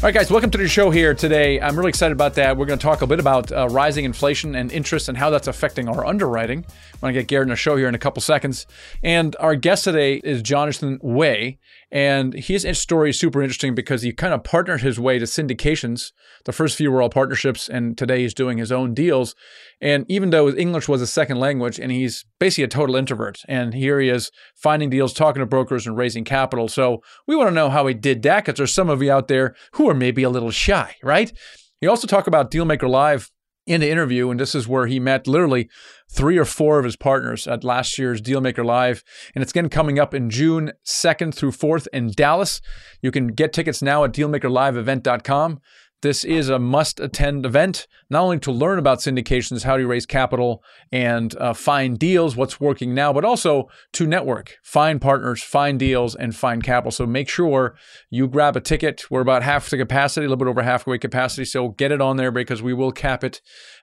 All 0.00 0.04
right, 0.04 0.14
guys, 0.14 0.30
welcome 0.30 0.52
to 0.52 0.58
the 0.58 0.68
show 0.68 0.90
here 0.92 1.12
today. 1.12 1.60
I'm 1.60 1.76
really 1.76 1.88
excited 1.88 2.12
about 2.12 2.34
that. 2.34 2.56
We're 2.56 2.66
going 2.66 2.78
to 2.78 2.82
talk 2.84 3.02
a 3.02 3.06
bit 3.08 3.18
about 3.18 3.50
uh, 3.50 3.66
rising 3.68 4.04
inflation 4.04 4.54
and 4.54 4.70
interest 4.70 5.08
and 5.08 5.18
how 5.18 5.28
that's 5.28 5.48
affecting 5.48 5.88
our 5.88 6.06
underwriting. 6.06 6.58
I'm 6.58 7.00
going 7.00 7.14
to 7.14 7.20
get 7.20 7.26
Garrett 7.26 7.46
in 7.46 7.50
the 7.50 7.56
show 7.56 7.76
here 7.76 7.88
in 7.88 7.96
a 7.96 7.98
couple 7.98 8.22
seconds. 8.22 8.64
And 9.02 9.34
our 9.40 9.56
guest 9.56 9.82
today 9.82 10.20
is 10.22 10.40
Jonathan 10.40 11.00
Way. 11.02 11.58
And 11.90 12.34
his 12.34 12.66
story 12.78 13.10
is 13.10 13.18
super 13.18 13.40
interesting 13.40 13.74
because 13.74 14.02
he 14.02 14.12
kind 14.12 14.34
of 14.34 14.44
partnered 14.44 14.82
his 14.82 15.00
way 15.00 15.18
to 15.18 15.24
syndications. 15.24 16.12
The 16.44 16.52
first 16.52 16.76
few 16.76 16.90
were 16.90 17.00
all 17.00 17.08
partnerships, 17.08 17.68
and 17.68 17.96
today 17.96 18.20
he's 18.20 18.34
doing 18.34 18.58
his 18.58 18.70
own 18.70 18.92
deals. 18.92 19.34
And 19.80 20.04
even 20.08 20.28
though 20.28 20.46
his 20.46 20.56
English 20.56 20.86
was 20.86 21.00
a 21.00 21.06
second 21.06 21.38
language, 21.38 21.80
and 21.80 21.90
he's 21.90 22.26
basically 22.38 22.64
a 22.64 22.68
total 22.68 22.96
introvert, 22.96 23.40
and 23.48 23.72
here 23.72 24.00
he 24.00 24.10
is 24.10 24.30
finding 24.54 24.90
deals, 24.90 25.14
talking 25.14 25.40
to 25.40 25.46
brokers, 25.46 25.86
and 25.86 25.96
raising 25.96 26.24
capital. 26.24 26.68
So 26.68 27.02
we 27.26 27.36
want 27.36 27.48
to 27.48 27.54
know 27.54 27.70
how 27.70 27.86
he 27.86 27.94
did 27.94 28.22
that 28.22 28.44
because 28.44 28.58
there's 28.58 28.74
some 28.74 28.90
of 28.90 29.02
you 29.02 29.10
out 29.10 29.28
there 29.28 29.54
who 29.72 29.88
are 29.88 29.94
maybe 29.94 30.22
a 30.22 30.30
little 30.30 30.50
shy, 30.50 30.94
right? 31.02 31.32
You 31.80 31.88
also 31.88 32.06
talk 32.06 32.26
about 32.26 32.50
Dealmaker 32.50 32.88
Live 32.88 33.30
in 33.68 33.82
the 33.82 33.90
interview, 33.90 34.30
and 34.30 34.40
this 34.40 34.54
is 34.54 34.66
where 34.66 34.86
he 34.86 34.98
met 34.98 35.26
literally 35.26 35.68
three 36.10 36.38
or 36.38 36.44
four 36.44 36.78
of 36.78 36.84
his 36.84 36.96
partners 36.96 37.46
at 37.46 37.62
last 37.62 37.98
year's 37.98 38.22
Dealmaker 38.22 38.64
Live. 38.64 39.04
And 39.34 39.42
it's 39.42 39.52
again 39.52 39.68
coming 39.68 39.98
up 39.98 40.14
in 40.14 40.30
June 40.30 40.72
2nd 40.84 41.34
through 41.34 41.52
4th 41.52 41.86
in 41.92 42.10
Dallas. 42.10 42.62
You 43.02 43.10
can 43.10 43.28
get 43.28 43.52
tickets 43.52 43.82
now 43.82 44.04
at 44.04 44.12
dealmakerliveevent.com. 44.12 45.60
This 46.00 46.22
is 46.22 46.48
a 46.48 46.60
must 46.60 47.00
attend 47.00 47.44
event, 47.44 47.88
not 48.08 48.22
only 48.22 48.38
to 48.40 48.52
learn 48.52 48.78
about 48.78 48.98
syndications, 48.98 49.64
how 49.64 49.76
to 49.76 49.84
raise 49.84 50.06
capital 50.06 50.62
and 50.92 51.36
uh, 51.38 51.52
find 51.54 51.98
deals, 51.98 52.36
what's 52.36 52.60
working 52.60 52.94
now, 52.94 53.12
but 53.12 53.24
also 53.24 53.68
to 53.94 54.06
network, 54.06 54.58
find 54.62 55.00
partners, 55.00 55.42
find 55.42 55.76
deals, 55.76 56.14
and 56.14 56.36
find 56.36 56.62
capital. 56.62 56.92
So 56.92 57.04
make 57.04 57.28
sure 57.28 57.76
you 58.10 58.28
grab 58.28 58.56
a 58.56 58.60
ticket. 58.60 59.10
We're 59.10 59.22
about 59.22 59.42
half 59.42 59.68
the 59.68 59.76
capacity, 59.76 60.26
a 60.26 60.28
little 60.28 60.44
bit 60.44 60.48
over 60.48 60.62
halfway 60.62 60.98
capacity. 60.98 61.44
So 61.44 61.70
get 61.70 61.90
it 61.90 62.00
on 62.00 62.16
there 62.16 62.30
because 62.30 62.62
we 62.62 62.74
will 62.74 62.92
cap 62.92 63.24
it 63.24 63.40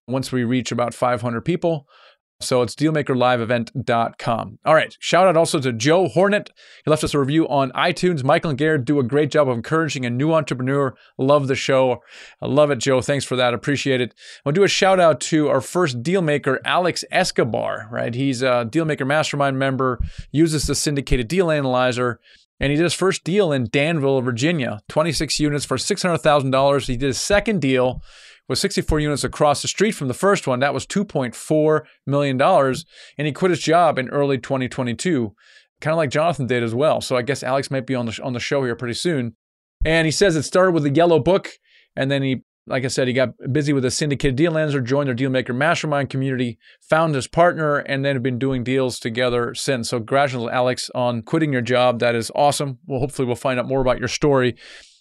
once 0.07 0.31
we 0.31 0.45
reach 0.45 0.71
about 0.71 0.93
500 0.93 1.41
people. 1.41 1.85
So 2.41 2.61
it's 2.61 2.75
dealmakerliveevent.com. 2.75 4.59
All 4.65 4.75
right. 4.75 4.95
Shout 4.99 5.27
out 5.27 5.37
also 5.37 5.59
to 5.59 5.71
Joe 5.71 6.09
Hornet. 6.09 6.51
He 6.83 6.91
left 6.91 7.03
us 7.03 7.13
a 7.13 7.19
review 7.19 7.47
on 7.47 7.71
iTunes. 7.71 8.25
Michael 8.25 8.49
and 8.49 8.59
Garrett 8.59 8.83
do 8.83 8.99
a 8.99 9.03
great 9.03 9.31
job 9.31 9.47
of 9.47 9.55
encouraging 9.55 10.05
a 10.05 10.09
new 10.09 10.33
entrepreneur. 10.33 10.95
Love 11.17 11.47
the 11.47 11.55
show. 11.55 12.03
I 12.41 12.47
love 12.47 12.71
it, 12.71 12.79
Joe. 12.79 13.01
Thanks 13.01 13.23
for 13.23 13.37
that. 13.37 13.53
Appreciate 13.53 14.01
it. 14.01 14.13
I'll 14.45 14.51
do 14.51 14.63
a 14.63 14.67
shout 14.67 14.99
out 14.99 15.21
to 15.21 15.47
our 15.47 15.61
first 15.61 16.03
dealmaker, 16.03 16.57
Alex 16.65 17.05
Escobar, 17.09 17.87
right? 17.89 18.13
He's 18.13 18.41
a 18.41 18.67
dealmaker 18.69 19.07
mastermind 19.07 19.57
member, 19.57 19.99
uses 20.31 20.67
the 20.67 20.75
syndicated 20.75 21.29
deal 21.29 21.49
analyzer. 21.49 22.19
And 22.59 22.69
he 22.69 22.77
did 22.77 22.83
his 22.83 22.93
first 22.93 23.23
deal 23.23 23.51
in 23.51 23.67
Danville, 23.69 24.21
Virginia, 24.21 24.81
26 24.87 25.39
units 25.39 25.65
for 25.65 25.77
$600,000. 25.77 26.87
He 26.87 26.95
did 26.97 27.07
his 27.07 27.19
second 27.19 27.61
deal 27.61 28.01
with 28.47 28.59
64 28.59 28.99
units 28.99 29.23
across 29.23 29.61
the 29.61 29.67
street 29.67 29.93
from 29.93 30.07
the 30.07 30.13
first 30.13 30.47
one. 30.47 30.59
That 30.59 30.73
was 30.73 30.85
$2.4 30.85 31.81
million. 32.05 32.41
And 32.41 33.27
he 33.27 33.31
quit 33.31 33.51
his 33.51 33.59
job 33.59 33.97
in 33.97 34.09
early 34.09 34.37
2022, 34.37 35.33
kind 35.81 35.93
of 35.93 35.97
like 35.97 36.09
Jonathan 36.09 36.47
did 36.47 36.63
as 36.63 36.75
well. 36.75 37.01
So 37.01 37.15
I 37.15 37.21
guess 37.21 37.43
Alex 37.43 37.71
might 37.71 37.87
be 37.87 37.95
on 37.95 38.05
the, 38.05 38.19
on 38.23 38.33
the 38.33 38.39
show 38.39 38.63
here 38.63 38.75
pretty 38.75 38.93
soon. 38.93 39.35
And 39.83 40.05
he 40.05 40.11
says 40.11 40.35
it 40.35 40.43
started 40.43 40.71
with 40.71 40.85
a 40.85 40.89
yellow 40.89 41.19
book. 41.19 41.49
And 41.95 42.11
then 42.11 42.23
he, 42.23 42.43
like 42.67 42.83
I 42.83 42.87
said, 42.87 43.07
he 43.07 43.13
got 43.13 43.29
busy 43.51 43.73
with 43.73 43.85
a 43.85 43.91
syndicated 43.91 44.35
deal 44.35 44.51
manager, 44.51 44.81
joined 44.81 45.07
their 45.07 45.15
dealmaker 45.15 45.55
mastermind 45.55 46.09
community, 46.09 46.57
found 46.81 47.13
his 47.13 47.27
partner, 47.27 47.77
and 47.77 48.03
then 48.03 48.15
have 48.15 48.23
been 48.23 48.39
doing 48.39 48.63
deals 48.63 48.99
together 48.99 49.53
since. 49.53 49.89
So 49.89 49.99
congratulations, 49.99 50.51
Alex, 50.51 50.89
on 50.95 51.21
quitting 51.21 51.53
your 51.53 51.61
job. 51.61 51.99
That 51.99 52.15
is 52.15 52.31
awesome. 52.35 52.79
Well, 52.87 52.99
hopefully 52.99 53.27
we'll 53.27 53.35
find 53.35 53.59
out 53.59 53.67
more 53.67 53.81
about 53.81 53.99
your 53.99 54.07
story 54.07 54.55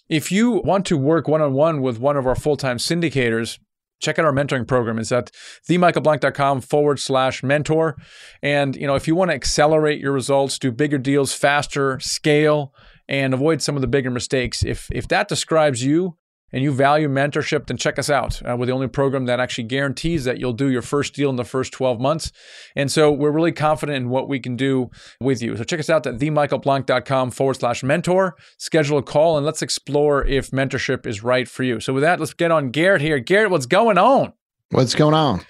if 0.09 0.31
you 0.31 0.61
want 0.63 0.85
to 0.87 0.97
work 0.97 1.27
one 1.27 1.41
on 1.41 1.53
one 1.53 1.81
with 1.81 1.99
one 1.99 2.17
of 2.17 2.27
our 2.27 2.35
full 2.35 2.57
time 2.57 2.77
syndicators, 2.77 3.59
check 3.99 4.19
out 4.19 4.25
our 4.25 4.33
mentoring 4.33 4.67
program. 4.67 4.99
It's 4.99 5.11
at 5.11 5.31
themichaelblank.com 5.69 6.61
forward 6.61 6.99
slash 6.99 7.43
mentor. 7.43 7.95
And, 8.41 8.75
you 8.75 8.87
know, 8.87 8.95
if 8.95 9.07
you 9.07 9.15
want 9.15 9.31
to 9.31 9.35
accelerate 9.35 9.99
your 9.99 10.11
results, 10.11 10.59
do 10.59 10.71
bigger 10.71 10.97
deals 10.97 11.33
faster, 11.33 11.99
scale, 11.99 12.73
and 13.07 13.33
avoid 13.33 13.61
some 13.61 13.75
of 13.75 13.81
the 13.81 13.87
bigger 13.87 14.09
mistakes, 14.09 14.63
if 14.63 14.89
if 14.91 15.07
that 15.09 15.27
describes 15.27 15.83
you, 15.83 16.17
and 16.51 16.63
you 16.63 16.71
value 16.71 17.09
mentorship, 17.09 17.67
then 17.67 17.77
check 17.77 17.99
us 17.99 18.09
out. 18.09 18.41
Uh, 18.47 18.55
we're 18.57 18.65
the 18.65 18.71
only 18.71 18.87
program 18.87 19.25
that 19.25 19.39
actually 19.39 19.65
guarantees 19.65 20.23
that 20.25 20.39
you'll 20.39 20.53
do 20.53 20.69
your 20.69 20.81
first 20.81 21.13
deal 21.13 21.29
in 21.29 21.35
the 21.35 21.43
first 21.43 21.73
12 21.73 21.99
months. 21.99 22.31
And 22.75 22.91
so 22.91 23.11
we're 23.11 23.31
really 23.31 23.51
confident 23.51 23.97
in 23.97 24.09
what 24.09 24.29
we 24.29 24.39
can 24.39 24.55
do 24.55 24.89
with 25.19 25.41
you. 25.41 25.57
So 25.57 25.63
check 25.63 25.79
us 25.79 25.89
out 25.89 26.05
at 26.07 26.17
themichaelblank.com 26.17 27.31
forward 27.31 27.55
slash 27.55 27.83
mentor. 27.83 28.35
Schedule 28.57 28.99
a 28.99 29.03
call 29.03 29.37
and 29.37 29.45
let's 29.45 29.61
explore 29.61 30.25
if 30.25 30.51
mentorship 30.51 31.05
is 31.05 31.23
right 31.23 31.47
for 31.47 31.63
you. 31.63 31.79
So 31.79 31.93
with 31.93 32.03
that, 32.03 32.19
let's 32.19 32.33
get 32.33 32.51
on 32.51 32.69
Garrett 32.69 33.01
here. 33.01 33.19
Garrett, 33.19 33.51
what's 33.51 33.65
going 33.65 33.97
on? 33.97 34.33
What's 34.71 34.95
going 34.95 35.13
on? 35.13 35.41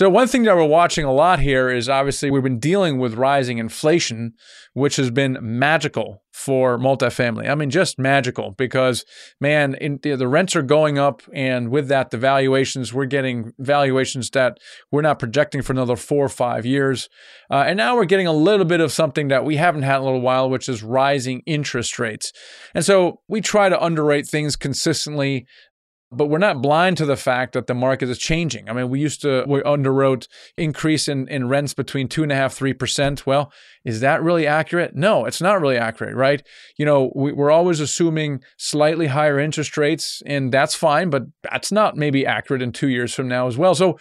So, 0.00 0.08
one 0.08 0.28
thing 0.28 0.44
that 0.44 0.56
we're 0.56 0.64
watching 0.64 1.04
a 1.04 1.12
lot 1.12 1.40
here 1.40 1.68
is 1.68 1.86
obviously 1.86 2.30
we've 2.30 2.42
been 2.42 2.58
dealing 2.58 2.98
with 2.98 3.16
rising 3.16 3.58
inflation, 3.58 4.32
which 4.72 4.96
has 4.96 5.10
been 5.10 5.36
magical 5.42 6.22
for 6.32 6.78
multifamily. 6.78 7.50
I 7.50 7.54
mean, 7.54 7.68
just 7.68 7.98
magical 7.98 8.52
because, 8.52 9.04
man, 9.42 9.74
in, 9.74 9.98
the 10.02 10.26
rents 10.26 10.56
are 10.56 10.62
going 10.62 10.98
up. 10.98 11.20
And 11.34 11.68
with 11.68 11.88
that, 11.88 12.10
the 12.10 12.16
valuations, 12.16 12.94
we're 12.94 13.04
getting 13.04 13.52
valuations 13.58 14.30
that 14.30 14.56
we're 14.90 15.02
not 15.02 15.18
projecting 15.18 15.60
for 15.60 15.74
another 15.74 15.96
four 15.96 16.24
or 16.24 16.30
five 16.30 16.64
years. 16.64 17.10
Uh, 17.50 17.64
and 17.66 17.76
now 17.76 17.94
we're 17.94 18.06
getting 18.06 18.26
a 18.26 18.32
little 18.32 18.64
bit 18.64 18.80
of 18.80 18.92
something 18.92 19.28
that 19.28 19.44
we 19.44 19.56
haven't 19.56 19.82
had 19.82 19.96
in 19.96 20.00
a 20.00 20.04
little 20.06 20.22
while, 20.22 20.48
which 20.48 20.66
is 20.66 20.82
rising 20.82 21.42
interest 21.44 21.98
rates. 21.98 22.32
And 22.74 22.86
so 22.86 23.20
we 23.28 23.42
try 23.42 23.68
to 23.68 23.78
underwrite 23.78 24.26
things 24.26 24.56
consistently 24.56 25.46
but 26.12 26.26
we're 26.26 26.38
not 26.38 26.60
blind 26.60 26.96
to 26.96 27.06
the 27.06 27.16
fact 27.16 27.52
that 27.52 27.68
the 27.68 27.74
market 27.74 28.08
is 28.08 28.18
changing. 28.18 28.68
I 28.68 28.72
mean, 28.72 28.88
we 28.88 28.98
used 28.98 29.20
to 29.22 29.44
we 29.46 29.60
underwrote 29.60 30.26
increase 30.56 31.06
in, 31.06 31.28
in 31.28 31.48
rents 31.48 31.72
between 31.72 32.08
two 32.08 32.24
and 32.24 32.32
a 32.32 32.34
half, 32.34 32.52
three 32.52 32.72
percent. 32.72 33.26
Well, 33.26 33.52
is 33.84 34.00
that 34.00 34.22
really 34.22 34.46
accurate? 34.46 34.96
No, 34.96 35.24
it's 35.24 35.40
not 35.40 35.60
really 35.60 35.76
accurate, 35.76 36.16
right? 36.16 36.42
You 36.76 36.84
know, 36.84 37.12
we, 37.14 37.32
we're 37.32 37.52
always 37.52 37.78
assuming 37.78 38.42
slightly 38.56 39.06
higher 39.06 39.38
interest 39.38 39.76
rates, 39.76 40.20
and 40.26 40.52
that's 40.52 40.74
fine, 40.74 41.10
but 41.10 41.24
that's 41.42 41.70
not 41.70 41.96
maybe 41.96 42.26
accurate 42.26 42.62
in 42.62 42.72
two 42.72 42.88
years 42.88 43.14
from 43.14 43.28
now 43.28 43.46
as 43.46 43.56
well. 43.56 43.76
So, 43.76 43.98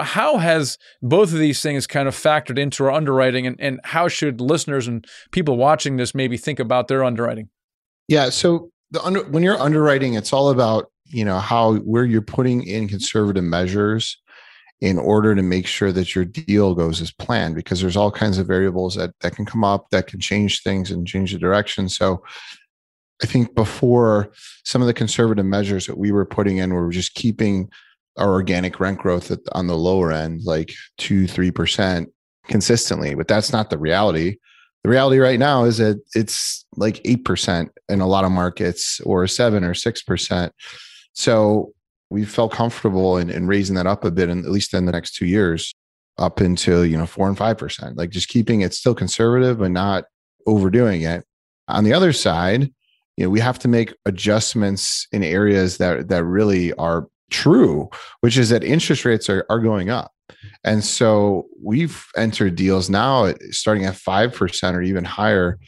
how 0.00 0.38
has 0.38 0.78
both 1.00 1.32
of 1.32 1.38
these 1.38 1.62
things 1.62 1.86
kind 1.86 2.08
of 2.08 2.14
factored 2.16 2.58
into 2.58 2.84
our 2.84 2.90
underwriting, 2.90 3.46
and, 3.46 3.60
and 3.60 3.80
how 3.84 4.08
should 4.08 4.40
listeners 4.40 4.88
and 4.88 5.06
people 5.30 5.56
watching 5.56 5.96
this 5.96 6.12
maybe 6.12 6.36
think 6.36 6.58
about 6.58 6.88
their 6.88 7.04
underwriting? 7.04 7.50
Yeah, 8.08 8.30
so 8.30 8.70
the 8.90 9.02
under, 9.02 9.22
when 9.24 9.42
you're 9.42 9.58
underwriting, 9.58 10.14
it's 10.14 10.32
all 10.32 10.50
about 10.50 10.91
you 11.06 11.24
know 11.24 11.38
how 11.38 11.76
where 11.76 12.04
you're 12.04 12.22
putting 12.22 12.66
in 12.66 12.88
conservative 12.88 13.44
measures 13.44 14.18
in 14.80 14.98
order 14.98 15.34
to 15.34 15.42
make 15.42 15.66
sure 15.66 15.92
that 15.92 16.12
your 16.12 16.24
deal 16.24 16.74
goes 16.74 17.00
as 17.00 17.12
planned 17.12 17.54
because 17.54 17.80
there's 17.80 17.96
all 17.96 18.10
kinds 18.10 18.38
of 18.38 18.48
variables 18.48 18.96
that 18.96 19.10
that 19.20 19.36
can 19.36 19.44
come 19.44 19.62
up 19.62 19.88
that 19.90 20.06
can 20.06 20.20
change 20.20 20.62
things 20.62 20.90
and 20.90 21.06
change 21.06 21.32
the 21.32 21.38
direction. 21.38 21.88
So 21.88 22.22
i 23.22 23.26
think 23.26 23.54
before 23.54 24.32
some 24.64 24.82
of 24.82 24.86
the 24.86 24.94
conservative 24.94 25.46
measures 25.46 25.86
that 25.86 25.98
we 25.98 26.12
were 26.12 26.26
putting 26.26 26.58
in 26.58 26.74
were 26.74 26.90
just 26.90 27.14
keeping 27.14 27.70
our 28.18 28.30
organic 28.32 28.80
rent 28.80 28.98
growth 28.98 29.30
at, 29.30 29.38
on 29.52 29.66
the 29.66 29.76
lower 29.76 30.12
end 30.12 30.40
like 30.44 30.74
2 30.98 31.24
3% 31.24 32.06
consistently 32.48 33.14
but 33.14 33.28
that's 33.28 33.52
not 33.52 33.70
the 33.70 33.78
reality. 33.78 34.36
The 34.82 34.90
reality 34.90 35.18
right 35.18 35.38
now 35.38 35.62
is 35.64 35.78
that 35.78 36.02
it's 36.16 36.66
like 36.76 36.96
8% 37.04 37.68
in 37.88 38.00
a 38.00 38.06
lot 38.06 38.24
of 38.24 38.32
markets 38.32 39.00
or 39.04 39.28
7 39.28 39.62
or 39.62 39.74
6% 39.74 40.50
so 41.12 41.72
we 42.10 42.24
felt 42.24 42.52
comfortable 42.52 43.16
in, 43.16 43.30
in 43.30 43.46
raising 43.46 43.76
that 43.76 43.86
up 43.86 44.04
a 44.04 44.10
bit, 44.10 44.28
and 44.28 44.44
at 44.44 44.50
least 44.50 44.74
in 44.74 44.86
the 44.86 44.92
next 44.92 45.14
two 45.14 45.26
years, 45.26 45.74
up 46.18 46.40
into 46.40 46.84
you 46.84 46.96
know 46.96 47.06
four 47.06 47.28
and 47.28 47.38
five 47.38 47.58
percent, 47.58 47.96
like 47.96 48.10
just 48.10 48.28
keeping 48.28 48.60
it 48.60 48.74
still 48.74 48.94
conservative 48.94 49.58
but 49.58 49.70
not 49.70 50.04
overdoing 50.46 51.02
it. 51.02 51.24
On 51.68 51.84
the 51.84 51.92
other 51.92 52.12
side, 52.12 52.70
you 53.16 53.24
know, 53.24 53.30
we 53.30 53.40
have 53.40 53.58
to 53.60 53.68
make 53.68 53.94
adjustments 54.04 55.06
in 55.12 55.22
areas 55.22 55.78
that 55.78 56.08
that 56.08 56.24
really 56.24 56.72
are 56.74 57.08
true, 57.30 57.88
which 58.20 58.36
is 58.36 58.50
that 58.50 58.62
interest 58.62 59.04
rates 59.04 59.30
are, 59.30 59.46
are 59.48 59.58
going 59.58 59.90
up. 59.90 60.12
And 60.64 60.84
so 60.84 61.46
we've 61.62 62.06
entered 62.16 62.56
deals 62.56 62.90
now 62.90 63.24
eh, 63.24 63.34
starting 63.50 63.84
at 63.84 63.94
5% 63.94 64.74
or 64.74 64.82
even 64.82 65.04
higher 65.04 65.58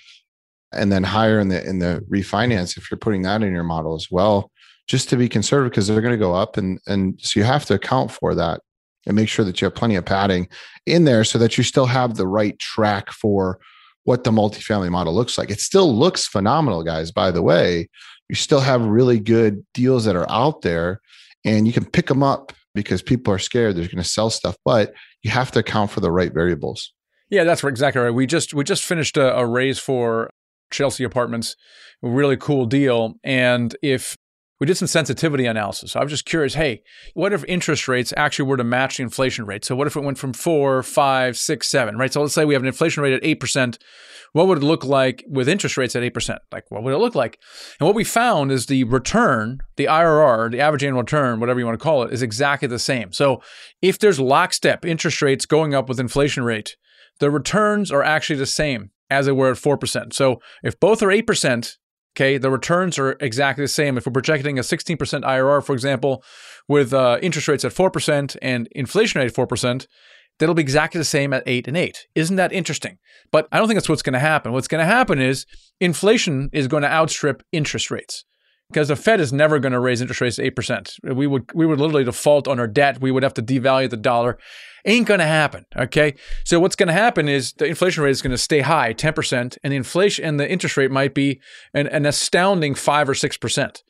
and 0.73 0.91
then 0.91 1.05
higher 1.05 1.39
in 1.39 1.49
the 1.49 1.67
in 1.67 1.79
the 1.79 2.05
refinance 2.11 2.77
if 2.77 2.91
you're 2.91 2.99
putting 2.99 3.23
that 3.23 3.43
in 3.43 3.53
your 3.53 3.65
model 3.65 3.95
as 3.95 4.09
well 4.11 4.51
just 4.87 5.09
to 5.09 5.17
be 5.17 5.29
conservative 5.29 5.71
because 5.71 5.87
they're 5.87 6.01
going 6.01 6.13
to 6.13 6.19
go 6.19 6.35
up 6.35 6.57
and 6.57 6.79
and 6.87 7.19
so 7.21 7.41
you 7.41 7.45
have 7.45 7.65
to 7.65 7.75
account 7.75 8.11
for 8.11 8.35
that 8.35 8.61
and 9.07 9.17
make 9.17 9.29
sure 9.29 9.45
that 9.45 9.61
you 9.61 9.67
have 9.67 9.75
plenty 9.75 9.97
of 9.97 10.05
padding 10.05 10.49
in 10.87 11.05
there 11.05 11.25
so 11.25 11.39
that 11.39 11.57
you 11.59 11.65
still 11.65 11.87
have 11.87 12.17
the 12.17 12.27
right 12.27 12.59
track 12.59 13.11
for 13.11 13.59
what 14.05 14.25
the 14.25 14.31
multifamily 14.31 14.91
model 14.91 15.15
looks 15.15 15.39
like. 15.39 15.51
It 15.51 15.61
still 15.61 15.95
looks 15.95 16.27
phenomenal, 16.27 16.83
guys, 16.83 17.11
by 17.11 17.31
the 17.31 17.43
way. 17.43 17.89
You 18.29 18.35
still 18.35 18.61
have 18.61 18.85
really 18.85 19.19
good 19.19 19.65
deals 19.75 20.05
that 20.05 20.17
are 20.17 20.31
out 20.31 20.63
there 20.63 21.01
and 21.45 21.67
you 21.67 21.73
can 21.73 21.85
pick 21.85 22.07
them 22.07 22.23
up 22.23 22.53
because 22.75 23.03
people 23.03 23.33
are 23.33 23.39
scared 23.39 23.77
they're 23.77 23.85
going 23.85 23.99
to 23.99 24.05
sell 24.05 24.31
stuff, 24.31 24.57
but 24.65 24.93
you 25.23 25.31
have 25.31 25.51
to 25.53 25.61
account 25.61 25.91
for 25.91 26.01
the 26.01 26.11
right 26.11 26.33
variables. 26.33 26.93
Yeah, 27.31 27.45
that's 27.45 27.65
exactly 27.65 28.03
right. 28.03 28.11
We 28.11 28.27
just 28.27 28.53
we 28.53 28.65
just 28.65 28.85
finished 28.85 29.17
a, 29.17 29.37
a 29.37 29.47
raise 29.47 29.79
for 29.79 30.31
Chelsea 30.71 31.05
Apartments, 31.05 31.57
really 32.03 32.37
cool 32.37 32.67
deal. 32.67 33.15
And 33.25 33.75
if 33.83 34.17
we 34.65 34.67
did 34.67 34.79
some 34.79 34.89
sensitivity 34.89 35.45
analysis. 35.45 35.93
So 35.93 36.01
I 36.01 36.03
was 36.03 36.11
just 36.11 36.25
curious, 36.25 36.55
hey, 36.55 36.83
what 37.13 37.35
if 37.35 37.45
interest 37.45 37.87
rates 37.87 38.15
actually 38.17 38.47
were 38.47 38.57
to 38.57 38.65
match 38.65 38.97
the 38.97 39.03
inflation 39.03 39.45
rate? 39.45 39.63
So 39.63 39.77
what 39.77 39.87
if 39.87 39.95
it 39.95 40.03
went 40.03 40.17
from 40.17 40.33
four, 40.33 40.83
five, 40.83 41.37
six, 41.37 41.69
seven, 41.69 41.99
right? 41.99 42.11
So 42.11 42.23
let's 42.23 42.33
say 42.33 42.47
we 42.47 42.55
have 42.55 42.63
an 42.63 42.67
inflation 42.67 43.03
rate 43.03 43.13
at 43.13 43.23
eight 43.23 43.41
percent. 43.41 43.79
What 44.33 44.47
would 44.47 44.57
it 44.57 44.65
look 44.65 44.83
like 44.83 45.23
with 45.29 45.51
interest 45.51 45.77
rates 45.77 45.95
at 45.95 46.03
eight 46.03 46.15
percent? 46.15 46.39
Like 46.51 46.65
what 46.71 46.83
would 46.83 46.95
it 46.95 46.99
look 46.99 47.15
like? 47.15 47.39
And 47.79 47.87
what 47.87 47.95
we 47.95 48.05
found 48.05 48.51
is 48.51 48.65
the 48.65 48.85
return, 48.85 49.59
the 49.77 49.85
IRR, 49.85 50.51
the 50.51 50.61
average 50.61 50.83
annual 50.83 51.03
return, 51.03 51.41
whatever 51.41 51.61
you 51.61 51.67
want 51.67 51.79
to 51.79 51.85
call 51.85 52.03
it, 52.05 52.15
is 52.15 52.23
exactly 52.23 52.67
the 52.67 52.79
same. 52.79 53.13
So 53.13 53.43
if 53.83 53.99
there's 53.99 54.19
lockstep 54.19 54.87
interest 54.87 55.21
rates 55.21 55.45
going 55.45 55.75
up 55.75 55.91
with 55.91 56.01
inflation 56.01 56.43
rate, 56.43 56.75
the 57.21 57.31
returns 57.31 57.93
are 57.93 58.03
actually 58.03 58.37
the 58.37 58.47
same 58.47 58.93
as 59.11 59.27
they 59.27 59.33
were 59.33 59.51
at 59.51 59.59
4%. 59.59 60.15
So 60.15 60.41
if 60.63 60.81
both 60.81 61.03
are 61.03 61.09
8%, 61.09 61.77
okay, 62.17 62.39
the 62.39 62.51
returns 62.51 62.99
are 62.99 63.17
exactly 63.21 63.65
the 63.65 63.69
same. 63.69 63.99
If 63.99 64.07
we're 64.07 64.13
projecting 64.13 64.59
a 64.59 64.63
16% 64.63 64.97
IRR, 64.97 65.65
for 65.65 65.75
example, 65.75 66.23
with 66.69 66.95
uh, 66.95 67.19
interest 67.21 67.49
rates 67.49 67.65
at 67.65 67.73
4% 67.73 68.37
and 68.41 68.69
inflation 68.73 69.21
rate 69.21 69.37
at 69.37 69.49
4%, 69.49 69.87
that'll 70.39 70.55
be 70.55 70.63
exactly 70.63 70.99
the 70.99 71.05
same 71.05 71.33
at 71.33 71.43
8 71.47 71.69
and 71.69 71.77
8. 71.77 72.07
Isn't 72.15 72.37
that 72.37 72.53
interesting? 72.53 72.99
But 73.31 73.49
I 73.53 73.59
don't 73.59 73.69
think 73.69 73.77
that's 73.77 73.89
what's 73.89 74.03
going 74.03 74.15
to 74.15 74.21
happen. 74.21 74.53
What's 74.53 74.69
going 74.69 74.81
to 74.81 74.93
happen 74.93 75.21
is 75.21 75.47
inflation 75.81 76.51
is 76.53 76.69
going 76.69 76.83
to 76.83 76.91
outstrip 76.91 77.43
interest 77.53 77.91
rates 77.91 78.25
because 78.75 78.89
the 78.89 78.97
Fed 78.97 79.21
is 79.21 79.33
never 79.33 79.61
going 79.61 79.73
to 79.73 79.79
raise 79.79 80.01
interest 80.01 80.21
rates 80.21 80.39
eight 80.41 80.57
percent. 80.57 80.97
We 81.05 81.29
would 81.29 81.49
we 81.55 81.65
would 81.65 81.79
literally 81.79 82.03
default 82.03 82.49
on 82.49 82.59
our 82.59 82.67
debt. 82.67 83.01
We 83.01 83.13
would 83.13 83.23
have 83.23 83.35
to 83.35 83.43
devalue 83.43 83.89
the 83.89 83.97
dollar. 83.97 84.37
Ain't 84.85 85.07
going 85.07 85.21
to 85.21 85.27
happen. 85.27 85.65
Okay. 85.77 86.15
So 86.45 86.59
what's 86.59 86.77
going 86.77 86.89
to 86.89 86.93
happen 86.93 87.29
is 87.29 87.53
the 87.55 87.67
inflation 87.67 88.03
rate 88.03 88.11
is 88.11 88.21
going 88.21 88.33
to 88.33 88.39
stay 88.39 88.61
high, 88.61 88.93
ten 88.93 89.13
percent, 89.13 89.57
and 89.63 89.73
the 89.73 89.77
inflation 89.77 90.25
and 90.25 90.41
the 90.41 90.51
interest 90.51 90.77
rate 90.77 90.91
might 90.91 91.15
be 91.15 91.41
an, 91.73 91.87
an 91.87 92.05
astounding 92.05 92.75
five 92.75 93.09
or 93.09 93.15
six 93.15 93.37
percent. 93.37 93.85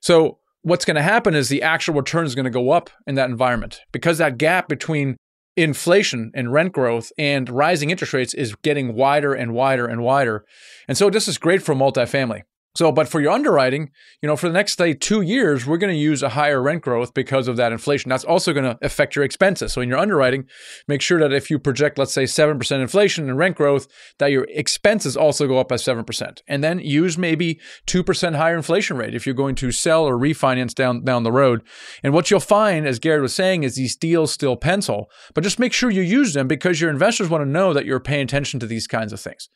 So 0.00 0.38
what's 0.62 0.86
going 0.86 0.96
to 0.96 1.02
happen 1.02 1.34
is 1.34 1.50
the 1.50 1.62
actual 1.62 1.94
return 1.94 2.24
is 2.24 2.34
going 2.34 2.44
to 2.44 2.50
go 2.50 2.70
up 2.70 2.88
in 3.06 3.14
that 3.16 3.28
environment 3.28 3.82
because 3.92 4.18
that 4.18 4.38
gap 4.38 4.68
between 4.68 5.18
inflation 5.56 6.32
and 6.34 6.52
rent 6.52 6.72
growth 6.72 7.12
and 7.18 7.50
rising 7.50 7.90
interest 7.90 8.14
rates 8.14 8.32
is 8.32 8.54
getting 8.56 8.94
wider 8.94 9.34
and 9.34 9.52
wider 9.52 9.86
and 9.86 10.02
wider. 10.02 10.46
And 10.88 10.96
so 10.96 11.10
this 11.10 11.28
is 11.28 11.36
great 11.36 11.62
for 11.62 11.74
multifamily. 11.74 12.42
So, 12.76 12.92
but 12.92 13.08
for 13.08 13.20
your 13.20 13.32
underwriting, 13.32 13.90
you 14.22 14.28
know, 14.28 14.36
for 14.36 14.46
the 14.46 14.54
next 14.54 14.78
say 14.78 14.94
two 14.94 15.22
years, 15.22 15.66
we're 15.66 15.76
going 15.76 15.92
to 15.92 15.98
use 15.98 16.22
a 16.22 16.28
higher 16.28 16.62
rent 16.62 16.82
growth 16.82 17.12
because 17.14 17.48
of 17.48 17.56
that 17.56 17.72
inflation. 17.72 18.08
That's 18.08 18.22
also 18.22 18.52
going 18.52 18.64
to 18.64 18.78
affect 18.80 19.16
your 19.16 19.24
expenses. 19.24 19.72
So, 19.72 19.80
in 19.80 19.88
your 19.88 19.98
underwriting, 19.98 20.44
make 20.86 21.02
sure 21.02 21.18
that 21.18 21.32
if 21.32 21.50
you 21.50 21.58
project, 21.58 21.98
let's 21.98 22.14
say, 22.14 22.26
seven 22.26 22.58
percent 22.58 22.80
inflation 22.80 23.28
and 23.28 23.36
rent 23.36 23.56
growth, 23.56 23.88
that 24.18 24.30
your 24.30 24.46
expenses 24.50 25.16
also 25.16 25.48
go 25.48 25.58
up 25.58 25.68
by 25.68 25.76
seven 25.76 26.04
percent, 26.04 26.44
and 26.46 26.62
then 26.62 26.78
use 26.78 27.18
maybe 27.18 27.58
two 27.86 28.04
percent 28.04 28.36
higher 28.36 28.56
inflation 28.56 28.96
rate 28.96 29.16
if 29.16 29.26
you're 29.26 29.34
going 29.34 29.56
to 29.56 29.72
sell 29.72 30.04
or 30.04 30.16
refinance 30.16 30.72
down 30.72 31.02
down 31.02 31.24
the 31.24 31.32
road. 31.32 31.62
And 32.04 32.14
what 32.14 32.30
you'll 32.30 32.38
find, 32.38 32.86
as 32.86 33.00
Garrett 33.00 33.22
was 33.22 33.34
saying, 33.34 33.64
is 33.64 33.74
these 33.74 33.96
deals 33.96 34.30
still 34.30 34.54
pencil, 34.54 35.10
but 35.34 35.42
just 35.42 35.58
make 35.58 35.72
sure 35.72 35.90
you 35.90 36.02
use 36.02 36.34
them 36.34 36.46
because 36.46 36.80
your 36.80 36.90
investors 36.90 37.28
want 37.28 37.42
to 37.42 37.50
know 37.50 37.72
that 37.72 37.84
you're 37.84 37.98
paying 37.98 38.22
attention 38.22 38.60
to 38.60 38.66
these 38.66 38.86
kinds 38.86 39.12
of 39.12 39.20
things. 39.20 39.48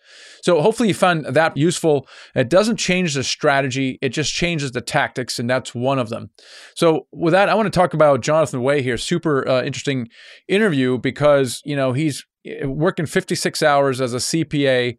So, 0.42 0.60
hopefully, 0.60 0.88
you 0.88 0.94
find 0.94 1.24
that 1.24 1.56
useful. 1.56 2.08
It 2.34 2.48
doesn't 2.48 2.76
change 2.76 3.03
change 3.04 3.14
the 3.14 3.24
strategy, 3.24 3.98
it 4.00 4.10
just 4.10 4.32
changes 4.32 4.72
the 4.72 4.80
tactics, 4.80 5.38
and 5.38 5.48
that's 5.48 5.74
one 5.74 5.98
of 5.98 6.08
them. 6.08 6.30
So, 6.74 7.06
with 7.12 7.32
that, 7.32 7.48
I 7.48 7.54
want 7.54 7.66
to 7.66 7.78
talk 7.78 7.94
about 7.94 8.22
Jonathan 8.22 8.62
Way 8.62 8.82
here. 8.82 8.96
Super 8.96 9.46
uh, 9.46 9.62
interesting 9.62 10.08
interview 10.48 10.98
because 10.98 11.60
you 11.64 11.76
know 11.76 11.92
he's 11.92 12.24
eh, 12.46 12.64
working 12.64 13.06
56 13.06 13.62
hours 13.62 14.00
as 14.00 14.14
a 14.14 14.18
CPA 14.18 14.96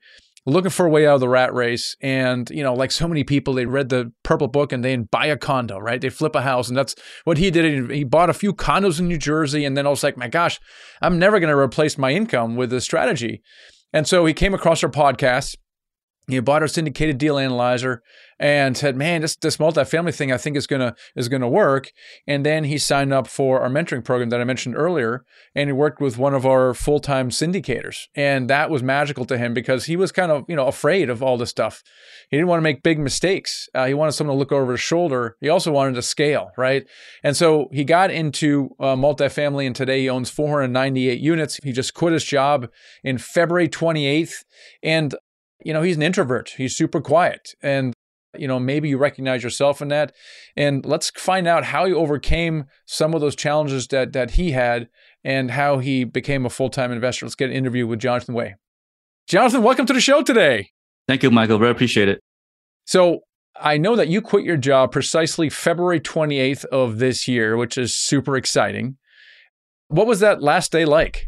looking 0.47 0.69
for 0.69 0.85
a 0.85 0.89
way 0.89 1.07
out 1.07 1.15
of 1.15 1.21
the 1.21 1.27
rat 1.27 1.51
race. 1.55 1.95
And, 2.03 2.47
you 2.51 2.61
know, 2.61 2.75
like 2.75 2.91
so 2.91 3.07
many 3.07 3.23
people, 3.23 3.55
they 3.55 3.65
read 3.65 3.89
the 3.89 4.11
purple 4.21 4.47
book 4.47 4.71
and 4.71 4.85
they 4.85 4.95
buy 4.95 5.25
a 5.25 5.37
condo, 5.37 5.79
right? 5.79 5.99
They 5.99 6.11
flip 6.11 6.35
a 6.35 6.41
house. 6.43 6.67
And 6.67 6.77
that's 6.77 6.93
what 7.23 7.39
he 7.39 7.49
did. 7.49 7.89
He 7.89 8.03
bought 8.03 8.29
a 8.29 8.33
few 8.33 8.53
condos 8.53 8.99
in 8.99 9.07
New 9.07 9.17
Jersey. 9.17 9.65
And 9.65 9.75
then 9.75 9.87
I 9.87 9.89
was 9.89 10.03
like, 10.03 10.17
my 10.17 10.27
gosh, 10.27 10.59
I'm 11.01 11.17
never 11.17 11.39
going 11.39 11.49
to 11.49 11.57
replace 11.57 11.97
my 11.97 12.11
income 12.11 12.55
with 12.55 12.69
this 12.69 12.83
strategy. 12.83 13.41
And 13.91 14.07
so 14.07 14.23
he 14.27 14.35
came 14.35 14.53
across 14.53 14.83
our 14.83 14.89
podcast 14.91 15.55
he 16.27 16.39
bought 16.39 16.61
our 16.61 16.67
syndicated 16.67 17.17
deal 17.17 17.37
analyzer 17.37 18.01
and 18.39 18.75
said, 18.75 18.97
"Man, 18.97 19.21
this 19.21 19.35
this 19.35 19.57
multifamily 19.57 20.13
thing 20.13 20.31
I 20.31 20.37
think 20.37 20.57
is 20.57 20.67
gonna 20.67 20.95
is 21.15 21.29
gonna 21.29 21.47
work." 21.47 21.91
And 22.27 22.45
then 22.45 22.65
he 22.65 22.77
signed 22.77 23.13
up 23.13 23.27
for 23.27 23.61
our 23.61 23.69
mentoring 23.69 24.03
program 24.03 24.29
that 24.29 24.41
I 24.41 24.43
mentioned 24.43 24.75
earlier, 24.75 25.23
and 25.53 25.69
he 25.69 25.73
worked 25.73 26.01
with 26.01 26.17
one 26.17 26.33
of 26.33 26.45
our 26.45 26.73
full 26.73 26.99
time 26.99 27.29
syndicators, 27.29 28.07
and 28.15 28.49
that 28.49 28.69
was 28.69 28.83
magical 28.83 29.25
to 29.25 29.37
him 29.37 29.53
because 29.53 29.85
he 29.85 29.95
was 29.95 30.11
kind 30.11 30.31
of 30.31 30.43
you 30.47 30.55
know 30.55 30.67
afraid 30.67 31.09
of 31.09 31.23
all 31.23 31.37
this 31.37 31.49
stuff. 31.49 31.83
He 32.29 32.37
didn't 32.37 32.49
want 32.49 32.59
to 32.59 32.63
make 32.63 32.83
big 32.83 32.99
mistakes. 32.99 33.69
Uh, 33.73 33.85
he 33.85 33.93
wanted 33.93 34.13
someone 34.13 34.35
to 34.35 34.39
look 34.39 34.51
over 34.51 34.73
his 34.73 34.81
shoulder. 34.81 35.37
He 35.39 35.49
also 35.49 35.71
wanted 35.71 35.95
to 35.95 36.01
scale, 36.01 36.51
right? 36.57 36.85
And 37.23 37.37
so 37.37 37.69
he 37.71 37.83
got 37.83 38.11
into 38.11 38.69
uh, 38.79 38.95
multifamily, 38.95 39.65
and 39.65 39.75
today 39.75 40.01
he 40.01 40.09
owns 40.09 40.29
498 40.29 41.19
units. 41.19 41.59
He 41.63 41.71
just 41.71 41.93
quit 41.93 42.13
his 42.13 42.25
job 42.25 42.69
in 43.03 43.17
February 43.17 43.69
28th, 43.69 44.43
and 44.83 45.15
you 45.63 45.73
know, 45.73 45.81
he's 45.81 45.95
an 45.95 46.01
introvert. 46.01 46.53
He's 46.57 46.75
super 46.75 47.01
quiet. 47.01 47.55
And, 47.61 47.93
you 48.37 48.47
know, 48.47 48.59
maybe 48.59 48.89
you 48.89 48.97
recognize 48.97 49.43
yourself 49.43 49.81
in 49.81 49.87
that. 49.89 50.13
And 50.55 50.85
let's 50.85 51.11
find 51.11 51.47
out 51.47 51.65
how 51.65 51.85
he 51.85 51.93
overcame 51.93 52.65
some 52.85 53.13
of 53.13 53.21
those 53.21 53.35
challenges 53.35 53.87
that 53.87 54.13
that 54.13 54.31
he 54.31 54.51
had 54.51 54.89
and 55.23 55.51
how 55.51 55.79
he 55.79 56.03
became 56.03 56.45
a 56.45 56.49
full-time 56.49 56.91
investor. 56.91 57.25
Let's 57.25 57.35
get 57.35 57.49
an 57.49 57.55
interview 57.55 57.87
with 57.87 57.99
Jonathan 57.99 58.35
Way. 58.35 58.55
Jonathan, 59.27 59.63
welcome 59.63 59.85
to 59.87 59.93
the 59.93 60.01
show 60.01 60.21
today. 60.21 60.69
Thank 61.07 61.23
you, 61.23 61.31
Michael. 61.31 61.57
Very 61.57 61.71
appreciate 61.71 62.09
it. 62.09 62.19
So 62.85 63.21
I 63.59 63.77
know 63.77 63.95
that 63.95 64.09
you 64.09 64.21
quit 64.21 64.43
your 64.43 64.57
job 64.57 64.91
precisely 64.91 65.49
February 65.49 65.99
28th 65.99 66.65
of 66.65 66.99
this 66.99 67.27
year, 67.27 67.57
which 67.57 67.77
is 67.77 67.95
super 67.95 68.35
exciting. 68.35 68.97
What 69.87 70.07
was 70.07 70.19
that 70.19 70.43
last 70.43 70.71
day 70.71 70.85
like? 70.85 71.27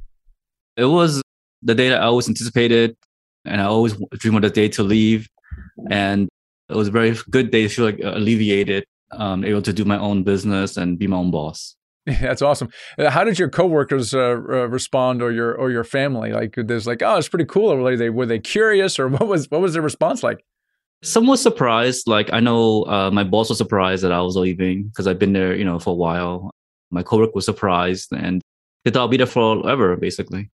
It 0.76 0.86
was 0.86 1.22
the 1.64 1.74
day 1.74 1.90
that 1.90 2.02
I 2.02 2.06
always 2.06 2.28
anticipated 2.28 2.96
and 3.48 3.62
I 3.62 3.66
always 3.66 3.96
dream 4.14 4.36
of 4.36 4.42
the 4.42 4.50
day 4.50 4.68
to 4.70 4.84
leave. 4.84 5.28
And 5.90 6.30
it 6.70 6.76
was 6.76 6.88
a 6.88 6.92
very 6.92 7.18
good 7.30 7.52
day 7.52 7.64
to 7.64 7.70
feel 7.70 7.86
like 7.86 8.00
alleviated, 8.04 8.86
um, 9.12 9.44
able 9.44 9.62
to 9.62 9.74
do 9.74 9.86
my 9.86 9.98
own 9.98 10.24
business 10.24 10.78
and 10.78 11.00
be 11.00 11.08
my 11.08 11.18
own 11.18 11.32
boss. 11.32 11.76
That's 12.22 12.42
awesome. 12.42 12.70
Uh, 12.98 13.10
how 13.10 13.24
did 13.24 13.38
your 13.38 13.50
coworkers 13.50 14.14
uh, 14.14 14.20
uh, 14.20 14.68
respond, 14.70 15.22
or 15.22 15.32
your 15.32 15.54
or 15.54 15.72
your 15.72 15.84
family? 15.84 16.32
Like, 16.32 16.56
there's 16.58 16.88
like, 16.88 17.02
oh, 17.02 17.18
it's 17.18 17.28
pretty 17.28 17.46
cool. 17.46 17.70
Or 17.70 17.78
were 17.78 17.98
they 17.98 18.10
were 18.10 18.26
they 18.26 18.40
curious, 18.40 18.98
or 18.98 19.08
what 19.16 19.28
was 19.28 19.50
what 19.52 19.62
was 19.62 19.74
their 19.74 19.82
response 19.82 20.24
like? 20.24 20.44
Some 21.04 21.28
was 21.28 21.42
surprised. 21.42 22.08
Like, 22.08 22.32
I 22.34 22.40
know 22.40 22.84
uh, 22.84 23.12
my 23.12 23.24
boss 23.24 23.50
was 23.50 23.58
surprised 23.58 24.04
that 24.04 24.12
I 24.12 24.22
was 24.22 24.36
leaving 24.36 24.88
because 24.88 25.06
I've 25.06 25.20
been 25.20 25.34
there, 25.34 25.56
you 25.56 25.66
know, 25.66 25.80
for 25.80 25.92
a 25.92 25.94
while. 25.94 26.52
My 26.92 27.04
coworker 27.04 27.34
was 27.36 27.46
surprised, 27.46 28.12
and 28.14 28.42
they 28.86 28.92
thought 28.92 29.02
I'll 29.02 29.08
be 29.10 29.18
there 29.18 29.28
forever, 29.28 29.98
basically. 29.98 30.50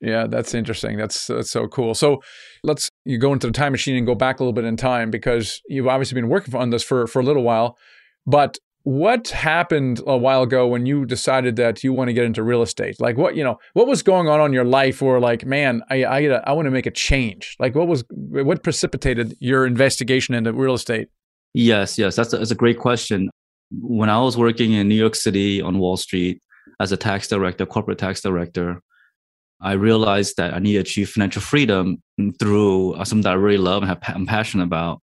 Yeah, 0.00 0.26
that's 0.26 0.54
interesting. 0.54 0.98
That's 0.98 1.26
that's 1.26 1.50
so 1.50 1.68
cool. 1.68 1.94
So 1.94 2.22
let's 2.62 2.90
you 3.04 3.18
go 3.18 3.32
into 3.32 3.46
the 3.46 3.52
time 3.52 3.72
machine 3.72 3.96
and 3.96 4.06
go 4.06 4.14
back 4.14 4.40
a 4.40 4.42
little 4.42 4.52
bit 4.52 4.64
in 4.64 4.76
time 4.76 5.10
because 5.10 5.60
you've 5.68 5.88
obviously 5.88 6.14
been 6.14 6.28
working 6.28 6.54
on 6.54 6.70
this 6.70 6.82
for 6.82 7.06
for 7.06 7.20
a 7.20 7.24
little 7.24 7.42
while. 7.42 7.76
But 8.26 8.58
what 8.82 9.28
happened 9.28 10.00
a 10.06 10.16
while 10.16 10.42
ago 10.42 10.66
when 10.68 10.86
you 10.86 11.06
decided 11.06 11.56
that 11.56 11.82
you 11.82 11.92
want 11.92 12.06
to 12.08 12.12
get 12.12 12.24
into 12.24 12.42
real 12.42 12.62
estate? 12.62 13.00
Like 13.00 13.16
what 13.16 13.36
you 13.36 13.42
know, 13.42 13.58
what 13.72 13.88
was 13.88 14.02
going 14.02 14.28
on 14.28 14.40
in 14.42 14.52
your 14.52 14.64
life 14.64 15.00
where 15.00 15.18
like, 15.18 15.46
man, 15.46 15.82
I 15.90 16.04
I, 16.04 16.20
I 16.44 16.52
want 16.52 16.66
to 16.66 16.70
make 16.70 16.86
a 16.86 16.90
change. 16.90 17.56
Like 17.58 17.74
what 17.74 17.88
was 17.88 18.04
what 18.10 18.62
precipitated 18.62 19.34
your 19.40 19.66
investigation 19.66 20.34
into 20.34 20.52
real 20.52 20.74
estate? 20.74 21.08
Yes, 21.54 21.98
yes, 21.98 22.16
that's 22.16 22.34
a, 22.34 22.38
that's 22.38 22.50
a 22.50 22.54
great 22.54 22.78
question. 22.78 23.30
When 23.72 24.10
I 24.10 24.20
was 24.20 24.36
working 24.36 24.72
in 24.72 24.88
New 24.88 24.94
York 24.94 25.14
City 25.14 25.62
on 25.62 25.78
Wall 25.78 25.96
Street 25.96 26.38
as 26.80 26.92
a 26.92 26.96
tax 26.98 27.28
director, 27.28 27.64
corporate 27.64 27.98
tax 27.98 28.20
director, 28.20 28.82
I 29.60 29.72
realized 29.72 30.36
that 30.36 30.54
I 30.54 30.58
need 30.58 30.74
to 30.74 30.80
achieve 30.80 31.10
financial 31.10 31.42
freedom 31.42 32.02
through 32.38 32.94
uh, 32.94 33.04
something 33.04 33.22
that 33.22 33.32
I 33.32 33.34
really 33.34 33.58
love 33.58 33.82
and 33.82 33.88
have, 33.88 34.00
I'm 34.14 34.26
passionate 34.26 34.64
about. 34.64 35.00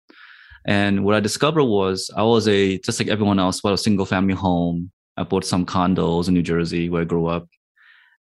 And 0.65 1.05
what 1.05 1.15
I 1.15 1.19
discovered 1.19 1.63
was 1.63 2.09
I 2.15 2.23
was 2.23 2.47
a 2.47 2.79
just 2.79 2.99
like 2.99 3.09
everyone 3.09 3.39
else, 3.39 3.61
bought 3.61 3.73
a 3.73 3.77
single 3.77 4.05
family 4.05 4.33
home. 4.33 4.91
I 5.17 5.23
bought 5.23 5.45
some 5.45 5.65
condos 5.65 6.27
in 6.27 6.33
New 6.33 6.41
Jersey 6.41 6.89
where 6.89 7.01
I 7.01 7.05
grew 7.05 7.27
up, 7.27 7.47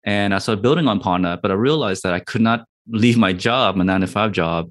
and 0.05 0.35
I 0.35 0.39
started 0.39 0.63
building 0.63 0.87
upon 0.89 1.23
that. 1.23 1.43
But 1.43 1.51
I 1.51 1.55
realized 1.55 2.03
that 2.03 2.13
I 2.15 2.21
could 2.21 2.43
not 2.43 2.65
leave 2.89 3.17
my 3.19 3.33
job, 3.33 3.77
my 3.77 3.85
nine 3.85 4.01
to 4.03 4.07
five 4.07 4.33
job, 4.33 4.71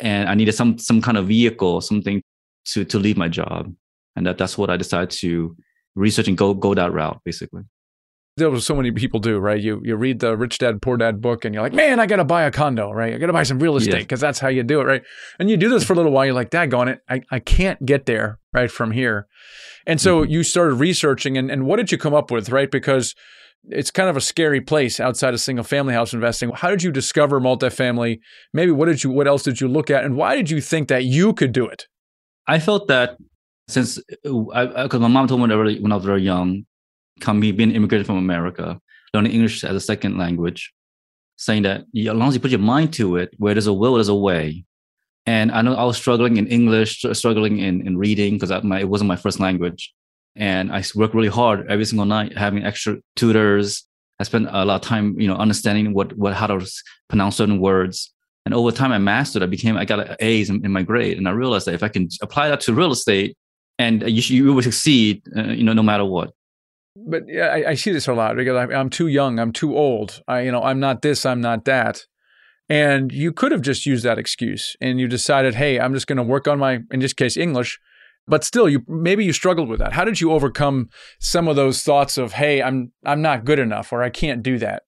and 0.00 0.28
I 0.28 0.34
needed 0.34 0.54
some 0.54 0.78
some 0.78 1.00
kind 1.02 1.16
of 1.16 1.26
vehicle, 1.28 1.80
something 1.80 2.22
to 2.66 2.84
to 2.84 2.98
leave 2.98 3.16
my 3.16 3.28
job. 3.28 3.72
and 4.16 4.26
that 4.26 4.38
that's 4.38 4.56
what 4.58 4.70
I 4.70 4.76
decided 4.76 5.10
to 5.10 5.56
research 5.94 6.28
and 6.28 6.38
go 6.38 6.54
go 6.54 6.74
that 6.74 6.92
route 6.92 7.20
basically. 7.24 7.62
There 8.36 8.50
was 8.50 8.66
so 8.66 8.74
many 8.74 8.90
people 8.90 9.20
do, 9.20 9.38
right? 9.38 9.60
You 9.60 9.80
you 9.84 9.94
read 9.94 10.18
the 10.18 10.36
Rich 10.36 10.58
Dad 10.58 10.82
Poor 10.82 10.96
Dad 10.96 11.20
book, 11.20 11.44
and 11.44 11.54
you're 11.54 11.62
like, 11.62 11.72
man, 11.72 12.00
I 12.00 12.06
got 12.06 12.16
to 12.16 12.24
buy 12.24 12.42
a 12.42 12.50
condo, 12.50 12.90
right? 12.90 13.14
I 13.14 13.18
got 13.18 13.28
to 13.28 13.32
buy 13.32 13.44
some 13.44 13.60
real 13.60 13.76
estate 13.76 14.00
because 14.00 14.20
that's 14.20 14.40
how 14.40 14.48
you 14.48 14.64
do 14.64 14.80
it, 14.80 14.84
right? 14.84 15.02
And 15.38 15.48
you 15.48 15.56
do 15.56 15.68
this 15.68 15.84
for 15.84 15.92
a 15.92 15.96
little 15.96 16.10
while. 16.10 16.24
You're 16.24 16.34
like, 16.34 16.50
Dad, 16.50 16.74
on 16.74 16.88
it, 16.88 17.00
I 17.08 17.22
I 17.30 17.38
can't 17.38 17.84
get 17.86 18.06
there 18.06 18.40
right 18.52 18.70
from 18.70 18.90
here, 18.90 19.28
and 19.86 20.00
so 20.00 20.22
mm-hmm. 20.22 20.32
you 20.32 20.42
started 20.42 20.74
researching, 20.74 21.38
and 21.38 21.50
and 21.50 21.66
what 21.66 21.76
did 21.76 21.92
you 21.92 21.98
come 21.98 22.14
up 22.14 22.32
with, 22.32 22.50
right? 22.50 22.70
Because 22.70 23.14
it's 23.68 23.90
kind 23.90 24.08
of 24.08 24.16
a 24.16 24.20
scary 24.20 24.60
place 24.60 25.00
outside 25.00 25.34
of 25.34 25.40
single 25.40 25.64
family 25.64 25.94
house 25.94 26.12
investing. 26.12 26.50
How 26.50 26.70
did 26.70 26.82
you 26.82 26.90
discover 26.90 27.40
multifamily? 27.40 28.18
Maybe 28.52 28.72
what 28.72 28.86
did 28.86 29.04
you 29.04 29.10
what 29.10 29.26
else 29.26 29.42
did 29.42 29.60
you 29.60 29.68
look 29.68 29.90
at 29.90 30.04
and 30.04 30.16
why 30.16 30.36
did 30.36 30.50
you 30.50 30.60
think 30.60 30.88
that 30.88 31.04
you 31.04 31.32
could 31.32 31.52
do 31.52 31.66
it? 31.66 31.86
I 32.46 32.58
felt 32.58 32.88
that 32.88 33.16
since 33.68 33.98
because 34.22 35.00
my 35.00 35.08
mom 35.08 35.26
told 35.26 35.40
me 35.40 35.56
when, 35.56 35.82
when 35.82 35.92
I 35.92 35.96
was 35.96 36.04
very 36.04 36.22
young, 36.22 36.64
coming 37.20 37.56
being 37.56 37.72
immigrated 37.72 38.06
from 38.06 38.16
America, 38.16 38.80
learning 39.12 39.32
English 39.32 39.64
as 39.64 39.76
a 39.76 39.80
second 39.80 40.18
language, 40.18 40.72
saying 41.36 41.62
that 41.62 41.82
as 41.96 42.06
long 42.06 42.28
as 42.28 42.34
you 42.34 42.40
put 42.40 42.50
your 42.50 42.60
mind 42.60 42.92
to 42.94 43.16
it, 43.16 43.34
where 43.38 43.54
there's 43.54 43.66
a 43.66 43.72
will, 43.72 43.94
there's 43.94 44.08
a 44.08 44.14
way. 44.14 44.64
And 45.26 45.50
I 45.52 45.62
know 45.62 45.74
I 45.74 45.84
was 45.84 45.96
struggling 45.96 46.36
in 46.36 46.46
English, 46.48 47.04
struggling 47.12 47.58
in, 47.58 47.86
in 47.86 47.96
reading 47.96 48.34
because 48.34 48.50
it 48.50 48.88
wasn't 48.88 49.08
my 49.08 49.16
first 49.16 49.40
language. 49.40 49.92
And 50.36 50.72
I 50.72 50.82
worked 50.94 51.14
really 51.14 51.28
hard 51.28 51.70
every 51.70 51.84
single 51.84 52.06
night, 52.06 52.36
having 52.36 52.64
extra 52.64 52.98
tutors. 53.16 53.86
I 54.20 54.24
spent 54.24 54.48
a 54.50 54.64
lot 54.64 54.76
of 54.76 54.80
time, 54.82 55.18
you 55.18 55.28
know, 55.28 55.36
understanding 55.36 55.94
what, 55.94 56.16
what 56.18 56.34
how 56.34 56.46
to 56.46 56.70
pronounce 57.08 57.36
certain 57.36 57.60
words. 57.60 58.12
And 58.44 58.52
over 58.52 58.70
time, 58.70 58.92
I 58.92 58.98
mastered. 58.98 59.42
I 59.42 59.46
became, 59.46 59.76
I 59.78 59.86
got 59.86 60.20
A's 60.20 60.50
in, 60.50 60.62
in 60.64 60.72
my 60.72 60.82
grade, 60.82 61.16
and 61.16 61.26
I 61.26 61.30
realized 61.30 61.66
that 61.66 61.74
if 61.74 61.82
I 61.82 61.88
can 61.88 62.08
apply 62.20 62.50
that 62.50 62.60
to 62.62 62.74
real 62.74 62.92
estate, 62.92 63.38
and 63.78 64.02
you, 64.02 64.36
you 64.36 64.52
will 64.52 64.62
succeed, 64.62 65.22
uh, 65.34 65.44
you 65.44 65.64
know, 65.64 65.72
no 65.72 65.82
matter 65.82 66.04
what 66.04 66.32
but 66.96 67.24
yeah, 67.26 67.46
I, 67.46 67.70
I, 67.70 67.74
see 67.74 67.90
this 67.90 68.06
a 68.06 68.14
lot 68.14 68.36
because 68.36 68.56
I, 68.56 68.72
I'm 68.72 68.88
too 68.88 69.08
young, 69.08 69.38
I'm 69.38 69.52
too 69.52 69.76
old. 69.76 70.22
I, 70.28 70.42
you 70.42 70.52
know, 70.52 70.62
I'm 70.62 70.80
not 70.80 71.02
this, 71.02 71.26
I'm 71.26 71.40
not 71.40 71.64
that. 71.64 72.06
And 72.68 73.12
you 73.12 73.32
could 73.32 73.52
have 73.52 73.60
just 73.60 73.84
used 73.84 74.04
that 74.04 74.18
excuse, 74.18 74.74
and 74.80 74.98
you 74.98 75.06
decided, 75.06 75.54
hey, 75.54 75.78
I'm 75.78 75.92
just 75.92 76.06
going 76.06 76.16
to 76.16 76.22
work 76.22 76.48
on 76.48 76.58
my, 76.58 76.80
in 76.90 77.00
this 77.00 77.12
case, 77.12 77.36
English. 77.36 77.78
But 78.26 78.42
still, 78.42 78.70
you 78.70 78.80
maybe 78.88 79.22
you 79.22 79.34
struggled 79.34 79.68
with 79.68 79.80
that. 79.80 79.92
How 79.92 80.04
did 80.04 80.18
you 80.18 80.32
overcome 80.32 80.88
some 81.20 81.46
of 81.46 81.56
those 81.56 81.82
thoughts 81.82 82.16
of, 82.16 82.32
hey, 82.32 82.62
I'm 82.62 82.90
I'm 83.04 83.20
not 83.20 83.44
good 83.44 83.58
enough, 83.58 83.92
or 83.92 84.02
I 84.02 84.08
can't 84.08 84.42
do 84.42 84.56
that? 84.58 84.84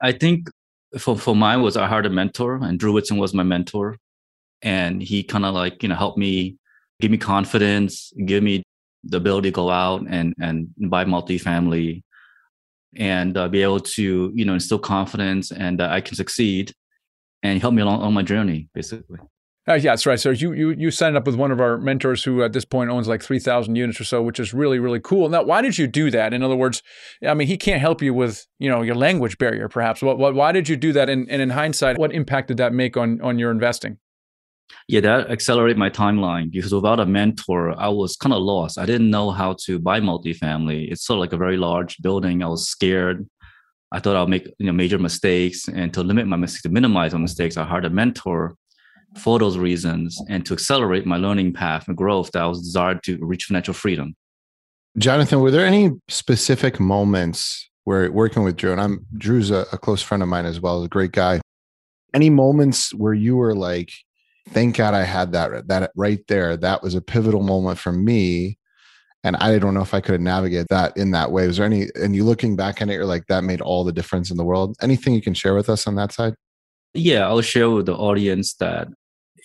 I 0.00 0.12
think 0.12 0.48
for 0.96 1.18
for 1.18 1.34
mine 1.34 1.60
was 1.60 1.76
I 1.76 1.88
hired 1.88 2.06
a 2.06 2.10
mentor, 2.10 2.54
and 2.62 2.78
Drew 2.78 2.92
Whitson 2.92 3.16
was 3.16 3.34
my 3.34 3.42
mentor, 3.42 3.96
and 4.62 5.02
he 5.02 5.24
kind 5.24 5.44
of 5.44 5.54
like 5.54 5.82
you 5.82 5.88
know 5.88 5.96
helped 5.96 6.18
me, 6.18 6.56
give 7.00 7.10
me 7.10 7.18
confidence, 7.18 8.12
give 8.24 8.44
me 8.44 8.62
the 9.04 9.16
ability 9.16 9.50
to 9.50 9.54
go 9.54 9.70
out 9.70 10.04
and 10.08 10.34
and 10.40 10.68
buy 10.90 11.04
multifamily 11.04 12.02
and 12.96 13.36
uh, 13.36 13.48
be 13.48 13.62
able 13.62 13.80
to 13.80 14.32
you 14.34 14.44
know 14.44 14.54
instill 14.54 14.78
confidence 14.78 15.50
and 15.50 15.80
uh, 15.80 15.88
I 15.90 16.00
can 16.00 16.16
succeed 16.16 16.72
and 17.42 17.60
help 17.60 17.74
me 17.74 17.82
along 17.82 18.02
on 18.02 18.14
my 18.14 18.22
journey 18.22 18.68
basically. 18.74 19.18
Uh, 19.68 19.74
yeah, 19.74 19.92
that's 19.92 20.06
right. 20.06 20.18
So 20.18 20.30
you 20.30 20.52
you 20.52 20.70
you 20.70 20.90
signed 20.90 21.14
up 21.16 21.26
with 21.26 21.34
one 21.34 21.50
of 21.50 21.60
our 21.60 21.76
mentors 21.76 22.24
who 22.24 22.42
at 22.42 22.54
this 22.54 22.64
point 22.64 22.88
owns 22.88 23.06
like 23.06 23.22
three 23.22 23.38
thousand 23.38 23.76
units 23.76 24.00
or 24.00 24.04
so, 24.04 24.22
which 24.22 24.40
is 24.40 24.54
really 24.54 24.78
really 24.78 25.00
cool. 25.00 25.28
Now, 25.28 25.42
why 25.42 25.60
did 25.60 25.76
you 25.76 25.86
do 25.86 26.10
that? 26.10 26.32
In 26.32 26.42
other 26.42 26.56
words, 26.56 26.82
I 27.26 27.34
mean, 27.34 27.48
he 27.48 27.58
can't 27.58 27.80
help 27.80 28.00
you 28.00 28.14
with 28.14 28.46
you 28.58 28.70
know 28.70 28.80
your 28.80 28.94
language 28.94 29.36
barrier, 29.36 29.68
perhaps. 29.68 30.00
What, 30.00 30.18
what 30.18 30.34
why 30.34 30.52
did 30.52 30.70
you 30.70 30.76
do 30.76 30.94
that? 30.94 31.10
And, 31.10 31.28
and 31.28 31.42
in 31.42 31.50
hindsight, 31.50 31.98
what 31.98 32.14
impact 32.14 32.48
did 32.48 32.56
that 32.56 32.72
make 32.72 32.96
on 32.96 33.20
on 33.20 33.38
your 33.38 33.50
investing? 33.50 33.98
Yeah, 34.88 35.00
that 35.00 35.30
accelerated 35.30 35.78
my 35.78 35.90
timeline 35.90 36.50
because 36.50 36.74
without 36.74 37.00
a 37.00 37.06
mentor, 37.06 37.78
I 37.78 37.88
was 37.88 38.16
kind 38.16 38.32
of 38.32 38.42
lost. 38.42 38.78
I 38.78 38.86
didn't 38.86 39.10
know 39.10 39.30
how 39.30 39.56
to 39.64 39.78
buy 39.78 40.00
multifamily. 40.00 40.90
It's 40.90 41.04
sort 41.04 41.18
of 41.18 41.20
like 41.20 41.32
a 41.32 41.36
very 41.36 41.56
large 41.56 41.98
building. 41.98 42.42
I 42.42 42.48
was 42.48 42.68
scared. 42.68 43.28
I 43.92 44.00
thought 44.00 44.16
I'll 44.16 44.26
make 44.26 44.46
you 44.58 44.66
know 44.66 44.72
major 44.72 44.98
mistakes, 44.98 45.68
and 45.68 45.92
to 45.94 46.02
limit 46.02 46.26
my 46.26 46.36
mistakes, 46.36 46.62
to 46.62 46.68
minimize 46.68 47.12
my 47.12 47.20
mistakes, 47.20 47.56
I 47.56 47.64
hired 47.64 47.86
a 47.86 47.90
mentor 47.90 48.54
for 49.16 49.38
those 49.38 49.56
reasons 49.56 50.20
and 50.28 50.44
to 50.44 50.52
accelerate 50.52 51.06
my 51.06 51.16
learning 51.16 51.54
path 51.54 51.88
and 51.88 51.96
growth 51.96 52.30
that 52.32 52.42
I 52.42 52.46
was 52.46 52.60
desired 52.60 53.02
to 53.04 53.18
reach 53.22 53.44
financial 53.44 53.72
freedom. 53.72 54.14
Jonathan, 54.98 55.40
were 55.40 55.50
there 55.50 55.64
any 55.64 55.92
specific 56.08 56.78
moments 56.78 57.68
where 57.84 58.12
working 58.12 58.42
with 58.42 58.56
Drew, 58.56 58.72
and 58.72 58.80
I'm 58.80 59.06
Drew's 59.16 59.50
a, 59.50 59.64
a 59.72 59.78
close 59.78 60.02
friend 60.02 60.22
of 60.22 60.28
mine 60.28 60.44
as 60.44 60.60
well, 60.60 60.82
a 60.82 60.88
great 60.88 61.12
guy. 61.12 61.40
Any 62.12 62.28
moments 62.28 62.92
where 62.92 63.14
you 63.14 63.36
were 63.36 63.54
like, 63.54 63.90
thank 64.50 64.76
God 64.76 64.94
I 64.94 65.02
had 65.02 65.32
that 65.32 65.68
that 65.68 65.90
right 65.96 66.20
there. 66.28 66.56
That 66.56 66.82
was 66.82 66.94
a 66.94 67.00
pivotal 67.00 67.42
moment 67.42 67.78
for 67.78 67.92
me. 67.92 68.58
And 69.24 69.36
I 69.36 69.58
don't 69.58 69.74
know 69.74 69.82
if 69.82 69.94
I 69.94 70.00
could 70.00 70.12
have 70.12 70.20
navigated 70.20 70.68
that 70.70 70.96
in 70.96 71.10
that 71.10 71.32
way. 71.32 71.46
Was 71.46 71.56
there 71.56 71.66
any 71.66 71.88
and 71.94 72.14
you 72.14 72.24
looking 72.24 72.56
back 72.56 72.80
on 72.80 72.88
it, 72.88 72.94
you're 72.94 73.04
like, 73.04 73.26
that 73.26 73.44
made 73.44 73.60
all 73.60 73.84
the 73.84 73.92
difference 73.92 74.30
in 74.30 74.36
the 74.36 74.44
world. 74.44 74.76
Anything 74.80 75.14
you 75.14 75.22
can 75.22 75.34
share 75.34 75.54
with 75.54 75.68
us 75.68 75.86
on 75.86 75.96
that 75.96 76.12
side? 76.12 76.34
Yeah, 76.94 77.26
I'll 77.26 77.40
share 77.40 77.70
with 77.70 77.86
the 77.86 77.94
audience 77.94 78.54
that 78.54 78.88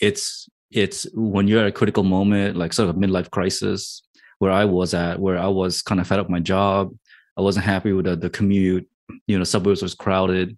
it's 0.01 0.47
it's 0.71 1.05
when 1.13 1.47
you're 1.47 1.61
at 1.61 1.67
a 1.67 1.71
critical 1.71 2.03
moment, 2.03 2.55
like 2.55 2.73
sort 2.73 2.89
of 2.89 2.95
a 2.95 2.99
midlife 2.99 3.29
crisis, 3.31 4.03
where 4.39 4.51
I 4.51 4.65
was 4.65 4.93
at, 4.93 5.19
where 5.19 5.37
I 5.37 5.47
was 5.47 5.81
kind 5.81 6.01
of 6.01 6.07
fed 6.07 6.19
up 6.19 6.29
my 6.29 6.39
job. 6.39 6.95
I 7.37 7.41
wasn't 7.41 7.65
happy 7.65 7.93
with 7.93 8.05
the, 8.05 8.15
the 8.15 8.29
commute. 8.29 8.87
You 9.27 9.37
know, 9.37 9.43
suburbs 9.43 9.81
was 9.81 9.95
crowded, 9.95 10.57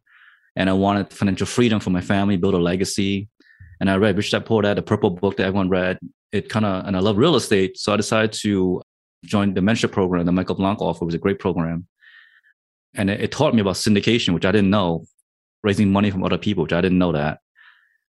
and 0.56 0.70
I 0.70 0.74
wanted 0.74 1.12
financial 1.12 1.48
freedom 1.48 1.80
for 1.80 1.90
my 1.90 2.02
family, 2.02 2.38
build 2.38 2.54
a 2.54 2.60
legacy 2.60 3.30
and 3.80 3.90
I 3.90 3.96
read 3.96 4.18
Rich 4.18 4.32
Dad 4.32 4.46
Poor 4.46 4.62
Dad, 4.62 4.78
the 4.78 4.82
purple 4.82 5.10
book 5.10 5.38
that 5.38 5.46
everyone 5.46 5.70
read. 5.70 6.00
It 6.32 6.50
kind 6.50 6.66
of, 6.66 6.86
and 6.86 6.96
I 6.96 7.00
love 7.00 7.18
real 7.18 7.36
estate. 7.36 7.78
So 7.78 7.94
I 7.94 7.98
decided 7.98 8.34
to 8.42 8.82
join 9.24 9.54
the 9.54 9.62
mentorship 9.62 9.92
program 9.92 10.26
that 10.26 10.32
Michael 10.32 10.56
Blank 10.56 10.82
offered. 10.82 11.04
It 11.04 11.08
was 11.08 11.16
a 11.16 11.20
great 11.20 11.40
program. 11.40 11.88
And 12.94 13.10
it, 13.10 13.22
it, 13.22 13.32
taught 13.32 13.54
me 13.54 13.62
about 13.62 13.76
syndication, 13.76 14.34
which 14.34 14.46
I 14.46 14.52
didn't 14.52 14.70
know, 14.70 15.06
raising 15.64 15.92
money 15.92 16.12
from 16.12 16.24
other 16.24 16.38
people, 16.38 16.64
which 16.64 16.74
I 16.74 16.82
didn't 16.82 16.98
know 16.98 17.12
that. 17.12 17.40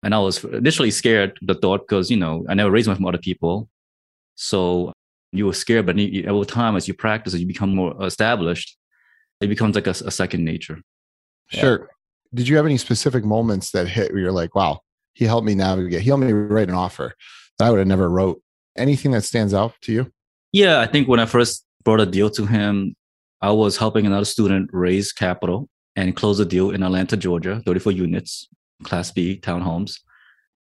And 0.02 0.14
I 0.14 0.18
was 0.18 0.42
initially 0.44 0.90
scared, 0.90 1.38
the 1.42 1.54
thought, 1.54 1.86
because, 1.86 2.10
you 2.10 2.16
know, 2.16 2.44
I 2.48 2.54
never 2.54 2.70
raised 2.70 2.88
money 2.88 2.96
from 2.96 3.06
other 3.06 3.18
people. 3.18 3.68
So 4.34 4.92
you 5.30 5.46
were 5.46 5.52
scared, 5.52 5.86
but 5.86 5.96
over 6.26 6.44
time, 6.44 6.76
as 6.76 6.88
you 6.88 6.94
practice, 6.94 7.34
as 7.34 7.40
you 7.40 7.46
become 7.46 7.74
more 7.74 7.94
established, 8.04 8.76
it 9.40 9.46
becomes 9.46 9.76
like 9.76 9.86
a, 9.86 9.90
a 9.90 10.10
second 10.10 10.44
nature. 10.44 10.80
Sure. 11.48 11.80
Yeah. 11.80 11.86
Did 12.34 12.48
you 12.48 12.56
have 12.56 12.66
any 12.66 12.78
specific 12.78 13.24
moments 13.24 13.70
that 13.72 13.86
hit 13.86 14.12
where 14.12 14.20
you're 14.20 14.32
like, 14.32 14.54
wow, 14.54 14.80
he 15.14 15.24
helped 15.24 15.46
me 15.46 15.54
navigate. 15.54 16.02
He 16.02 16.08
helped 16.08 16.24
me 16.24 16.32
write 16.32 16.68
an 16.68 16.74
offer 16.74 17.14
that 17.58 17.66
I 17.66 17.70
would 17.70 17.78
have 17.78 17.88
never 17.88 18.08
wrote. 18.08 18.42
Anything 18.76 19.12
that 19.12 19.22
stands 19.22 19.52
out 19.52 19.74
to 19.82 19.92
you? 19.92 20.12
Yeah, 20.52 20.80
I 20.80 20.86
think 20.86 21.08
when 21.08 21.20
I 21.20 21.26
first 21.26 21.64
brought 21.84 22.00
a 22.00 22.06
deal 22.06 22.30
to 22.30 22.46
him, 22.46 22.94
I 23.40 23.50
was 23.50 23.76
helping 23.76 24.06
another 24.06 24.24
student 24.24 24.70
raise 24.72 25.12
capital 25.12 25.68
and 25.96 26.16
close 26.16 26.40
a 26.40 26.44
deal 26.44 26.70
in 26.70 26.82
Atlanta, 26.82 27.16
Georgia, 27.16 27.62
34 27.66 27.92
units, 27.92 28.48
Class 28.84 29.10
B 29.10 29.38
townhomes. 29.42 29.98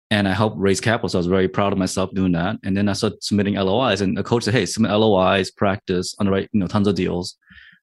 And 0.10 0.28
I 0.28 0.34
helped 0.34 0.58
raise 0.58 0.80
capital. 0.80 1.10
So 1.10 1.18
I 1.18 1.20
was 1.20 1.28
very 1.28 1.50
proud 1.50 1.74
of 1.74 1.80
myself 1.80 2.14
doing 2.14 2.32
that. 2.32 2.58
And 2.64 2.78
then 2.78 2.88
I 2.88 2.94
started 2.94 3.22
submitting 3.24 3.56
LOIs 3.56 4.00
and 4.00 4.16
the 4.16 4.24
coach 4.24 4.44
said, 4.44 4.54
Hey, 4.54 4.66
submit 4.66 4.92
LOIs, 4.92 5.52
practice, 5.52 6.16
underwrite, 6.20 6.50
you 6.54 6.62
know, 6.62 6.68
tons 6.68 6.88
of 6.88 6.96
deals. 6.96 7.36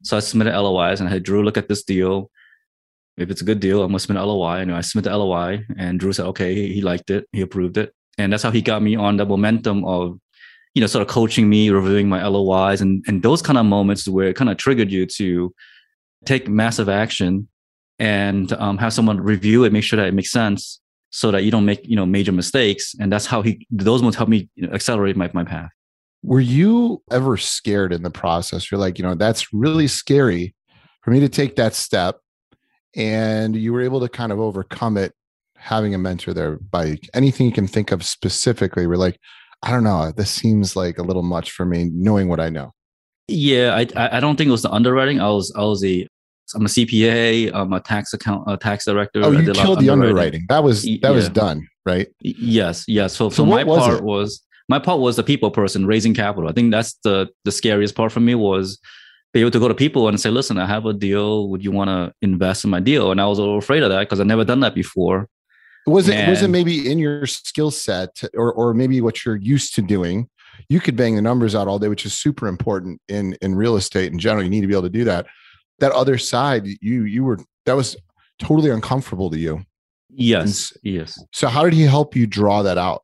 So 0.02 0.16
I 0.16 0.20
submitted 0.20 0.58
LOIs 0.58 1.00
and 1.00 1.08
I 1.08 1.12
had 1.12 1.22
Drew 1.22 1.42
look 1.42 1.58
at 1.58 1.68
this 1.68 1.82
deal 1.82 2.30
if 3.16 3.30
it's 3.30 3.40
a 3.40 3.44
good 3.44 3.60
deal, 3.60 3.82
I'm 3.82 3.88
gonna 3.88 4.00
submit 4.00 4.22
an 4.22 4.28
LOI. 4.28 4.58
And 4.58 4.74
I 4.74 4.80
submit 4.80 5.04
the 5.04 5.16
LOI, 5.16 5.64
and 5.78 6.00
Drew 6.00 6.12
said, 6.12 6.26
okay, 6.26 6.72
he 6.72 6.80
liked 6.80 7.10
it, 7.10 7.26
he 7.32 7.40
approved 7.40 7.76
it, 7.76 7.94
and 8.18 8.32
that's 8.32 8.42
how 8.42 8.50
he 8.50 8.62
got 8.62 8.82
me 8.82 8.96
on 8.96 9.16
the 9.16 9.26
momentum 9.26 9.84
of, 9.84 10.18
you 10.74 10.80
know, 10.80 10.86
sort 10.86 11.02
of 11.02 11.08
coaching 11.08 11.48
me, 11.48 11.70
reviewing 11.70 12.08
my 12.08 12.26
LOIs, 12.26 12.80
and 12.80 13.04
and 13.06 13.22
those 13.22 13.42
kind 13.42 13.58
of 13.58 13.66
moments 13.66 14.08
where 14.08 14.28
it 14.28 14.36
kind 14.36 14.50
of 14.50 14.56
triggered 14.56 14.90
you 14.90 15.06
to 15.06 15.54
take 16.24 16.48
massive 16.48 16.88
action 16.88 17.48
and 17.98 18.52
um, 18.54 18.78
have 18.78 18.92
someone 18.92 19.20
review 19.20 19.64
it, 19.64 19.72
make 19.72 19.84
sure 19.84 19.96
that 19.96 20.08
it 20.08 20.14
makes 20.14 20.32
sense, 20.32 20.80
so 21.10 21.30
that 21.30 21.44
you 21.44 21.50
don't 21.50 21.64
make 21.64 21.86
you 21.86 21.96
know 21.96 22.06
major 22.06 22.32
mistakes. 22.32 22.94
And 22.98 23.12
that's 23.12 23.26
how 23.26 23.42
he 23.42 23.66
those 23.70 24.02
moments 24.02 24.16
helped 24.16 24.30
me 24.30 24.48
you 24.56 24.66
know, 24.66 24.72
accelerate 24.72 25.16
my 25.16 25.30
my 25.32 25.44
path. 25.44 25.70
Were 26.24 26.40
you 26.40 27.02
ever 27.10 27.36
scared 27.36 27.92
in 27.92 28.02
the 28.02 28.10
process? 28.10 28.70
You're 28.70 28.80
like, 28.80 28.98
you 28.98 29.04
know, 29.04 29.14
that's 29.14 29.52
really 29.52 29.86
scary 29.86 30.54
for 31.02 31.10
me 31.10 31.20
to 31.20 31.28
take 31.28 31.56
that 31.56 31.74
step 31.74 32.18
and 32.96 33.56
you 33.56 33.72
were 33.72 33.82
able 33.82 34.00
to 34.00 34.08
kind 34.08 34.32
of 34.32 34.40
overcome 34.40 34.96
it 34.96 35.12
having 35.56 35.94
a 35.94 35.98
mentor 35.98 36.34
there 36.34 36.58
by 36.70 36.98
anything 37.14 37.46
you 37.46 37.52
can 37.52 37.66
think 37.66 37.90
of 37.90 38.04
specifically 38.04 38.86
we're 38.86 38.96
like 38.96 39.18
i 39.62 39.70
don't 39.70 39.84
know 39.84 40.12
this 40.16 40.30
seems 40.30 40.76
like 40.76 40.98
a 40.98 41.02
little 41.02 41.22
much 41.22 41.52
for 41.52 41.64
me 41.64 41.90
knowing 41.92 42.28
what 42.28 42.40
i 42.40 42.48
know 42.48 42.72
yeah 43.28 43.74
i 43.74 44.16
i 44.16 44.20
don't 44.20 44.36
think 44.36 44.48
it 44.48 44.52
was 44.52 44.62
the 44.62 44.70
underwriting 44.70 45.20
i 45.20 45.28
was 45.28 45.52
i 45.56 45.62
was 45.62 45.82
a 45.84 46.06
i'm 46.54 46.66
a 46.66 46.68
cpa 46.68 47.50
i'm 47.54 47.72
a 47.72 47.80
tax 47.80 48.12
account 48.12 48.44
a 48.46 48.56
tax 48.56 48.84
director 48.84 49.22
oh 49.24 49.30
you 49.30 49.52
killed 49.52 49.80
the 49.80 49.88
underwriting. 49.88 50.10
underwriting 50.10 50.46
that 50.48 50.62
was 50.62 50.82
that 50.82 51.00
yeah. 51.02 51.10
was 51.10 51.28
done 51.30 51.66
right 51.86 52.08
yes 52.20 52.84
yes 52.86 53.14
so, 53.14 53.30
so, 53.30 53.36
so 53.36 53.46
my 53.46 53.64
part 53.64 53.98
it? 53.98 54.04
was 54.04 54.42
my 54.68 54.78
part 54.78 55.00
was 55.00 55.16
the 55.16 55.22
people 55.22 55.50
person 55.50 55.86
raising 55.86 56.12
capital 56.12 56.48
i 56.48 56.52
think 56.52 56.70
that's 56.70 56.94
the 57.04 57.28
the 57.44 57.52
scariest 57.52 57.94
part 57.94 58.12
for 58.12 58.20
me 58.20 58.34
was 58.34 58.78
be 59.34 59.40
able 59.40 59.50
to 59.50 59.60
go 59.60 59.68
to 59.68 59.74
people 59.74 60.08
and 60.08 60.18
say, 60.18 60.30
listen, 60.30 60.58
I 60.58 60.66
have 60.66 60.86
a 60.86 60.94
deal. 60.94 61.48
Would 61.50 61.62
you 61.62 61.70
want 61.70 61.88
to 61.90 62.14
invest 62.22 62.64
in 62.64 62.70
my 62.70 62.80
deal? 62.80 63.10
And 63.10 63.20
I 63.20 63.26
was 63.26 63.38
a 63.38 63.42
little 63.42 63.58
afraid 63.58 63.82
of 63.82 63.90
that 63.90 64.00
because 64.00 64.20
I've 64.20 64.26
never 64.26 64.44
done 64.44 64.60
that 64.60 64.74
before. 64.74 65.28
Was 65.86 66.08
it 66.08 66.14
and, 66.14 66.30
was 66.30 66.40
it 66.40 66.48
maybe 66.48 66.90
in 66.90 66.98
your 66.98 67.26
skill 67.26 67.70
set 67.70 68.22
or 68.32 68.50
or 68.54 68.72
maybe 68.72 69.02
what 69.02 69.26
you're 69.26 69.36
used 69.36 69.74
to 69.74 69.82
doing? 69.82 70.30
you 70.68 70.80
could 70.80 70.96
bang 70.96 71.16
the 71.16 71.22
numbers 71.22 71.54
out 71.54 71.68
all 71.68 71.78
day, 71.78 71.88
which 71.88 72.06
is 72.06 72.16
super 72.16 72.46
important 72.46 73.00
in 73.08 73.36
in 73.40 73.54
real 73.54 73.76
estate 73.76 74.12
in 74.12 74.18
general. 74.18 74.44
You 74.44 74.50
need 74.50 74.62
to 74.62 74.66
be 74.66 74.74
able 74.74 74.82
to 74.82 74.88
do 74.88 75.04
that. 75.04 75.26
That 75.80 75.92
other 75.92 76.18
side, 76.18 76.66
you 76.80 77.04
you 77.04 77.24
were 77.24 77.38
that 77.66 77.74
was 77.74 77.96
totally 78.38 78.70
uncomfortable 78.70 79.30
to 79.30 79.38
you. 79.38 79.64
Yes, 80.10 80.72
yes. 80.82 81.22
So 81.32 81.48
how 81.48 81.64
did 81.64 81.72
he 81.72 81.82
help 81.82 82.14
you 82.14 82.26
draw 82.26 82.62
that 82.62 82.78
out? 82.78 83.03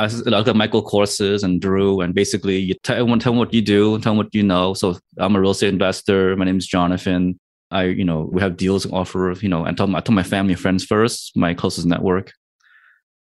I 0.00 0.06
looked 0.06 0.48
at 0.48 0.56
Michael 0.56 0.82
courses 0.82 1.42
and 1.42 1.60
Drew, 1.60 2.00
and 2.00 2.14
basically 2.14 2.56
you 2.56 2.74
tell 2.82 2.96
everyone 2.96 3.18
tell 3.18 3.32
them 3.32 3.38
what 3.38 3.52
you 3.52 3.60
do, 3.60 3.98
tell 3.98 4.12
them 4.12 4.16
what 4.16 4.34
you 4.34 4.42
know. 4.42 4.72
So 4.72 4.98
I'm 5.18 5.36
a 5.36 5.40
real 5.40 5.50
estate 5.50 5.68
investor. 5.68 6.34
My 6.36 6.46
name 6.46 6.56
is 6.56 6.66
Jonathan. 6.66 7.38
I, 7.70 7.84
you 7.84 8.04
know, 8.04 8.28
we 8.32 8.40
have 8.40 8.56
deals 8.56 8.90
offer, 8.90 9.34
you 9.40 9.48
know, 9.48 9.64
and 9.64 9.76
told, 9.76 9.94
I 9.94 10.00
told 10.00 10.16
my 10.16 10.22
family 10.22 10.54
and 10.54 10.60
friends 10.60 10.84
first, 10.84 11.36
my 11.36 11.52
closest 11.54 11.86
network. 11.86 12.32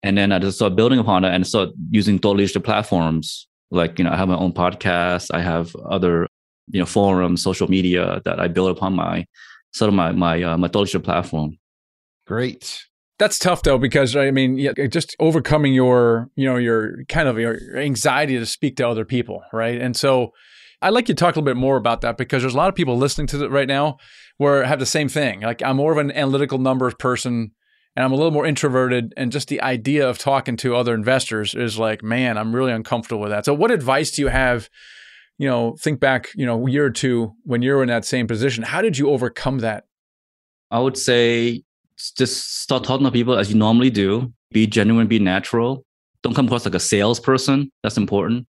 And 0.03 0.17
then 0.17 0.31
I 0.31 0.39
just 0.39 0.57
started 0.57 0.75
building 0.75 0.99
upon 0.99 1.23
it 1.23 1.33
and 1.33 1.47
start 1.47 1.69
using 1.89 2.19
thought 2.19 2.35
leadership 2.35 2.63
platforms. 2.63 3.47
Like, 3.71 3.97
you 3.97 4.05
know, 4.05 4.11
I 4.11 4.17
have 4.17 4.27
my 4.27 4.35
own 4.35 4.51
podcast. 4.51 5.33
I 5.33 5.41
have 5.41 5.75
other, 5.77 6.27
you 6.71 6.79
know, 6.79 6.85
forums, 6.85 7.41
social 7.41 7.69
media 7.69 8.21
that 8.25 8.39
I 8.39 8.47
build 8.49 8.77
upon 8.77 8.93
my 8.93 9.25
sort 9.73 9.89
of 9.89 9.95
my 9.95 10.11
my 10.11 10.43
uh, 10.43 10.57
my 10.57 10.67
thought 10.67 10.81
leadership 10.81 11.03
platform. 11.03 11.57
Great. 12.27 12.83
That's 13.17 13.39
tough 13.39 13.63
though, 13.63 13.77
because 13.77 14.15
I 14.15 14.31
mean, 14.31 14.57
yeah, 14.57 14.73
just 14.87 15.15
overcoming 15.19 15.73
your, 15.73 16.29
you 16.35 16.45
know, 16.45 16.57
your 16.57 17.05
kind 17.05 17.27
of 17.27 17.39
your 17.39 17.77
anxiety 17.77 18.37
to 18.37 18.45
speak 18.45 18.75
to 18.77 18.87
other 18.87 19.05
people, 19.05 19.41
right? 19.53 19.79
And 19.81 19.95
so, 19.95 20.33
I'd 20.81 20.93
like 20.93 21.07
you 21.07 21.15
to 21.15 21.19
talk 21.19 21.35
a 21.35 21.39
little 21.39 21.53
bit 21.53 21.59
more 21.59 21.77
about 21.77 22.01
that 22.01 22.17
because 22.17 22.43
there's 22.43 22.53
a 22.53 22.57
lot 22.57 22.69
of 22.69 22.75
people 22.75 22.97
listening 22.97 23.27
to 23.27 23.43
it 23.43 23.49
right 23.51 23.67
now 23.67 23.97
where 24.37 24.63
have 24.65 24.79
the 24.79 24.85
same 24.85 25.09
thing. 25.09 25.41
Like 25.41 25.63
I'm 25.63 25.77
more 25.77 25.91
of 25.91 25.97
an 25.97 26.11
analytical 26.11 26.57
numbers 26.57 26.93
person 26.95 27.51
and 27.95 28.05
I'm 28.05 28.11
a 28.11 28.15
little 28.15 28.31
more 28.31 28.45
introverted 28.45 29.13
and 29.15 29.31
just 29.31 29.47
the 29.47 29.61
idea 29.61 30.07
of 30.07 30.17
talking 30.17 30.57
to 30.57 30.75
other 30.75 30.93
investors 30.93 31.55
is 31.55 31.79
like, 31.79 32.03
man, 32.03 32.37
I'm 32.37 32.53
really 32.53 32.71
uncomfortable 32.71 33.21
with 33.21 33.31
that. 33.31 33.45
So 33.45 33.53
what 33.53 33.71
advice 33.71 34.11
do 34.11 34.21
you 34.21 34.27
have, 34.27 34.69
you 35.37 35.47
know, 35.47 35.75
think 35.79 35.99
back, 35.99 36.27
you 36.35 36.45
know, 36.45 36.67
a 36.67 36.69
year 36.69 36.85
or 36.85 36.91
two 36.91 37.33
when 37.43 37.61
you're 37.61 37.81
in 37.81 37.87
that 37.87 38.05
same 38.05 38.27
position, 38.27 38.63
how 38.63 38.81
did 38.81 38.97
you 38.97 39.09
overcome 39.09 39.59
that? 39.59 39.85
I 40.69 40.79
would 40.79 40.97
say 40.97 41.63
just 42.11 42.61
start 42.61 42.83
talking 42.83 43.05
to 43.05 43.11
people 43.11 43.37
as 43.37 43.51
you 43.51 43.57
normally 43.57 43.89
do. 43.89 44.31
Be 44.51 44.67
genuine, 44.67 45.07
be 45.07 45.19
natural. 45.19 45.85
Don't 46.23 46.33
come 46.33 46.45
across 46.45 46.65
like 46.65 46.75
a 46.75 46.79
salesperson. 46.79 47.71
That's 47.83 47.97
important. 47.97 48.47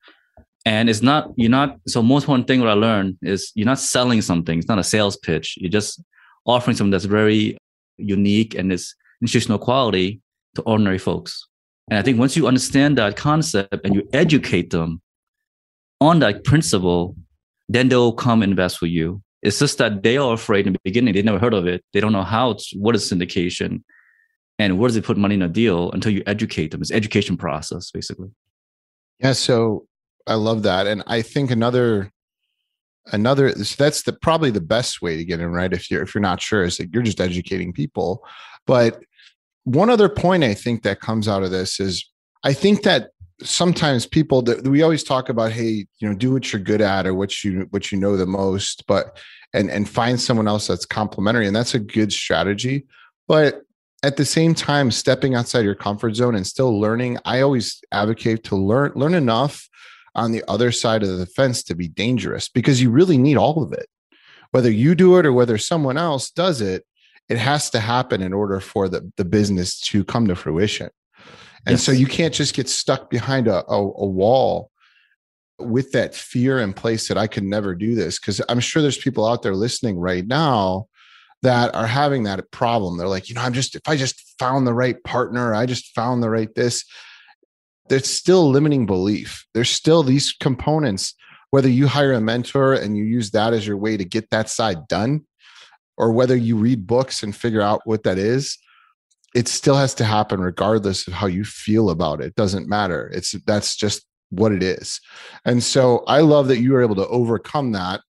And 0.64 0.88
it's 0.88 1.02
not, 1.02 1.32
you're 1.36 1.50
not, 1.50 1.78
so 1.88 2.02
most 2.02 2.24
important 2.24 2.46
thing 2.46 2.60
what 2.60 2.68
I 2.68 2.74
learned 2.74 3.18
is 3.22 3.50
you're 3.54 3.66
not 3.66 3.78
selling 3.78 4.22
something. 4.22 4.58
It's 4.58 4.68
not 4.68 4.78
a 4.78 4.84
sales 4.84 5.16
pitch. 5.16 5.56
You're 5.58 5.70
just 5.70 6.02
offering 6.46 6.76
something 6.76 6.90
that's 6.90 7.04
very 7.04 7.56
unique 7.96 8.54
and 8.54 8.72
is 8.72 8.94
institutional 9.20 9.58
quality 9.58 10.20
to 10.54 10.62
ordinary 10.62 10.98
folks. 10.98 11.46
And 11.90 11.98
I 11.98 12.02
think 12.02 12.18
once 12.18 12.36
you 12.36 12.46
understand 12.46 12.98
that 12.98 13.16
concept 13.16 13.74
and 13.84 13.94
you 13.94 14.08
educate 14.12 14.70
them 14.70 15.00
on 16.00 16.20
that 16.20 16.44
principle, 16.44 17.16
then 17.68 17.88
they'll 17.88 18.12
come 18.12 18.42
invest 18.42 18.80
with 18.80 18.90
you. 18.90 19.22
It's 19.42 19.58
just 19.58 19.78
that 19.78 20.02
they 20.02 20.16
are 20.16 20.32
afraid 20.34 20.66
in 20.66 20.72
the 20.72 20.80
beginning. 20.84 21.14
They 21.14 21.22
never 21.22 21.38
heard 21.38 21.54
of 21.54 21.66
it. 21.66 21.84
They 21.92 22.00
don't 22.00 22.12
know 22.12 22.22
how, 22.22 22.52
it's, 22.52 22.72
what 22.74 22.94
is 22.94 23.10
syndication 23.10 23.82
and 24.58 24.78
where 24.78 24.88
does 24.88 24.96
it 24.96 25.04
put 25.04 25.16
money 25.16 25.34
in 25.34 25.42
a 25.42 25.48
deal 25.48 25.90
until 25.92 26.12
you 26.12 26.22
educate 26.26 26.70
them. 26.70 26.80
It's 26.80 26.92
education 26.92 27.36
process, 27.36 27.90
basically. 27.90 28.28
Yeah. 29.18 29.32
So 29.32 29.86
I 30.26 30.34
love 30.34 30.62
that. 30.62 30.86
And 30.86 31.02
I 31.06 31.22
think 31.22 31.50
another 31.50 32.12
another 33.06 33.50
so 33.64 33.74
that's 33.82 34.02
the 34.02 34.12
probably 34.12 34.50
the 34.50 34.60
best 34.60 35.02
way 35.02 35.16
to 35.16 35.24
get 35.24 35.40
in 35.40 35.50
right 35.50 35.72
if 35.72 35.90
you're 35.90 36.02
if 36.02 36.14
you're 36.14 36.22
not 36.22 36.40
sure 36.40 36.62
is 36.62 36.76
that 36.76 36.92
you're 36.92 37.02
just 37.02 37.20
educating 37.20 37.72
people 37.72 38.24
but 38.64 39.02
one 39.64 39.90
other 39.90 40.08
point 40.08 40.44
i 40.44 40.54
think 40.54 40.82
that 40.82 41.00
comes 41.00 41.26
out 41.26 41.42
of 41.42 41.50
this 41.50 41.80
is 41.80 42.08
i 42.44 42.52
think 42.52 42.84
that 42.84 43.10
sometimes 43.44 44.06
people 44.06 44.42
that 44.42 44.66
we 44.66 44.82
always 44.82 45.04
talk 45.04 45.28
about 45.28 45.52
hey 45.52 45.86
you 45.98 46.08
know 46.08 46.14
do 46.14 46.32
what 46.32 46.52
you're 46.52 46.62
good 46.62 46.80
at 46.80 47.06
or 47.06 47.14
what 47.14 47.44
you 47.44 47.66
what 47.70 47.90
you 47.92 47.98
know 47.98 48.16
the 48.16 48.26
most 48.26 48.86
but 48.86 49.18
and 49.54 49.70
and 49.70 49.88
find 49.88 50.20
someone 50.20 50.48
else 50.48 50.66
that's 50.66 50.86
complementary 50.86 51.46
and 51.46 51.54
that's 51.54 51.74
a 51.74 51.78
good 51.78 52.12
strategy. 52.12 52.86
But 53.28 53.62
at 54.02 54.16
the 54.16 54.24
same 54.24 54.54
time 54.54 54.90
stepping 54.90 55.34
outside 55.34 55.64
your 55.64 55.74
comfort 55.74 56.16
zone 56.16 56.34
and 56.34 56.44
still 56.44 56.80
learning 56.80 57.18
i 57.24 57.40
always 57.40 57.80
advocate 57.92 58.42
to 58.42 58.56
learn 58.56 58.90
learn 58.96 59.14
enough 59.14 59.68
on 60.14 60.32
the 60.32 60.42
other 60.48 60.72
side 60.72 61.02
of 61.02 61.18
the 61.18 61.26
fence 61.26 61.62
to 61.62 61.74
be 61.74 61.88
dangerous 61.88 62.48
because 62.48 62.82
you 62.82 62.90
really 62.90 63.16
need 63.16 63.36
all 63.36 63.62
of 63.62 63.72
it. 63.72 63.86
Whether 64.50 64.70
you 64.70 64.94
do 64.94 65.18
it 65.18 65.24
or 65.24 65.32
whether 65.32 65.56
someone 65.56 65.96
else 65.96 66.30
does 66.30 66.60
it 66.60 66.84
it 67.28 67.38
has 67.38 67.70
to 67.70 67.80
happen 67.80 68.20
in 68.20 68.32
order 68.32 68.60
for 68.60 68.88
the, 68.88 69.10
the 69.16 69.24
business 69.24 69.80
to 69.80 70.04
come 70.04 70.26
to 70.28 70.34
fruition 70.34 70.90
and 71.66 71.74
yes. 71.74 71.82
so 71.84 71.92
you 71.92 72.06
can't 72.06 72.34
just 72.34 72.54
get 72.54 72.68
stuck 72.68 73.10
behind 73.10 73.46
a, 73.46 73.64
a, 73.70 73.76
a 73.76 74.06
wall 74.06 74.70
with 75.58 75.92
that 75.92 76.14
fear 76.14 76.58
in 76.58 76.72
place 76.72 77.08
that 77.08 77.16
I 77.16 77.26
could 77.26 77.44
never 77.44 77.74
do 77.74 77.94
this. 77.94 78.18
Because 78.18 78.40
I'm 78.48 78.60
sure 78.60 78.82
there's 78.82 78.98
people 78.98 79.26
out 79.26 79.42
there 79.42 79.54
listening 79.54 79.98
right 79.98 80.26
now 80.26 80.86
that 81.42 81.74
are 81.74 81.86
having 81.86 82.24
that 82.24 82.50
problem. 82.50 82.98
They're 82.98 83.08
like, 83.08 83.28
you 83.28 83.34
know, 83.34 83.42
I'm 83.42 83.52
just, 83.52 83.74
if 83.74 83.82
I 83.86 83.96
just 83.96 84.34
found 84.38 84.66
the 84.66 84.74
right 84.74 85.02
partner, 85.04 85.54
I 85.54 85.66
just 85.66 85.94
found 85.94 86.22
the 86.22 86.30
right 86.30 86.52
this, 86.54 86.84
there's 87.88 88.08
still 88.08 88.48
limiting 88.50 88.86
belief. 88.86 89.46
There's 89.54 89.70
still 89.70 90.02
these 90.02 90.32
components, 90.32 91.14
whether 91.50 91.68
you 91.68 91.86
hire 91.86 92.12
a 92.12 92.20
mentor 92.20 92.74
and 92.74 92.96
you 92.96 93.04
use 93.04 93.32
that 93.32 93.52
as 93.52 93.66
your 93.66 93.76
way 93.76 93.96
to 93.96 94.04
get 94.04 94.30
that 94.30 94.48
side 94.48 94.88
done, 94.88 95.26
or 95.96 96.12
whether 96.12 96.36
you 96.36 96.56
read 96.56 96.86
books 96.86 97.22
and 97.22 97.36
figure 97.36 97.60
out 97.60 97.82
what 97.84 98.04
that 98.04 98.18
is, 98.18 98.58
it 99.34 99.48
still 99.48 99.76
has 99.76 99.94
to 99.94 100.04
happen 100.04 100.40
regardless 100.40 101.06
of 101.06 101.14
how 101.14 101.26
you 101.26 101.44
feel 101.44 101.90
about 101.90 102.20
it. 102.20 102.26
it 102.26 102.34
doesn't 102.34 102.68
matter. 102.68 103.10
It's 103.14 103.32
that's 103.46 103.76
just 103.76 104.06
what 104.30 104.52
it 104.52 104.62
is. 104.62 105.00
And 105.44 105.62
so 105.62 106.04
i 106.06 106.20
love 106.20 106.48
that 106.48 106.60
you 106.60 106.72
were 106.72 106.82
able 106.82 106.96
to 106.96 107.08
overcome 107.08 107.72
that 107.72 108.00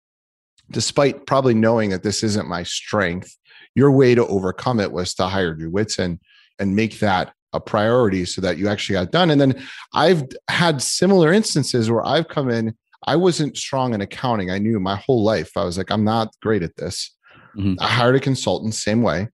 despite 0.70 1.26
probably 1.26 1.54
knowing 1.54 1.90
that 1.90 2.02
this 2.02 2.22
isn't 2.22 2.48
my 2.48 2.62
strength. 2.62 3.36
Your 3.74 3.90
way 3.90 4.14
to 4.14 4.26
overcome 4.26 4.80
it 4.80 4.92
was 4.92 5.14
to 5.14 5.26
hire 5.26 5.54
drew 5.54 5.70
whitson 5.70 6.20
and 6.58 6.76
make 6.76 6.98
that 7.00 7.32
a 7.52 7.60
priority 7.60 8.24
so 8.24 8.40
that 8.40 8.56
you 8.56 8.68
actually 8.68 8.94
got 8.94 9.10
done. 9.10 9.30
And 9.30 9.40
then 9.40 9.62
i've 9.94 10.24
had 10.48 10.82
similar 10.82 11.32
instances 11.32 11.90
where 11.90 12.06
i've 12.06 12.28
come 12.28 12.48
in 12.50 12.74
i 13.06 13.16
wasn't 13.16 13.56
strong 13.56 13.94
in 13.94 14.00
accounting. 14.00 14.50
I 14.50 14.58
knew 14.58 14.78
my 14.80 14.96
whole 14.96 15.22
life 15.24 15.50
i 15.56 15.64
was 15.64 15.76
like 15.78 15.90
i'm 15.90 16.04
not 16.04 16.28
great 16.40 16.62
at 16.62 16.76
this. 16.76 17.14
Mm-hmm. 17.56 17.74
i 17.80 17.86
hired 17.86 18.16
a 18.16 18.20
consultant 18.20 18.74
same 18.74 19.02
way 19.02 19.28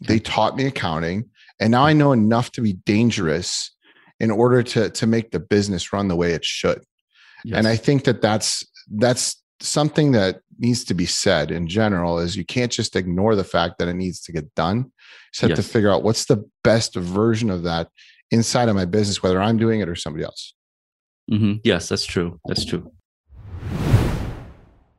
they 0.00 0.18
taught 0.18 0.56
me 0.56 0.66
accounting, 0.66 1.30
and 1.60 1.70
now 1.70 1.84
I 1.86 1.92
know 1.92 2.12
enough 2.12 2.52
to 2.52 2.60
be 2.60 2.74
dangerous 2.74 3.70
in 4.20 4.30
order 4.30 4.62
to 4.62 4.90
to 4.90 5.06
make 5.06 5.30
the 5.30 5.40
business 5.40 5.92
run 5.92 6.08
the 6.08 6.16
way 6.16 6.32
it 6.32 6.44
should. 6.44 6.82
Yes. 7.44 7.58
And 7.58 7.68
I 7.68 7.76
think 7.76 8.04
that 8.04 8.22
that's 8.22 8.64
that's 8.90 9.42
something 9.60 10.12
that 10.12 10.40
needs 10.58 10.84
to 10.84 10.94
be 10.94 11.06
said 11.06 11.50
in 11.50 11.66
general 11.66 12.18
is 12.18 12.36
you 12.36 12.44
can't 12.44 12.72
just 12.72 12.96
ignore 12.96 13.34
the 13.34 13.44
fact 13.44 13.78
that 13.78 13.88
it 13.88 13.94
needs 13.94 14.20
to 14.20 14.32
get 14.32 14.54
done. 14.54 14.78
You 14.78 15.40
have 15.42 15.50
yes. 15.50 15.58
to 15.58 15.62
figure 15.62 15.90
out 15.90 16.02
what's 16.02 16.26
the 16.26 16.48
best 16.64 16.94
version 16.94 17.50
of 17.50 17.62
that 17.64 17.88
inside 18.30 18.68
of 18.68 18.76
my 18.76 18.84
business, 18.84 19.22
whether 19.22 19.40
I'm 19.40 19.58
doing 19.58 19.80
it 19.80 19.88
or 19.88 19.94
somebody 19.94 20.24
else. 20.24 20.54
Mm-hmm. 21.30 21.54
Yes, 21.64 21.88
that's 21.88 22.06
true. 22.06 22.40
That's 22.46 22.64
true. 22.64 22.90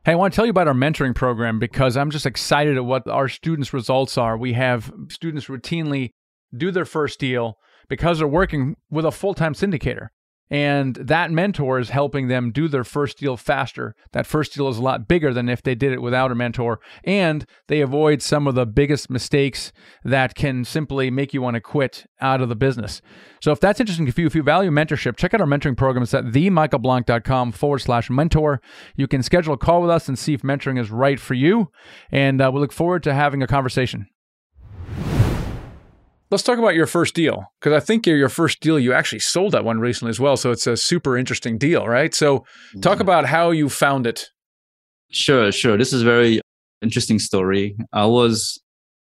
Hey, 0.08 0.12
I 0.12 0.14
want 0.14 0.32
to 0.32 0.36
tell 0.36 0.46
you 0.46 0.50
about 0.52 0.68
our 0.68 0.72
mentoring 0.72 1.14
program 1.14 1.58
because 1.58 1.94
I'm 1.94 2.10
just 2.10 2.24
excited 2.24 2.78
at 2.78 2.86
what 2.86 3.06
our 3.06 3.28
students' 3.28 3.74
results 3.74 4.16
are. 4.16 4.38
We 4.38 4.54
have 4.54 4.90
students 5.10 5.48
routinely 5.48 6.12
do 6.56 6.70
their 6.70 6.86
first 6.86 7.20
deal 7.20 7.58
because 7.90 8.16
they're 8.16 8.26
working 8.26 8.76
with 8.88 9.04
a 9.04 9.12
full 9.12 9.34
time 9.34 9.52
syndicator. 9.52 10.06
And 10.50 10.94
that 10.96 11.30
mentor 11.30 11.78
is 11.78 11.90
helping 11.90 12.28
them 12.28 12.50
do 12.50 12.68
their 12.68 12.84
first 12.84 13.18
deal 13.18 13.36
faster. 13.36 13.94
That 14.12 14.26
first 14.26 14.54
deal 14.54 14.68
is 14.68 14.78
a 14.78 14.82
lot 14.82 15.06
bigger 15.06 15.34
than 15.34 15.48
if 15.48 15.62
they 15.62 15.74
did 15.74 15.92
it 15.92 16.02
without 16.02 16.32
a 16.32 16.34
mentor. 16.34 16.80
And 17.04 17.44
they 17.66 17.80
avoid 17.80 18.22
some 18.22 18.46
of 18.46 18.54
the 18.54 18.66
biggest 18.66 19.10
mistakes 19.10 19.72
that 20.04 20.34
can 20.34 20.64
simply 20.64 21.10
make 21.10 21.34
you 21.34 21.42
want 21.42 21.54
to 21.54 21.60
quit 21.60 22.06
out 22.20 22.40
of 22.40 22.48
the 22.48 22.56
business. 22.56 23.02
So 23.40 23.52
if 23.52 23.60
that's 23.60 23.80
interesting 23.80 24.06
to 24.06 24.20
you, 24.20 24.26
if 24.26 24.34
you 24.34 24.42
value 24.42 24.70
mentorship, 24.70 25.16
check 25.16 25.34
out 25.34 25.40
our 25.40 25.46
mentoring 25.46 25.76
program. 25.76 26.02
It's 26.02 26.14
at 26.14 26.24
themichaelblank.com 26.24 27.52
forward 27.52 27.78
slash 27.78 28.10
mentor. 28.10 28.60
You 28.96 29.06
can 29.06 29.22
schedule 29.22 29.54
a 29.54 29.58
call 29.58 29.82
with 29.82 29.90
us 29.90 30.08
and 30.08 30.18
see 30.18 30.34
if 30.34 30.42
mentoring 30.42 30.78
is 30.80 30.90
right 30.90 31.20
for 31.20 31.34
you. 31.34 31.70
And 32.10 32.40
uh, 32.40 32.50
we 32.52 32.60
look 32.60 32.72
forward 32.72 33.02
to 33.04 33.14
having 33.14 33.42
a 33.42 33.46
conversation. 33.46 34.08
Let's 36.30 36.42
talk 36.42 36.58
about 36.58 36.74
your 36.74 36.86
first 36.86 37.14
deal 37.14 37.52
because 37.58 37.72
I 37.72 37.84
think 37.84 38.06
your 38.06 38.28
first 38.28 38.60
deal 38.60 38.78
you 38.78 38.92
actually 38.92 39.20
sold 39.20 39.52
that 39.52 39.64
one 39.64 39.80
recently 39.80 40.10
as 40.10 40.20
well. 40.20 40.36
So 40.36 40.50
it's 40.50 40.66
a 40.66 40.76
super 40.76 41.16
interesting 41.16 41.56
deal, 41.56 41.86
right? 41.86 42.14
So 42.14 42.44
talk 42.80 42.94
mm-hmm. 42.94 43.02
about 43.02 43.26
how 43.26 43.50
you 43.50 43.68
found 43.68 44.06
it. 44.06 44.28
Sure, 45.10 45.50
sure. 45.50 45.78
This 45.78 45.92
is 45.92 46.02
a 46.02 46.04
very 46.04 46.40
interesting 46.82 47.18
story. 47.18 47.76
I 47.92 48.04
was 48.04 48.60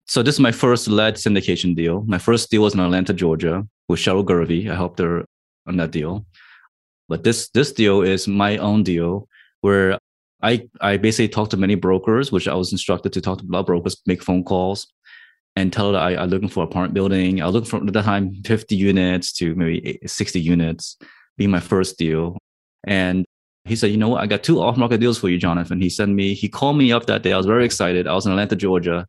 so 0.05 0.21
this 0.21 0.35
is 0.35 0.41
my 0.41 0.51
first 0.51 0.87
lead 0.87 1.15
syndication 1.15 1.75
deal. 1.75 2.03
My 2.07 2.17
first 2.17 2.51
deal 2.51 2.63
was 2.63 2.73
in 2.73 2.81
Atlanta, 2.81 3.13
Georgia, 3.13 3.65
with 3.87 3.99
Cheryl 3.99 4.25
Gervey. 4.25 4.69
I 4.69 4.75
helped 4.75 4.99
her 4.99 5.25
on 5.65 5.77
that 5.77 5.91
deal. 5.91 6.25
But 7.07 7.23
this 7.23 7.49
this 7.49 7.71
deal 7.71 8.01
is 8.01 8.27
my 8.27 8.57
own 8.57 8.83
deal 8.83 9.27
where 9.61 9.97
I 10.41 10.67
I 10.81 10.97
basically 10.97 11.29
talked 11.29 11.51
to 11.51 11.57
many 11.57 11.75
brokers, 11.75 12.31
which 12.31 12.47
I 12.47 12.55
was 12.55 12.71
instructed 12.71 13.13
to 13.13 13.21
talk 13.21 13.39
to 13.39 13.45
a 13.45 13.51
lot 13.51 13.61
of 13.61 13.65
brokers, 13.65 13.95
make 14.05 14.21
phone 14.21 14.43
calls, 14.43 14.87
and 15.55 15.71
tell 15.71 15.93
her 15.93 15.99
I, 15.99 16.15
I'm 16.15 16.29
looking 16.29 16.49
for 16.49 16.63
apartment 16.63 16.93
building. 16.93 17.41
I 17.41 17.47
looking 17.47 17.69
for 17.69 17.77
at 17.77 17.91
the 17.91 18.01
time 18.01 18.33
50 18.43 18.75
units 18.75 19.31
to 19.33 19.55
maybe 19.55 19.99
60 20.05 20.39
units, 20.39 20.97
being 21.37 21.51
my 21.51 21.59
first 21.59 21.97
deal. 21.97 22.37
And 22.85 23.25
he 23.65 23.75
said, 23.75 23.91
you 23.91 23.97
know 23.97 24.09
what? 24.09 24.21
I 24.21 24.27
got 24.27 24.43
two 24.43 24.61
off 24.61 24.77
market 24.77 24.99
deals 24.99 25.17
for 25.17 25.29
you, 25.29 25.37
Jonathan. 25.37 25.79
He 25.79 25.89
sent 25.89 26.11
me, 26.11 26.33
he 26.33 26.49
called 26.49 26.77
me 26.77 26.91
up 26.91 27.05
that 27.05 27.23
day. 27.23 27.31
I 27.31 27.37
was 27.37 27.45
very 27.45 27.65
excited. 27.65 28.07
I 28.07 28.13
was 28.13 28.25
in 28.25 28.31
Atlanta, 28.31 28.55
Georgia. 28.55 29.07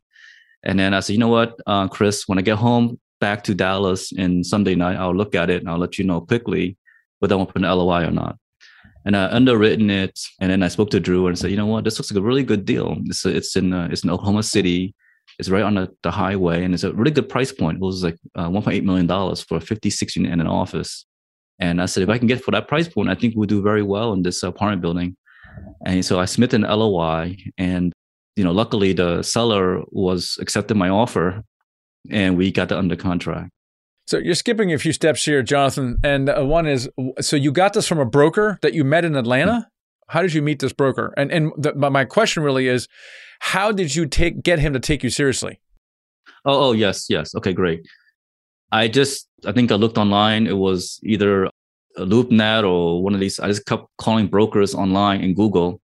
And 0.63 0.79
then 0.79 0.93
I 0.93 0.99
said, 0.99 1.13
you 1.13 1.19
know 1.19 1.27
what, 1.27 1.59
uh, 1.67 1.87
Chris, 1.87 2.27
when 2.27 2.37
I 2.37 2.41
get 2.41 2.57
home 2.57 2.99
back 3.19 3.43
to 3.45 3.53
Dallas 3.53 4.11
in 4.11 4.43
Sunday 4.43 4.75
night, 4.75 4.97
I'll 4.97 5.15
look 5.15 5.35
at 5.35 5.49
it 5.49 5.61
and 5.61 5.69
I'll 5.69 5.77
let 5.77 5.97
you 5.97 6.05
know 6.05 6.21
quickly 6.21 6.77
whether 7.19 7.35
I 7.35 7.37
want 7.37 7.49
to 7.49 7.53
put 7.53 7.63
an 7.63 7.69
LOI 7.69 8.05
or 8.05 8.11
not. 8.11 8.37
And 9.05 9.15
I 9.15 9.25
underwritten 9.25 9.89
it. 9.89 10.19
And 10.39 10.49
then 10.49 10.63
I 10.63 10.67
spoke 10.69 10.89
to 10.91 10.99
Drew 10.99 11.27
and 11.27 11.37
said, 11.37 11.51
you 11.51 11.57
know 11.57 11.67
what, 11.67 11.83
this 11.83 11.99
looks 11.99 12.11
like 12.11 12.19
a 12.19 12.25
really 12.25 12.43
good 12.43 12.65
deal. 12.65 12.97
It's, 13.05 13.25
it's 13.25 13.55
in, 13.55 13.73
uh, 13.73 13.89
it's 13.91 14.03
in 14.03 14.09
Oklahoma 14.09 14.43
City. 14.43 14.95
It's 15.37 15.49
right 15.49 15.63
on 15.63 15.75
the, 15.75 15.91
the 16.03 16.11
highway 16.11 16.63
and 16.63 16.73
it's 16.73 16.83
a 16.83 16.93
really 16.93 17.11
good 17.11 17.29
price 17.29 17.51
point. 17.51 17.77
It 17.77 17.81
was 17.81 18.03
like 18.03 18.17
uh, 18.35 18.49
$1.8 18.49 18.83
million 18.83 19.07
for 19.35 19.57
a 19.57 19.61
56 19.61 20.15
unit 20.15 20.31
in 20.31 20.39
an 20.39 20.47
office. 20.47 21.05
And 21.59 21.81
I 21.81 21.85
said, 21.85 22.03
if 22.03 22.09
I 22.09 22.17
can 22.17 22.27
get 22.27 22.43
for 22.43 22.51
that 22.51 22.67
price 22.67 22.87
point, 22.87 23.09
I 23.09 23.15
think 23.15 23.33
we'll 23.35 23.47
do 23.47 23.61
very 23.61 23.83
well 23.83 24.13
in 24.13 24.23
this 24.23 24.43
apartment 24.43 24.81
building. 24.81 25.15
And 25.85 26.03
so 26.03 26.19
I 26.19 26.25
submitted 26.25 26.63
an 26.63 26.69
LOI, 26.69 27.37
and 27.57 27.93
you 28.35 28.43
know, 28.43 28.51
luckily 28.51 28.93
the 28.93 29.23
seller 29.23 29.81
was 29.91 30.37
accepted 30.41 30.75
my 30.75 30.89
offer, 30.89 31.43
and 32.11 32.37
we 32.37 32.51
got 32.51 32.69
the 32.69 32.77
under 32.77 32.95
contract. 32.95 33.51
So 34.07 34.17
you're 34.17 34.35
skipping 34.35 34.71
a 34.73 34.77
few 34.77 34.91
steps 34.91 35.25
here, 35.25 35.41
Jonathan. 35.41 35.97
And 36.03 36.29
uh, 36.29 36.43
one 36.43 36.67
is, 36.67 36.89
so 37.21 37.35
you 37.35 37.51
got 37.51 37.73
this 37.73 37.87
from 37.87 37.99
a 37.99 38.05
broker 38.05 38.59
that 38.61 38.73
you 38.73 38.83
met 38.83 39.03
in 39.03 39.15
Atlanta. 39.15 39.67
How 40.09 40.21
did 40.21 40.33
you 40.33 40.43
meet 40.43 40.59
this 40.59 40.73
broker? 40.73 41.13
And 41.17 41.31
and 41.31 41.51
the, 41.57 41.73
my 41.73 42.05
question 42.05 42.43
really 42.43 42.67
is, 42.67 42.87
how 43.39 43.71
did 43.71 43.95
you 43.95 44.05
take 44.05 44.41
get 44.43 44.59
him 44.59 44.73
to 44.73 44.79
take 44.79 45.03
you 45.03 45.09
seriously? 45.09 45.59
Oh, 46.45 46.69
oh 46.69 46.71
yes, 46.73 47.07
yes. 47.09 47.35
Okay, 47.35 47.53
great. 47.53 47.87
I 48.71 48.87
just, 48.87 49.27
I 49.45 49.51
think 49.51 49.71
I 49.71 49.75
looked 49.75 49.97
online. 49.97 50.47
It 50.47 50.57
was 50.57 50.99
either 51.03 51.49
LoopNet 51.97 52.69
or 52.69 53.01
one 53.01 53.13
of 53.13 53.19
these. 53.19 53.39
I 53.39 53.47
just 53.47 53.65
kept 53.65 53.85
calling 53.97 54.27
brokers 54.27 54.75
online 54.75 55.21
in 55.21 55.33
Google. 55.33 55.81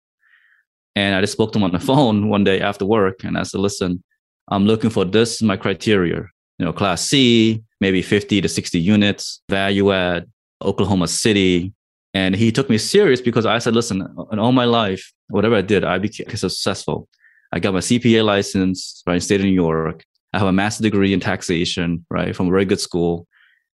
And 0.94 1.14
I 1.14 1.20
just 1.20 1.32
spoke 1.32 1.52
to 1.52 1.58
him 1.58 1.64
on 1.64 1.72
the 1.72 1.80
phone 1.90 2.28
one 2.28 2.44
day 2.44 2.60
after 2.60 2.84
work. 2.84 3.24
And 3.24 3.38
I 3.38 3.44
said, 3.44 3.60
listen, 3.60 4.02
I'm 4.48 4.66
looking 4.66 4.90
for 4.90 5.04
this, 5.04 5.40
my 5.42 5.56
criteria, 5.56 6.26
you 6.58 6.66
know, 6.66 6.72
class 6.72 7.02
C, 7.02 7.62
maybe 7.80 8.02
50 8.02 8.40
to 8.40 8.48
60 8.48 8.78
units, 8.78 9.42
value 9.48 9.92
add, 9.92 10.30
Oklahoma 10.60 11.08
City. 11.08 11.72
And 12.14 12.36
he 12.36 12.52
took 12.52 12.68
me 12.68 12.76
serious 12.76 13.20
because 13.20 13.46
I 13.46 13.58
said, 13.58 13.74
listen, 13.74 14.06
in 14.30 14.38
all 14.38 14.52
my 14.52 14.66
life, 14.66 15.12
whatever 15.28 15.56
I 15.56 15.62
did, 15.62 15.82
I 15.82 15.98
became 15.98 16.28
successful. 16.36 17.08
I 17.52 17.60
got 17.60 17.74
my 17.74 17.80
CPA 17.80 18.24
license, 18.24 19.02
right, 19.06 19.14
in 19.14 19.20
state 19.20 19.40
of 19.40 19.46
New 19.46 19.52
York. 19.52 20.04
I 20.32 20.38
have 20.38 20.48
a 20.48 20.52
master's 20.52 20.84
degree 20.84 21.12
in 21.12 21.20
taxation, 21.20 22.06
right, 22.10 22.34
from 22.34 22.48
a 22.48 22.50
very 22.50 22.64
good 22.64 22.80
school. 22.80 23.26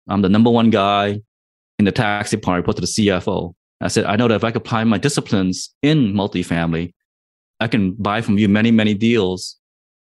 I'm 0.09 0.23
the 0.23 0.29
number 0.29 0.51
one 0.51 0.71
guy 0.71 1.21
in 1.79 1.85
the 1.85 1.93
tax 1.93 2.31
department, 2.31 2.65
report 2.65 2.77
to 2.77 2.81
the 2.83 3.09
CFO. 3.09 3.55
I 3.81 3.89
said, 3.89 4.07
I 4.07 4.17
know 4.17 4.29
that 4.29 4.37
if 4.37 4.45
I 4.45 4.51
could 4.51 4.63
apply 4.63 4.85
my 4.85 4.97
disciplines 4.97 5.75
in 5.83 6.15
multifamily, 6.15 6.95
I 7.61 7.69
can 7.69 7.93
buy 7.93 8.23
from 8.23 8.39
you 8.39 8.49
many, 8.49 8.71
many 8.71 8.95
deals 8.95 9.57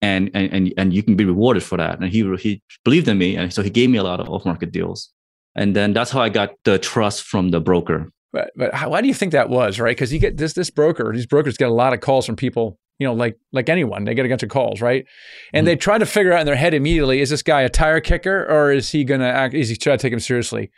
and, 0.01 0.31
and, 0.33 0.53
and, 0.53 0.73
and 0.79 0.93
you 0.95 1.03
can 1.03 1.17
be 1.17 1.25
rewarded 1.25 1.63
for 1.63 1.77
that. 1.77 2.01
And 2.01 2.11
he, 2.11 2.23
he 2.37 2.63
believed 2.85 3.09
in 3.09 3.19
me. 3.19 3.37
And 3.37 3.53
so 3.53 3.63
he 3.63 3.71
gave 3.71 3.91
me 3.91 3.99
a 3.99 4.03
lot 4.03 4.21
of 4.21 4.29
off 4.29 4.47
market 4.47 4.73
deals. 4.73 5.11
And 5.55 5.75
then 5.75 5.93
that's 5.93 6.11
how 6.11 6.21
I 6.21 6.29
got 6.29 6.51
the 6.65 6.79
trust 6.79 7.25
from 7.25 7.51
the 7.51 7.61
broker. 7.61 8.11
But, 8.33 8.51
but 8.57 8.73
how, 8.75 8.91
why 8.91 9.01
do 9.03 9.09
you 9.09 9.15
think 9.15 9.33
that 9.33 9.51
was, 9.51 9.81
right? 9.81 9.97
Because 9.97 10.13
you 10.13 10.19
get 10.19 10.37
this, 10.37 10.53
this 10.53 10.71
broker, 10.71 11.13
these 11.13 11.27
brokers 11.27 11.57
get 11.57 11.69
a 11.69 11.75
lot 11.75 11.93
of 11.93 12.01
calls 12.01 12.27
from 12.27 12.37
people 12.37 12.79
you 12.99 13.07
know, 13.07 13.15
like 13.15 13.39
like 13.53 13.69
anyone, 13.69 14.05
they 14.05 14.15
get 14.15 14.27
a 14.27 14.29
bunch 14.29 14.43
of 14.43 14.49
calls, 14.49 14.81
right? 14.81 15.07
And 15.53 15.61
mm-hmm. 15.61 15.67
they 15.67 15.77
try 15.77 15.99
to 15.99 16.07
figure 16.07 16.33
out 16.33 16.41
in 16.41 16.47
their 16.47 16.57
head 16.57 16.75
immediately: 16.75 17.21
is 17.21 17.31
this 17.31 17.43
guy 17.43 17.63
a 17.63 17.69
tire 17.69 18.01
kicker, 18.01 18.47
or 18.49 18.73
is 18.73 18.91
he 18.91 19.05
going 19.05 19.21
to 19.21 19.27
act? 19.27 19.55
Is 19.55 19.69
he 19.69 19.77
try 19.77 19.97
to 19.97 20.03
take 20.03 20.13
him 20.13 20.21
seriously? 20.21 20.71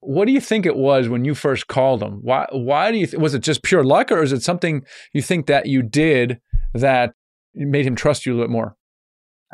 What 0.00 0.26
do 0.26 0.32
you 0.32 0.40
think 0.40 0.66
it 0.66 0.76
was 0.76 1.08
when 1.08 1.24
you 1.24 1.34
first 1.34 1.66
called 1.66 2.02
him? 2.02 2.20
Why? 2.22 2.46
Why 2.52 2.92
do 2.92 2.98
you? 2.98 3.06
Th- 3.06 3.20
was 3.20 3.34
it 3.34 3.40
just 3.40 3.62
pure 3.62 3.82
luck, 3.82 4.12
or 4.12 4.22
is 4.22 4.32
it 4.32 4.42
something 4.42 4.82
you 5.12 5.22
think 5.22 5.46
that 5.46 5.66
you 5.66 5.82
did 5.82 6.40
that 6.74 7.14
made 7.54 7.86
him 7.86 7.96
trust 7.96 8.26
you 8.26 8.32
a 8.32 8.34
little 8.34 8.48
bit 8.48 8.52
more? 8.52 8.76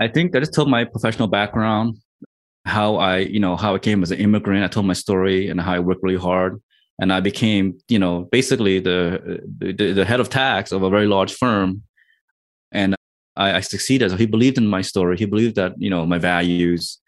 I 0.00 0.08
think 0.08 0.34
I 0.34 0.40
just 0.40 0.54
told 0.54 0.68
my 0.68 0.84
professional 0.84 1.28
background, 1.28 1.98
how 2.64 2.96
I, 2.96 3.18
you 3.18 3.38
know, 3.38 3.56
how 3.56 3.74
I 3.74 3.78
came 3.78 4.02
as 4.02 4.10
an 4.10 4.18
immigrant. 4.18 4.64
I 4.64 4.68
told 4.68 4.86
my 4.86 4.94
story 4.94 5.48
and 5.48 5.60
how 5.60 5.74
I 5.74 5.78
worked 5.78 6.02
really 6.02 6.18
hard 6.18 6.60
and 6.98 7.12
I 7.12 7.20
became, 7.20 7.78
you 7.88 7.98
know, 7.98 8.28
basically 8.30 8.78
the, 8.78 9.40
the, 9.58 9.92
the 9.92 10.04
head 10.04 10.20
of 10.20 10.28
tax 10.28 10.72
of 10.72 10.82
a 10.82 10.90
very 10.90 11.06
large 11.06 11.34
firm 11.34 11.82
I, 13.36 13.56
I 13.56 13.60
succeeded. 13.60 14.10
So 14.10 14.16
he 14.16 14.26
believed 14.26 14.58
in 14.58 14.66
my 14.66 14.82
story. 14.82 15.16
He 15.16 15.24
believed 15.24 15.56
that 15.56 15.74
you 15.78 15.90
know 15.90 16.04
my 16.06 16.18
values, 16.18 16.98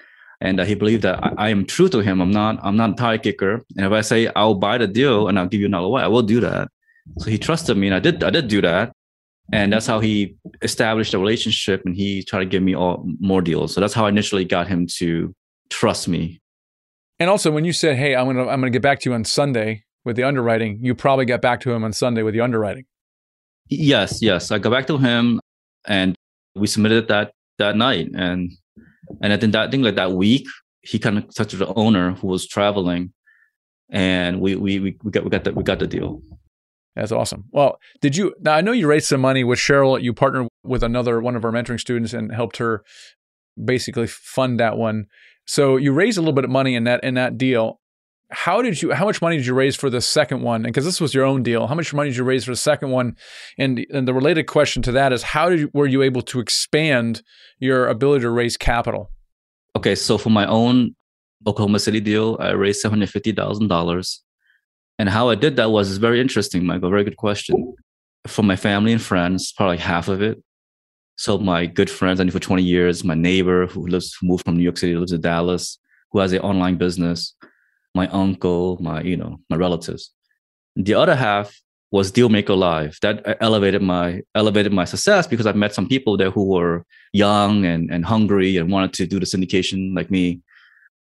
and 0.41 0.61
uh, 0.61 0.65
he 0.65 0.75
believed 0.75 1.03
that 1.03 1.23
I, 1.23 1.33
I, 1.37 1.49
am 1.51 1.67
true 1.67 1.89
to 1.91 2.01
him. 2.01 2.21
I'm 2.21 2.31
not. 2.31 2.59
I'm 2.63 2.77
not 2.77 2.91
a 2.91 2.95
tire 2.95 3.19
kicker. 3.19 3.65
And 3.77 3.87
if 3.87 3.93
I 3.93 4.01
say 4.01 4.31
I'll 4.35 4.55
buy 4.55 4.79
the 4.79 4.87
deal 4.87 5.29
and 5.29 5.39
I'll 5.39 5.47
give 5.47 5.61
you 5.61 5.67
another 5.67 5.89
way, 5.89 6.03
I 6.03 6.09
will 6.09 6.23
do 6.23 6.41
that. 6.41 6.69
So 7.19 7.31
he 7.31 7.39
trusted 7.39 7.77
me, 7.77 7.89
and 7.89 7.97
I 7.97 8.01
did. 8.01 8.25
I 8.25 8.31
did 8.31 8.49
do 8.49 8.63
that, 8.63 8.93
and 9.53 9.73
that's 9.73 9.87
how 9.87 10.01
he 10.01 10.37
established 10.63 11.15
a 11.15 11.19
relationship. 11.19 11.83
And 11.85 11.95
he 11.95 12.23
tried 12.23 12.41
to 12.41 12.47
give 12.47 12.63
me 12.63 12.75
all 12.75 13.07
more 13.21 13.43
deals. 13.43 13.75
So 13.75 13.81
that's 13.81 13.95
how 13.95 14.07
I 14.07 14.09
initially 14.09 14.45
got 14.45 14.67
him 14.67 14.87
to 14.99 15.35
trust 15.71 16.09
me. 16.09 16.41
And 17.19 17.31
also, 17.31 17.51
when 17.51 17.65
you 17.65 17.73
said, 17.73 17.97
"Hey, 17.97 18.17
I'm 18.17 18.27
gonna 18.27 18.49
I'm 18.49 18.61
gonna 18.61 18.71
get 18.71 18.83
back 18.83 19.01
to 19.01 19.11
you 19.11 19.15
on 19.15 19.25
Sunday 19.25 19.85
with 20.05 20.17
the 20.17 20.25
underwriting," 20.25 20.79
you 20.83 20.95
probably 20.95 21.27
got 21.27 21.43
back 21.43 21.61
to 21.61 21.73
him 21.73 21.85
on 21.85 21.93
Sunday 21.93 22.23
with 22.23 22.35
the 22.35 22.41
underwriting. 22.41 22.87
Yes, 23.69 24.21
yes. 24.21 24.51
I 24.51 24.59
got 24.59 24.71
back 24.71 24.87
to 24.89 24.99
him 24.99 25.41
and 25.87 26.15
we 26.55 26.67
submitted 26.67 27.09
that 27.09 27.33
that 27.59 27.77
night. 27.77 28.09
And 28.15 28.53
and 29.23 29.33
I 29.33 29.37
think 29.37 29.53
that 29.53 29.69
I 29.69 29.71
think 29.71 29.85
like 29.85 29.97
that 29.97 30.13
week 30.13 30.47
he 30.83 30.99
kind 30.99 31.19
of 31.19 31.35
talked 31.35 31.51
to 31.51 31.57
the 31.57 31.73
owner 31.75 32.13
who 32.13 32.29
was 32.29 32.47
traveling, 32.47 33.13
and 33.91 34.41
we 34.41 34.57
we 34.57 34.79
we, 34.81 34.97
we 35.03 35.11
got 35.11 35.25
we 35.25 35.31
got 35.31 35.45
the 35.45 35.53
we 35.53 35.63
got 35.63 35.79
the 35.79 35.87
deal. 35.87 36.21
That's 36.97 37.13
awesome. 37.13 37.45
Well, 37.51 37.79
did 38.01 38.17
you 38.17 38.35
now 38.41 38.55
I 38.55 38.61
know 38.61 38.73
you 38.73 38.87
raised 38.87 39.07
some 39.07 39.21
money 39.21 39.45
with 39.45 39.59
Cheryl. 39.59 40.01
You 40.01 40.13
partnered 40.13 40.49
with 40.63 40.83
another 40.83 41.21
one 41.21 41.37
of 41.37 41.45
our 41.45 41.51
mentoring 41.51 41.81
students 41.81 42.13
and 42.13 42.33
helped 42.33 42.59
her 42.59 42.85
basically 43.63 44.07
fund 44.07 44.61
that 44.61 44.77
one. 44.77 45.07
So 45.47 45.77
you 45.77 45.93
raised 45.93 46.19
a 46.19 46.21
little 46.21 46.35
bit 46.35 46.45
of 46.45 46.51
money 46.51 46.75
in 46.75 46.85
that 46.85 47.03
in 47.03 47.15
that 47.15 47.37
deal 47.37 47.81
how 48.35 48.61
did 48.63 48.83
you 48.83 48.93
how 48.93 49.05
much 49.05 49.23
money 49.23 49.37
did 49.37 49.47
you 49.47 49.55
raise 49.55 49.77
for 49.77 49.89
the 49.89 50.01
second 50.01 50.43
one? 50.43 50.65
And 50.65 50.75
because 50.75 50.85
this 50.85 51.01
was 51.01 51.15
your 51.15 51.25
own 51.25 51.43
deal 51.43 51.67
how 51.67 51.75
much 51.75 51.95
money 51.95 52.11
did 52.11 52.17
you 52.17 52.25
raise 52.25 52.45
for 52.45 52.51
the 52.51 52.57
second 52.57 52.91
one? 52.91 53.17
And, 53.59 53.87
and 53.93 54.07
the 54.09 54.15
related 54.15 54.45
question 54.45 54.83
to 54.83 54.93
that 54.93 55.13
is 55.13 55.23
how 55.23 55.49
did 55.49 55.61
you, 55.61 55.71
were 55.73 55.87
you 55.87 56.03
able 56.03 56.23
to 56.23 56.41
expand 56.41 57.23
your 57.59 57.87
ability 57.89 58.23
to 58.23 58.31
raise 58.31 58.57
capital? 58.57 59.11
Okay 59.77 59.95
so 59.95 60.19
for 60.19 60.31
my 60.31 60.47
own 60.47 60.95
oklahoma 61.47 61.79
city 61.79 62.01
deal 62.01 62.39
i 62.41 62.51
raised 62.53 62.83
$750000 62.83 64.19
and 64.99 65.09
how 65.09 65.29
i 65.29 65.35
did 65.35 65.57
that 65.57 65.71
was 65.71 65.99
very 65.99 66.21
interesting 66.21 66.65
michael 66.65 66.91
very 66.91 67.05
good 67.05 67.17
question. 67.17 67.75
From 68.27 68.47
my 68.47 68.57
family 68.57 68.93
and 68.93 69.03
friends 69.03 69.53
probably 69.53 69.77
half 69.77 70.09
of 70.09 70.23
it. 70.23 70.43
So 71.17 71.39
my 71.39 71.67
good 71.67 71.91
friends 71.91 72.21
i 72.21 72.25
knew 72.25 72.33
for 72.33 72.41
20 72.41 72.63
years 72.63 73.05
my 73.05 73.15
neighbor 73.15 73.67
who 73.67 73.87
lives 73.87 74.17
who 74.21 74.27
moved 74.27 74.45
from 74.45 74.57
new 74.57 74.63
york 74.65 74.79
city 74.79 74.97
lives 74.97 75.13
in 75.13 75.21
dallas 75.21 75.79
who 76.11 76.19
has 76.19 76.33
an 76.33 76.41
online 76.41 76.77
business 76.77 77.35
my 77.95 78.09
uncle, 78.09 78.79
my 78.81 79.03
you 79.03 79.17
know 79.17 79.41
my 79.51 79.57
relatives. 79.57 80.11
The 80.77 80.95
other 80.95 81.15
half 81.15 81.61
was 81.91 82.11
Dealmaker 82.11 82.57
Live. 82.57 82.99
That 83.03 83.37
elevated 83.41 83.83
my 83.83 84.23
elevated 84.35 84.73
my 84.73 84.85
success 84.85 85.27
because 85.27 85.47
I 85.47 85.53
met 85.53 85.75
some 85.75 85.89
people 85.89 86.17
there 86.17 86.31
who 86.31 86.45
were 86.45 86.85
young 87.13 87.65
and, 87.65 87.91
and 87.91 88.05
hungry 88.05 88.57
and 88.57 88.71
wanted 88.73 88.93
to 88.95 89.07
do 89.07 89.21
the 89.21 89.27
syndication 89.27 89.95
like 89.95 90.11
me. 90.11 90.41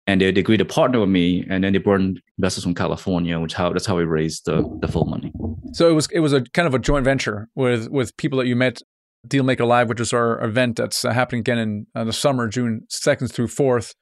And 0.07 0.22
they, 0.22 0.31
they 0.33 0.40
agreed 0.40 0.57
to 0.57 0.64
partner 0.64 1.01
with 1.01 1.11
me, 1.11 1.44
and 1.51 1.62
then 1.62 1.74
they 1.74 1.79
brought 1.79 2.01
investors 2.38 2.64
from 2.64 2.74
California, 2.74 3.38
which 3.38 3.53
how 3.53 3.70
that's 3.70 3.85
how 3.85 3.96
we 3.96 4.05
raised 4.05 4.46
the, 4.46 4.66
the 4.81 4.88
full 4.88 5.05
money. 5.05 5.31
So 5.72 5.90
it 5.90 5.92
was 5.92 6.09
it 6.11 6.20
was 6.20 6.33
a 6.33 6.40
kind 6.40 6.66
of 6.66 6.72
a 6.72 6.79
joint 6.79 7.05
venture 7.05 7.51
with 7.55 7.88
with 7.90 8.16
people 8.16 8.38
that 8.38 8.46
you 8.46 8.57
met 8.57 8.81
Dealmaker 9.27 9.66
Live, 9.66 9.90
which 9.90 10.01
is 10.01 10.14
our 10.14 10.42
event 10.42 10.77
that's 10.77 11.05
uh, 11.05 11.12
happening 11.12 11.40
again 11.40 11.59
in 11.59 11.87
uh, 11.94 12.05
the 12.05 12.12
summer, 12.14 12.48
June 12.48 12.87
second 12.88 13.29
through 13.29 13.48
fourth. 13.48 13.94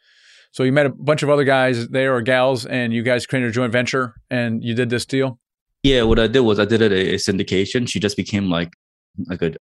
So 0.53 0.63
you 0.63 0.73
met 0.73 0.87
a 0.87 0.91
bunch 0.91 1.23
of 1.23 1.31
other 1.31 1.45
guys 1.45 1.89
there 1.89 2.15
or 2.15 2.23
gals, 2.23 2.67
and 2.67 2.93
you 2.93 3.03
guys 3.03 3.27
created 3.27 3.51
a 3.51 3.53
joint 3.53 3.73
venture, 3.73 4.15
and 4.31 4.63
you 4.65 4.75
did 4.75 4.91
this 4.91 5.05
deal. 5.05 5.39
Yeah, 5.83 6.03
what 6.03 6.19
I 6.19 6.27
did 6.27 6.41
was 6.41 6.59
I 6.59 6.65
did 6.65 6.83
it 6.83 6.93
a, 6.93 7.15
a 7.15 7.17
syndication. 7.17 7.89
She 7.89 8.01
just 8.01 8.17
became 8.17 8.51
like 8.51 8.73
a 9.31 9.37
good 9.37 9.59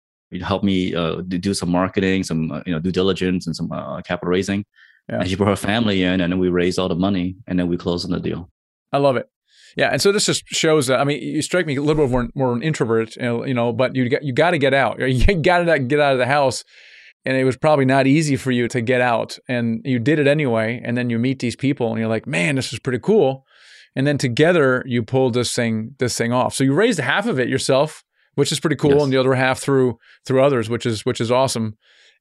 help 0.41 0.63
me 0.63 0.93
uh, 0.93 1.21
do 1.21 1.53
some 1.53 1.69
marketing, 1.69 2.23
some 2.23 2.51
uh, 2.51 2.61
you 2.65 2.73
know 2.73 2.79
due 2.79 2.91
diligence, 2.91 3.47
and 3.47 3.55
some 3.55 3.71
uh, 3.71 4.01
capital 4.01 4.31
raising. 4.31 4.65
Yeah. 5.09 5.21
And 5.21 5.29
she 5.29 5.35
brought 5.35 5.49
her 5.49 5.55
family 5.55 6.03
in, 6.03 6.21
and 6.21 6.31
then 6.31 6.39
we 6.39 6.49
raised 6.49 6.77
all 6.77 6.89
the 6.89 6.95
money, 6.95 7.35
and 7.47 7.57
then 7.57 7.67
we 7.67 7.77
closed 7.77 8.05
on 8.05 8.11
the 8.11 8.19
deal. 8.19 8.49
I 8.91 8.97
love 8.97 9.15
it. 9.15 9.29
Yeah, 9.77 9.89
and 9.89 10.01
so 10.01 10.11
this 10.11 10.25
just 10.25 10.47
shows 10.47 10.87
that. 10.87 10.99
I 10.99 11.03
mean, 11.03 11.21
you 11.21 11.41
strike 11.41 11.65
me 11.65 11.75
a 11.75 11.81
little 11.81 12.05
bit 12.05 12.11
more, 12.11 12.29
more 12.35 12.53
an 12.53 12.63
introvert, 12.63 13.15
you 13.15 13.53
know, 13.53 13.71
but 13.71 13.95
you 13.95 14.09
got 14.09 14.23
you 14.23 14.33
got 14.33 14.51
to 14.51 14.57
get 14.57 14.73
out. 14.73 14.99
You 15.09 15.35
got 15.35 15.59
to 15.59 15.79
get 15.79 15.99
out 15.99 16.13
of 16.13 16.19
the 16.19 16.25
house 16.25 16.63
and 17.29 17.37
it 17.37 17.43
was 17.43 17.57
probably 17.57 17.85
not 17.85 18.07
easy 18.07 18.35
for 18.35 18.51
you 18.51 18.67
to 18.67 18.81
get 18.81 19.01
out 19.01 19.37
and 19.47 19.81
you 19.85 19.99
did 19.99 20.17
it 20.19 20.27
anyway 20.27 20.81
and 20.83 20.97
then 20.97 21.09
you 21.09 21.19
meet 21.19 21.39
these 21.39 21.55
people 21.55 21.89
and 21.89 21.99
you're 21.99 22.09
like 22.09 22.25
man 22.25 22.55
this 22.55 22.73
is 22.73 22.79
pretty 22.79 22.99
cool 22.99 23.45
and 23.95 24.07
then 24.07 24.17
together 24.17 24.83
you 24.87 25.03
pulled 25.03 25.33
this 25.33 25.53
thing 25.53 25.95
this 25.99 26.17
thing 26.17 26.33
off 26.33 26.53
so 26.53 26.63
you 26.63 26.73
raised 26.73 26.99
half 26.99 27.27
of 27.27 27.39
it 27.39 27.47
yourself 27.47 28.03
which 28.35 28.51
is 28.51 28.59
pretty 28.59 28.75
cool 28.75 28.91
yes. 28.91 29.03
and 29.03 29.13
the 29.13 29.17
other 29.17 29.35
half 29.35 29.59
through 29.59 29.97
through 30.25 30.43
others 30.43 30.69
which 30.69 30.85
is 30.85 31.05
which 31.05 31.21
is 31.21 31.31
awesome 31.31 31.77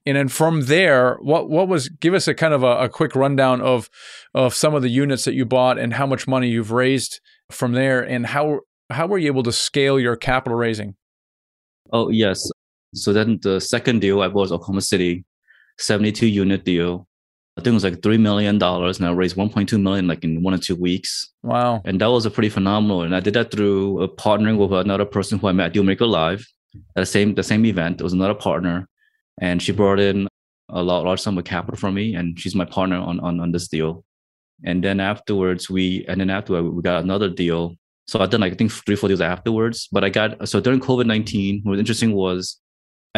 and 0.07 0.17
then 0.17 0.29
from 0.29 0.67
there 0.67 1.17
what 1.23 1.49
what 1.49 1.69
was 1.69 1.89
give 1.89 2.15
us 2.15 2.29
a 2.29 2.35
kind 2.35 2.55
of 2.55 2.63
a, 2.63 2.85
a 2.85 2.89
quick 2.89 3.17
rundown 3.17 3.61
of 3.61 3.89
of 4.35 4.55
some 4.55 4.75
of 4.75 4.83
the 4.83 4.91
units 4.91 5.25
that 5.25 5.35
you 5.35 5.45
bought 5.45 5.79
and 5.79 5.95
how 5.95 6.07
much 6.07 6.29
money 6.29 6.49
you've 6.49 6.71
raised 6.73 7.21
from 7.51 7.73
there 7.73 8.03
and 8.03 8.27
how 8.27 8.61
How 8.91 9.07
were 9.07 9.19
you 9.19 9.29
able 9.29 9.43
to 9.43 9.53
scale 9.53 10.01
your 10.01 10.17
capital 10.17 10.57
raising? 10.57 10.95
Oh, 11.93 12.11
yes. 12.11 12.51
So 12.95 13.13
then 13.13 13.39
the 13.43 13.61
second 13.61 14.01
deal 14.01 14.23
I 14.23 14.29
bought 14.29 14.41
was 14.41 14.53
Oklahoma 14.53 14.81
City, 14.81 15.25
72 15.79 16.27
unit 16.27 16.65
deal. 16.65 17.07
I 17.57 17.61
think 17.61 17.73
it 17.73 17.75
was 17.75 17.85
like 17.85 18.01
$3 18.01 18.21
million 18.21 18.63
and 18.63 19.05
I 19.05 19.11
raised 19.11 19.37
1.2 19.37 19.83
million 19.83 20.07
like 20.07 20.23
in 20.23 20.43
one 20.45 20.55
or 20.55 20.59
two 20.59 20.77
weeks. 20.77 21.33
Wow. 21.43 21.83
And 21.85 22.01
that 22.01 22.07
was 22.07 22.25
a 22.25 22.31
pretty 22.31 22.51
phenomenal. 22.51 23.03
And 23.03 23.17
I 23.17 23.21
did 23.21 23.35
that 23.35 23.51
through 23.51 24.01
a 24.01 24.09
partnering 24.09 24.59
with 24.59 24.73
another 24.73 25.05
person 25.05 25.39
who 25.39 25.49
I 25.49 25.53
met 25.53 25.67
at 25.67 25.73
Dealmaker 25.75 26.09
Live 26.09 26.47
at 26.95 27.01
the 27.01 27.07
same, 27.07 27.35
the 27.35 27.43
same 27.43 27.67
event. 27.67 28.01
It 28.01 28.05
was 28.05 28.13
another 28.13 28.35
partner 28.35 28.89
and 29.41 29.61
she 29.61 29.73
brought 29.73 29.99
in 29.99 30.29
a 30.69 30.83
lot, 30.83 31.05
large 31.05 31.21
sum 31.21 31.37
of 31.37 31.45
capital 31.45 31.77
from 31.77 31.95
me 31.95 32.15
and 32.15 32.39
she's 32.39 32.55
my 32.55 32.65
partner 32.65 32.97
on, 32.97 33.19
on, 33.21 33.41
on 33.41 33.51
this 33.51 33.67
deal. 33.67 34.05
And 34.65 34.83
then 34.83 35.01
afterwards 35.01 35.69
we, 35.69 36.05
and 36.07 36.21
then 36.21 36.31
after 36.31 36.63
we 36.63 36.83
got 36.83 37.03
another 37.03 37.29
deal. 37.29 37.75
So 38.07 38.21
I 38.21 38.27
done 38.27 38.41
like, 38.41 38.53
I 38.53 38.57
think 38.57 38.71
three, 38.71 38.95
four 38.95 39.09
deals 39.09 39.21
afterwards, 39.21 39.89
but 39.91 40.05
I 40.05 40.11
got, 40.11 40.49
so 40.49 40.61
during 40.61 40.79
COVID-19, 40.79 41.65
what 41.65 41.73
was 41.73 41.81
interesting 41.81 42.13
was 42.13 42.61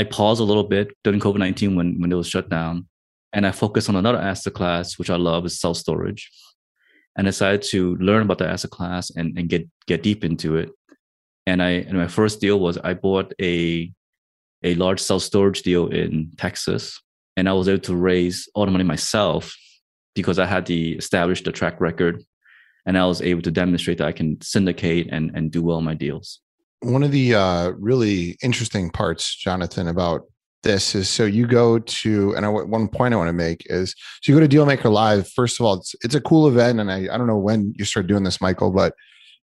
I 0.00 0.04
paused 0.04 0.40
a 0.40 0.44
little 0.44 0.64
bit 0.64 0.96
during 1.04 1.20
COVID 1.20 1.36
19 1.36 1.76
when, 1.76 2.00
when 2.00 2.10
it 2.10 2.14
was 2.14 2.26
shut 2.26 2.48
down. 2.48 2.88
And 3.34 3.46
I 3.46 3.52
focused 3.52 3.90
on 3.90 3.96
another 3.96 4.18
asset 4.18 4.54
class, 4.54 4.98
which 4.98 5.10
I 5.10 5.16
love 5.16 5.44
is 5.44 5.60
self 5.60 5.76
storage. 5.76 6.30
And 7.16 7.26
I 7.26 7.30
decided 7.30 7.62
to 7.72 7.96
learn 7.96 8.22
about 8.22 8.38
the 8.38 8.48
asset 8.48 8.70
class 8.70 9.10
and, 9.10 9.36
and 9.38 9.46
get, 9.46 9.68
get 9.86 10.02
deep 10.02 10.24
into 10.24 10.56
it. 10.56 10.70
And 11.46 11.62
I, 11.62 11.70
and 11.86 11.98
my 11.98 12.08
first 12.08 12.40
deal 12.40 12.58
was 12.58 12.78
I 12.78 12.94
bought 12.94 13.34
a, 13.42 13.92
a 14.62 14.74
large 14.76 15.00
self 15.00 15.22
storage 15.22 15.60
deal 15.60 15.88
in 15.88 16.30
Texas. 16.38 16.98
And 17.36 17.46
I 17.46 17.52
was 17.52 17.68
able 17.68 17.82
to 17.82 17.94
raise 17.94 18.48
all 18.54 18.64
the 18.64 18.72
money 18.72 18.84
myself 18.84 19.54
because 20.14 20.38
I 20.38 20.46
had 20.46 20.64
the 20.64 20.92
established 20.92 21.44
the 21.44 21.52
track 21.52 21.78
record 21.78 22.24
and 22.86 22.96
I 22.96 23.04
was 23.04 23.20
able 23.20 23.42
to 23.42 23.50
demonstrate 23.50 23.98
that 23.98 24.06
I 24.06 24.12
can 24.12 24.40
syndicate 24.40 25.08
and, 25.12 25.30
and 25.34 25.50
do 25.50 25.62
well 25.62 25.82
my 25.82 25.94
deals 25.94 26.40
one 26.80 27.02
of 27.02 27.10
the 27.10 27.34
uh, 27.34 27.70
really 27.78 28.36
interesting 28.42 28.90
parts, 28.90 29.36
Jonathan, 29.36 29.88
about 29.88 30.22
this 30.62 30.94
is 30.94 31.08
so 31.08 31.24
you 31.24 31.46
go 31.46 31.78
to, 31.78 32.34
and 32.34 32.44
I, 32.44 32.48
one 32.48 32.88
point 32.88 33.14
I 33.14 33.16
want 33.16 33.28
to 33.28 33.32
make 33.32 33.62
is 33.66 33.94
so 34.20 34.32
you 34.32 34.38
go 34.38 34.46
to 34.46 34.56
Dealmaker 34.56 34.92
Live. 34.92 35.28
First 35.28 35.58
of 35.58 35.66
all, 35.66 35.74
it's 35.74 35.94
it's 36.02 36.14
a 36.14 36.20
cool 36.20 36.48
event, 36.48 36.80
and 36.80 36.90
I 36.90 37.08
I 37.12 37.16
don't 37.16 37.26
know 37.26 37.38
when 37.38 37.72
you 37.76 37.84
start 37.84 38.06
doing 38.06 38.24
this, 38.24 38.40
Michael, 38.40 38.70
but 38.70 38.94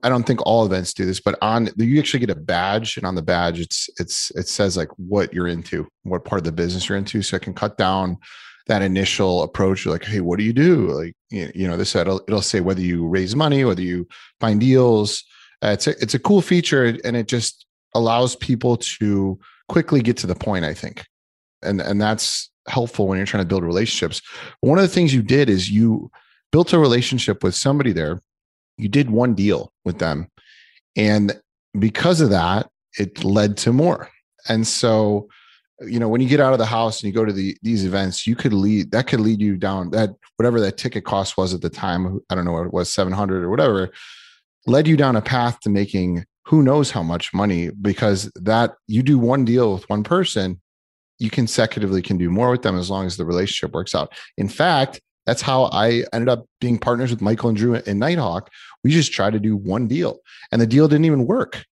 I 0.04 0.10
don't 0.10 0.24
think 0.24 0.46
all 0.46 0.66
events 0.66 0.94
do 0.94 1.06
this. 1.06 1.22
But 1.22 1.38
on 1.42 1.70
you 1.78 2.00
actually 2.00 2.20
get 2.20 2.30
a 2.30 2.36
badge, 2.36 2.98
and 2.98 3.06
on 3.06 3.16
the 3.16 3.22
badge, 3.22 3.60
it's 3.60 3.90
it's 4.00 4.32
it 4.32 4.48
says 4.48 4.76
like 4.76 4.90
what 4.98 5.34
you're 5.34 5.48
into, 5.48 5.88
what 6.04 6.26
part 6.26 6.40
of 6.40 6.46
the 6.46 6.52
business 6.52 6.90
you're 6.90 6.98
into, 6.98 7.22
so 7.22 7.38
it 7.38 7.42
can 7.42 7.54
cut 7.54 7.78
down 7.78 8.18
that 8.68 8.82
initial 8.82 9.44
approach. 9.44 9.86
Like, 9.86 10.04
hey, 10.04 10.20
what 10.20 10.40
do 10.40 10.44
you 10.44 10.54
do? 10.54 10.88
Like 10.90 11.14
you 11.30 11.68
know, 11.68 11.78
this 11.78 11.96
it'll 11.96 12.22
it'll 12.28 12.42
say 12.42 12.60
whether 12.60 12.82
you 12.82 13.08
raise 13.08 13.36
money, 13.36 13.64
whether 13.64 13.82
you 13.82 14.08
find 14.42 14.60
deals 14.60 15.24
uh, 15.64 15.70
it's 15.70 15.88
a 15.88 15.92
it's 16.02 16.14
a 16.14 16.20
cool 16.20 16.42
feature, 16.42 16.98
and 17.04 17.18
it 17.18 17.28
just 17.28 17.66
allows 17.96 18.36
people 18.36 18.78
to 18.78 19.40
quickly 19.68 20.02
get 20.02 20.18
to 20.18 20.28
the 20.28 20.36
point. 20.36 20.66
I 20.66 20.74
think, 20.74 21.06
and 21.64 21.82
and 21.82 22.00
that's 22.00 22.52
helpful 22.68 23.08
when 23.08 23.18
you're 23.18 23.26
trying 23.26 23.44
to 23.44 23.48
build 23.48 23.64
relationships. 23.64 24.22
One 24.62 24.78
of 24.78 24.84
the 24.84 24.94
things 24.94 25.14
you 25.14 25.24
did 25.24 25.50
is 25.50 25.72
you 25.72 26.12
built 26.52 26.74
a 26.74 26.80
relationship 26.80 27.44
with 27.44 27.56
somebody 27.56 27.92
there. 27.92 28.22
You 28.78 28.90
did 28.90 29.10
one 29.10 29.34
deal 29.34 29.74
with 29.84 29.98
them, 29.98 30.28
and 30.96 31.40
because 31.80 32.22
of 32.22 32.30
that, 32.30 32.70
it 33.00 33.24
led 33.24 33.58
to 33.58 33.74
more. 33.74 34.10
And 34.50 34.66
so, 34.66 35.28
you 35.82 36.00
know, 36.00 36.08
when 36.08 36.22
you 36.22 36.30
get 36.30 36.40
out 36.40 36.54
of 36.54 36.60
the 36.60 36.66
house 36.66 37.02
and 37.02 37.08
you 37.08 37.14
go 37.14 37.26
to 37.26 37.34
the 37.34 37.58
these 37.64 37.84
events, 37.84 38.28
you 38.28 38.36
could 38.36 38.54
lead 38.54 38.92
that 38.92 39.08
could 39.08 39.22
lead 39.22 39.42
you 39.42 39.58
down 39.58 39.90
that 39.90 40.12
whatever 40.36 40.60
that 40.62 40.78
ticket 40.78 41.04
cost 41.04 41.36
was 41.36 41.56
at 41.56 41.62
the 41.62 41.70
time. 41.70 42.20
I 42.30 42.36
don't 42.36 42.46
know 42.46 42.52
what 42.52 42.68
it 42.68 42.74
was, 42.74 42.94
seven 42.94 43.12
hundred 43.12 43.44
or 43.44 43.50
whatever 43.50 43.92
led 44.68 44.88
you 44.88 44.98
down 44.98 45.16
a 45.16 45.22
path 45.22 45.60
to 45.62 45.70
making 45.70 46.26
who 46.46 46.62
knows 46.62 46.92
how 46.92 47.04
much 47.04 47.34
money 47.34 47.70
because 47.82 48.32
that 48.36 48.76
you 48.88 49.02
do 49.02 49.18
one 49.18 49.44
deal 49.44 49.74
with 49.74 49.90
one 49.90 50.04
person 50.04 50.62
you 51.20 51.30
consecutively 51.30 52.02
can 52.02 52.18
do 52.18 52.30
more 52.30 52.52
with 52.52 52.62
them 52.62 52.78
as 52.78 52.90
long 52.90 53.06
as 53.06 53.18
the 53.18 53.26
relationship 53.26 53.74
works 53.74 53.96
out. 53.96 54.14
In 54.38 54.48
fact 54.48 55.02
that's 55.26 55.42
how 55.42 55.66
i 55.74 56.04
ended 56.14 56.30
up 56.30 56.46
being 56.62 56.78
partners 56.78 57.12
with 57.12 57.22
michael 57.22 57.50
and 57.50 57.58
drew 57.58 57.76
in 57.76 58.00
nighthawk. 58.00 58.50
We 58.84 58.92
just 58.92 59.12
tried 59.12 59.34
to 59.34 59.40
do 59.40 59.58
one 59.58 59.88
deal 59.88 60.20
and 60.52 60.62
the 60.62 60.68
deal 60.68 60.88
didn't 60.88 61.06
even 61.06 61.26
work 61.26 61.66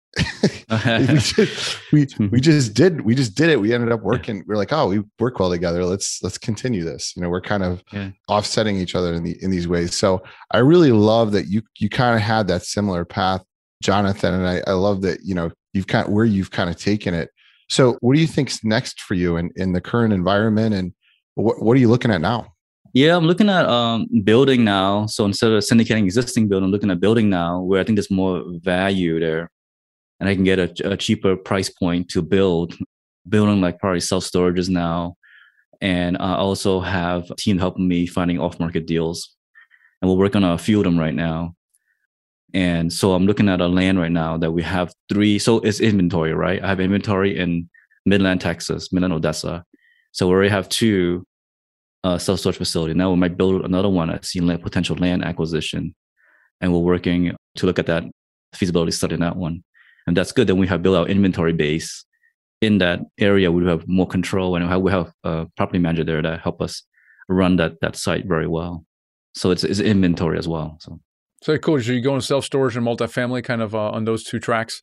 we, 0.70 1.06
just, 1.06 1.78
we, 1.92 2.06
we 2.30 2.40
just 2.40 2.74
did 2.74 3.00
we 3.02 3.14
just 3.14 3.34
did 3.34 3.50
it. 3.50 3.60
We 3.60 3.72
ended 3.72 3.92
up 3.92 4.02
working 4.02 4.44
we 4.46 4.54
are 4.54 4.58
like 4.58 4.72
oh 4.72 4.88
we 4.88 5.02
work 5.18 5.38
well 5.38 5.50
together. 5.50 5.84
Let's 5.84 6.22
let's 6.22 6.38
continue 6.38 6.84
this. 6.84 7.14
You 7.16 7.22
know 7.22 7.28
we're 7.28 7.40
kind 7.40 7.62
of 7.62 7.82
yeah. 7.92 8.10
offsetting 8.28 8.76
each 8.76 8.94
other 8.94 9.14
in 9.14 9.24
the 9.24 9.36
in 9.42 9.50
these 9.50 9.68
ways. 9.68 9.94
So 9.94 10.22
i 10.50 10.58
really 10.58 10.92
love 10.92 11.32
that 11.32 11.46
you 11.46 11.62
you 11.78 11.88
kind 11.88 12.14
of 12.14 12.20
had 12.20 12.46
that 12.48 12.62
similar 12.62 13.04
path 13.04 13.42
jonathan 13.82 14.34
and 14.34 14.46
i 14.46 14.62
i 14.66 14.72
love 14.72 15.02
that 15.02 15.20
you 15.24 15.34
know 15.34 15.50
you've 15.74 15.86
kind 15.86 16.06
of 16.06 16.12
where 16.12 16.24
you've 16.24 16.50
kind 16.50 16.70
of 16.70 16.76
taken 16.76 17.12
it. 17.12 17.30
So 17.68 17.98
what 18.00 18.14
do 18.14 18.20
you 18.20 18.26
think's 18.26 18.64
next 18.64 19.00
for 19.00 19.14
you 19.14 19.36
in 19.36 19.50
in 19.56 19.72
the 19.72 19.80
current 19.80 20.14
environment 20.14 20.74
and 20.74 20.92
what, 21.34 21.60
what 21.60 21.76
are 21.76 21.80
you 21.80 21.88
looking 21.88 22.10
at 22.10 22.20
now? 22.20 22.54
Yeah, 22.92 23.16
I'm 23.16 23.26
looking 23.26 23.48
at 23.48 23.66
um, 23.66 24.06
building 24.22 24.62
now. 24.62 25.06
So 25.06 25.24
instead 25.24 25.50
of 25.50 25.64
syndicating 25.64 26.04
existing 26.04 26.46
building, 26.46 26.66
I'm 26.66 26.70
looking 26.70 26.92
at 26.92 27.00
building 27.00 27.28
now, 27.28 27.60
where 27.60 27.80
I 27.80 27.84
think 27.84 27.96
there's 27.96 28.10
more 28.10 28.44
value 28.62 29.18
there 29.18 29.50
and 30.20 30.28
I 30.28 30.34
can 30.34 30.44
get 30.44 30.58
a, 30.58 30.92
a 30.92 30.96
cheaper 30.96 31.36
price 31.36 31.68
point 31.68 32.08
to 32.10 32.22
build, 32.22 32.76
building 33.28 33.60
like 33.60 33.78
probably 33.78 34.00
self 34.00 34.24
storages 34.24 34.68
now. 34.68 35.16
And 35.80 36.16
I 36.18 36.34
also 36.34 36.80
have 36.80 37.30
a 37.30 37.34
team 37.36 37.58
helping 37.58 37.88
me 37.88 38.06
finding 38.06 38.38
off 38.38 38.60
market 38.60 38.86
deals. 38.86 39.34
And 40.00 40.10
we're 40.10 40.16
working 40.16 40.44
on 40.44 40.52
a 40.52 40.58
few 40.58 40.78
of 40.78 40.84
them 40.84 40.98
right 40.98 41.14
now. 41.14 41.54
And 42.52 42.92
so 42.92 43.12
I'm 43.12 43.26
looking 43.26 43.48
at 43.48 43.60
a 43.60 43.66
land 43.66 43.98
right 43.98 44.12
now 44.12 44.36
that 44.38 44.52
we 44.52 44.62
have 44.62 44.94
three. 45.08 45.38
So 45.38 45.58
it's 45.58 45.80
inventory, 45.80 46.32
right? 46.32 46.62
I 46.62 46.68
have 46.68 46.80
inventory 46.80 47.36
in 47.36 47.68
Midland, 48.06 48.40
Texas, 48.40 48.92
Midland, 48.92 49.12
Odessa. 49.12 49.64
So 50.12 50.28
we 50.28 50.34
already 50.34 50.50
have 50.50 50.68
two 50.68 51.26
uh, 52.04 52.18
self 52.18 52.38
storage 52.38 52.58
facility. 52.58 52.94
Now 52.94 53.10
we 53.10 53.16
might 53.16 53.36
build 53.36 53.64
another 53.64 53.88
one 53.88 54.10
at 54.10 54.24
seeing 54.24 54.46
like 54.46 54.62
potential 54.62 54.96
land 54.96 55.24
acquisition. 55.24 55.94
And 56.60 56.72
we're 56.72 56.78
working 56.78 57.34
to 57.56 57.66
look 57.66 57.80
at 57.80 57.86
that 57.86 58.04
feasibility 58.54 58.92
study 58.92 59.14
in 59.14 59.20
that 59.20 59.36
one 59.36 59.64
and 60.06 60.16
that's 60.16 60.32
good. 60.32 60.46
Then 60.46 60.58
we 60.58 60.66
have 60.66 60.82
built 60.82 60.96
our 60.96 61.06
inventory 61.06 61.52
base 61.52 62.04
in 62.60 62.78
that 62.78 63.00
area. 63.18 63.50
We 63.50 63.64
have 63.66 63.86
more 63.86 64.06
control, 64.06 64.56
and 64.56 64.82
we 64.82 64.90
have 64.90 65.12
a 65.24 65.46
property 65.56 65.78
manager 65.78 66.04
there 66.04 66.22
that 66.22 66.40
help 66.40 66.60
us 66.60 66.82
run 67.28 67.56
that 67.56 67.80
that 67.80 67.96
site 67.96 68.26
very 68.26 68.46
well. 68.46 68.84
So 69.34 69.50
it's, 69.50 69.64
it's 69.64 69.80
inventory 69.80 70.38
as 70.38 70.48
well. 70.48 70.78
So. 70.80 71.00
So 71.42 71.58
cool. 71.58 71.78
So 71.82 71.92
you 71.92 72.00
go 72.00 72.14
in 72.14 72.22
self 72.22 72.44
storage 72.44 72.76
and 72.76 72.86
multifamily, 72.86 73.44
kind 73.44 73.60
of 73.60 73.74
uh, 73.74 73.90
on 73.90 74.04
those 74.04 74.24
two 74.24 74.38
tracks. 74.38 74.82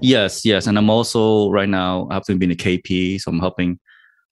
Yes, 0.00 0.46
yes, 0.46 0.66
and 0.66 0.78
I'm 0.78 0.88
also 0.88 1.50
right 1.50 1.68
now 1.68 2.08
I 2.10 2.14
have 2.14 2.24
to 2.24 2.34
be 2.34 2.46
in 2.46 2.52
a 2.52 2.54
KP, 2.54 3.20
so 3.20 3.30
I'm 3.30 3.38
helping 3.38 3.78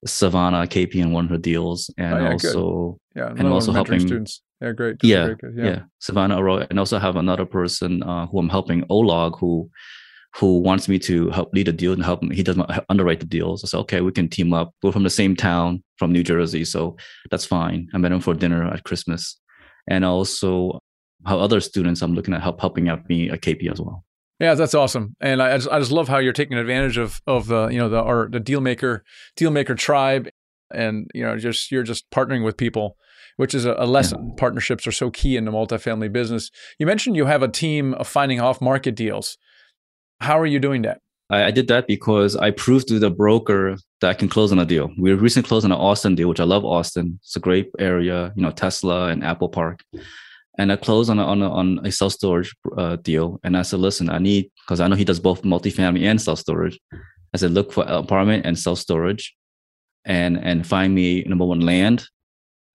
Savannah 0.05 0.65
KP 0.65 0.95
in 0.95 1.11
one 1.11 1.25
of 1.25 1.31
her 1.31 1.37
deals, 1.37 1.93
and 1.97 2.13
oh, 2.15 2.17
yeah, 2.17 2.31
also 2.31 2.99
good. 3.13 3.21
yeah, 3.21 3.29
and 3.37 3.47
also 3.47 3.71
helping 3.71 3.99
students. 3.99 4.41
Yeah, 4.61 4.71
great. 4.71 4.97
Yeah, 5.03 5.35
yeah, 5.55 5.63
yeah, 5.63 5.79
Savannah 5.99 6.41
Arroyo, 6.41 6.65
and 6.69 6.79
also 6.79 6.97
have 6.97 7.17
another 7.17 7.45
person 7.45 8.01
uh, 8.01 8.25
who 8.27 8.39
I'm 8.39 8.49
helping, 8.49 8.81
Olog, 8.85 9.39
who 9.39 9.69
who 10.35 10.59
wants 10.59 10.87
me 10.87 10.99
to 10.99 11.29
help 11.31 11.53
lead 11.53 11.67
a 11.67 11.71
deal 11.71 11.93
and 11.93 12.03
help 12.03 12.21
him. 12.21 12.31
He 12.31 12.43
doesn't 12.43 12.69
underwrite 12.89 13.19
the 13.19 13.25
deals. 13.25 13.63
I 13.63 13.67
said, 13.67 13.79
okay, 13.79 14.01
we 14.01 14.11
can 14.11 14.29
team 14.29 14.53
up. 14.53 14.73
We're 14.83 14.91
from 14.91 15.03
the 15.03 15.09
same 15.09 15.35
town, 15.35 15.83
from 15.97 16.11
New 16.11 16.23
Jersey, 16.23 16.65
so 16.65 16.97
that's 17.31 17.45
fine. 17.45 17.87
I 17.93 17.97
met 17.97 18.11
him 18.11 18.19
for 18.19 18.33
dinner 18.33 18.67
at 18.67 18.83
Christmas, 18.83 19.39
and 19.87 20.05
also 20.05 20.79
how 21.25 21.39
other 21.39 21.59
students 21.59 22.01
I'm 22.01 22.13
looking 22.13 22.33
at 22.33 22.41
help 22.41 22.61
helping 22.61 22.89
out 22.89 23.09
me 23.09 23.29
at 23.29 23.41
KP 23.41 23.71
as 23.71 23.81
well. 23.81 24.05
Yeah, 24.39 24.55
that's 24.55 24.73
awesome, 24.73 25.15
and 25.19 25.41
I 25.41 25.57
just, 25.57 25.69
I 25.69 25.79
just 25.79 25.91
love 25.91 26.07
how 26.07 26.19
you're 26.19 26.33
taking 26.33 26.57
advantage 26.57 26.97
of 26.97 27.21
of 27.27 27.47
the 27.47 27.67
you 27.67 27.77
know 27.77 27.89
the 27.89 28.01
our 28.01 28.29
the 28.29 28.39
deal 28.39 28.61
maker 28.61 29.03
deal 29.35 29.51
maker 29.51 29.75
tribe, 29.75 30.29
and 30.73 31.09
you 31.13 31.23
know 31.23 31.37
just 31.37 31.71
you're 31.71 31.83
just 31.83 32.09
partnering 32.11 32.45
with 32.45 32.55
people 32.55 32.95
which 33.39 33.53
is 33.53 33.63
a, 33.63 33.73
a 33.77 33.85
lesson. 33.85 34.27
Yeah. 34.27 34.33
Partnerships 34.35 34.85
are 34.85 34.91
so 34.91 35.09
key 35.09 35.37
in 35.37 35.45
the 35.45 35.51
multifamily 35.51 36.11
business. 36.11 36.51
You 36.77 36.85
mentioned 36.85 37.15
you 37.15 37.25
have 37.25 37.41
a 37.41 37.47
team 37.47 37.93
of 37.93 38.05
finding 38.05 38.41
off 38.41 38.59
market 38.59 38.95
deals. 38.97 39.37
How 40.21 40.39
are 40.39 40.45
you 40.45 40.59
doing 40.59 40.81
that? 40.83 40.99
I, 41.29 41.45
I, 41.45 41.51
did 41.51 41.67
that 41.67 41.87
because 41.87 42.35
I 42.35 42.51
proved 42.51 42.87
to 42.89 42.99
the 42.99 43.09
broker 43.09 43.77
that 44.01 44.09
I 44.09 44.13
can 44.13 44.29
close 44.29 44.51
on 44.51 44.59
a 44.59 44.65
deal. 44.65 44.91
We 44.97 45.13
recently 45.13 45.47
closed 45.47 45.65
on 45.65 45.71
an 45.71 45.77
Austin 45.77 46.15
deal, 46.15 46.27
which 46.27 46.39
I 46.39 46.45
love 46.45 46.65
Austin. 46.65 47.19
It's 47.23 47.35
a 47.35 47.39
great 47.39 47.69
area, 47.79 48.33
you 48.35 48.41
know, 48.41 48.51
Tesla 48.51 49.07
and 49.07 49.23
Apple 49.23 49.49
Park. 49.49 49.83
And 50.57 50.71
I 50.71 50.75
closed 50.75 51.09
on 51.09 51.19
a, 51.19 51.23
on 51.23 51.41
a, 51.41 51.49
on 51.49 51.85
a 51.85 51.91
self 51.91 52.13
storage 52.13 52.53
uh, 52.77 52.97
deal. 52.97 53.39
And 53.43 53.55
I 53.55 53.61
said, 53.61 53.79
listen, 53.79 54.09
I 54.09 54.17
need, 54.17 54.51
because 54.65 54.81
I 54.81 54.87
know 54.87 54.95
he 54.95 55.05
does 55.05 55.19
both 55.19 55.43
multifamily 55.43 56.03
and 56.03 56.21
self 56.21 56.39
storage. 56.39 56.79
I 57.33 57.37
said, 57.37 57.51
look 57.51 57.71
for 57.71 57.85
apartment 57.85 58.45
and 58.45 58.57
self 58.57 58.79
storage 58.79 59.35
and, 60.05 60.37
and 60.37 60.67
find 60.67 60.93
me 60.93 61.23
number 61.23 61.45
one 61.45 61.61
land 61.61 62.07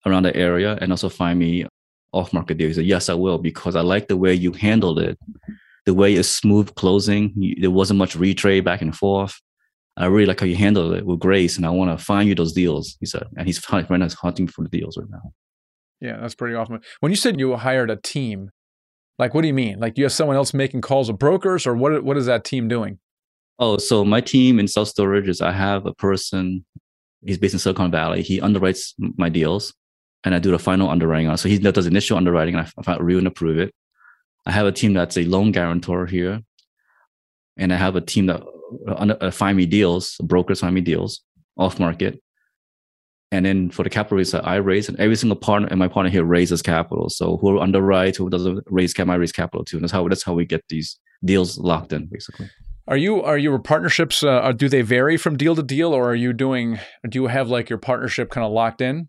around 0.06 0.22
the 0.22 0.34
area 0.36 0.78
and 0.80 0.92
also 0.92 1.08
find 1.08 1.38
me 1.38 1.66
off 2.12 2.32
market 2.32 2.56
deal. 2.56 2.68
He 2.68 2.74
said, 2.74 2.86
yes, 2.86 3.08
I 3.08 3.14
will, 3.14 3.38
because 3.38 3.76
I 3.76 3.80
like 3.80 4.08
the 4.08 4.16
way 4.16 4.32
you 4.32 4.52
handled 4.52 5.00
it 5.00 5.18
the 5.86 5.94
way 5.94 6.14
it's 6.14 6.28
smooth 6.28 6.74
closing. 6.74 7.32
You, 7.36 7.56
there 7.60 7.70
wasn't 7.70 7.98
much 7.98 8.16
retrade 8.16 8.64
back 8.64 8.82
and 8.82 8.94
forth. 8.94 9.40
And 9.96 10.04
I 10.04 10.08
really 10.08 10.26
like 10.26 10.40
how 10.40 10.46
you 10.46 10.56
handled 10.56 10.94
it 10.94 11.06
with 11.06 11.20
grace, 11.20 11.56
and 11.56 11.64
I 11.64 11.70
want 11.70 11.96
to 11.96 12.04
find 12.04 12.28
you 12.28 12.34
those 12.34 12.52
deals. 12.52 12.96
He 13.00 13.06
said, 13.06 13.24
and 13.36 13.46
he's 13.46 13.62
right 13.72 13.88
now 13.90 14.08
hunting 14.20 14.48
for 14.48 14.62
the 14.62 14.68
deals 14.68 14.96
right 14.96 15.10
now. 15.10 15.32
Yeah, 16.00 16.18
that's 16.20 16.34
pretty 16.34 16.54
awesome. 16.54 16.80
When 17.00 17.12
you 17.12 17.16
said 17.16 17.38
you 17.38 17.54
hired 17.56 17.90
a 17.90 17.96
team, 17.96 18.50
Like, 19.18 19.32
what 19.32 19.42
do 19.42 19.46
you 19.48 19.54
mean? 19.54 19.78
Like, 19.78 19.96
you 19.96 20.04
have 20.04 20.12
someone 20.12 20.36
else 20.36 20.52
making 20.52 20.80
calls 20.80 21.08
of 21.08 21.18
brokers, 21.18 21.66
or 21.66 21.74
what? 21.76 22.02
What 22.02 22.16
is 22.16 22.26
that 22.26 22.44
team 22.44 22.68
doing? 22.68 22.98
Oh, 23.58 23.78
so 23.78 24.04
my 24.04 24.20
team 24.20 24.58
in 24.58 24.66
self 24.66 24.88
storage 24.88 25.28
is 25.28 25.40
I 25.40 25.52
have 25.52 25.86
a 25.86 25.94
person. 25.94 26.64
He's 27.24 27.38
based 27.38 27.54
in 27.54 27.60
Silicon 27.60 27.90
Valley. 27.90 28.22
He 28.22 28.40
underwrites 28.40 28.92
my 28.98 29.28
deals, 29.28 29.72
and 30.24 30.34
I 30.34 30.40
do 30.40 30.50
the 30.50 30.58
final 30.58 30.90
underwriting 30.90 31.28
on. 31.28 31.38
So 31.38 31.48
he 31.48 31.58
does 31.58 31.86
initial 31.86 32.16
underwriting, 32.16 32.56
and 32.56 32.66
I, 32.66 32.92
I 32.92 32.96
review 32.96 33.18
and 33.18 33.26
approve 33.28 33.58
it. 33.58 33.72
I 34.46 34.52
have 34.52 34.66
a 34.66 34.72
team 34.72 34.94
that's 34.94 35.16
a 35.16 35.24
loan 35.24 35.52
guarantor 35.52 36.06
here, 36.06 36.40
and 37.56 37.72
I 37.72 37.76
have 37.76 37.96
a 37.96 38.00
team 38.00 38.26
that 38.26 38.42
uh, 38.88 39.14
uh 39.20 39.30
find 39.30 39.56
me 39.56 39.66
deals, 39.66 40.16
brokers 40.22 40.60
find 40.60 40.74
me 40.74 40.80
deals 40.80 41.22
off 41.56 41.78
market. 41.78 42.20
And 43.32 43.44
then 43.44 43.70
for 43.70 43.82
the 43.82 43.90
capital 43.90 44.18
raise 44.18 44.32
I 44.34 44.56
raise, 44.56 44.88
and 44.88 44.98
every 45.00 45.16
single 45.16 45.36
partner 45.36 45.68
and 45.68 45.78
my 45.78 45.88
partner 45.88 46.10
here 46.10 46.24
raises 46.24 46.62
capital. 46.62 47.08
So 47.08 47.36
who 47.38 47.58
underwrites, 47.58 48.16
who 48.16 48.30
doesn't 48.30 48.62
raise 48.66 48.94
capital, 48.94 49.14
I 49.14 49.16
raise 49.16 49.32
capital 49.32 49.64
too. 49.64 49.78
And 49.78 49.84
that's 49.84 49.92
how 49.92 50.06
that's 50.06 50.22
how 50.22 50.34
we 50.34 50.44
get 50.44 50.62
these 50.68 50.98
deals 51.24 51.58
locked 51.58 51.92
in, 51.92 52.06
basically. 52.06 52.48
Are 52.86 52.96
you 52.98 53.22
are 53.22 53.38
your 53.38 53.58
partnerships? 53.58 54.22
Uh, 54.22 54.52
do 54.52 54.68
they 54.68 54.82
vary 54.82 55.16
from 55.16 55.36
deal 55.36 55.56
to 55.56 55.62
deal, 55.62 55.94
or 55.94 56.10
are 56.10 56.14
you 56.14 56.32
doing? 56.32 56.78
Do 57.08 57.22
you 57.22 57.26
have 57.28 57.48
like 57.48 57.70
your 57.70 57.78
partnership 57.78 58.30
kind 58.30 58.44
of 58.44 58.52
locked 58.52 58.80
in? 58.80 59.08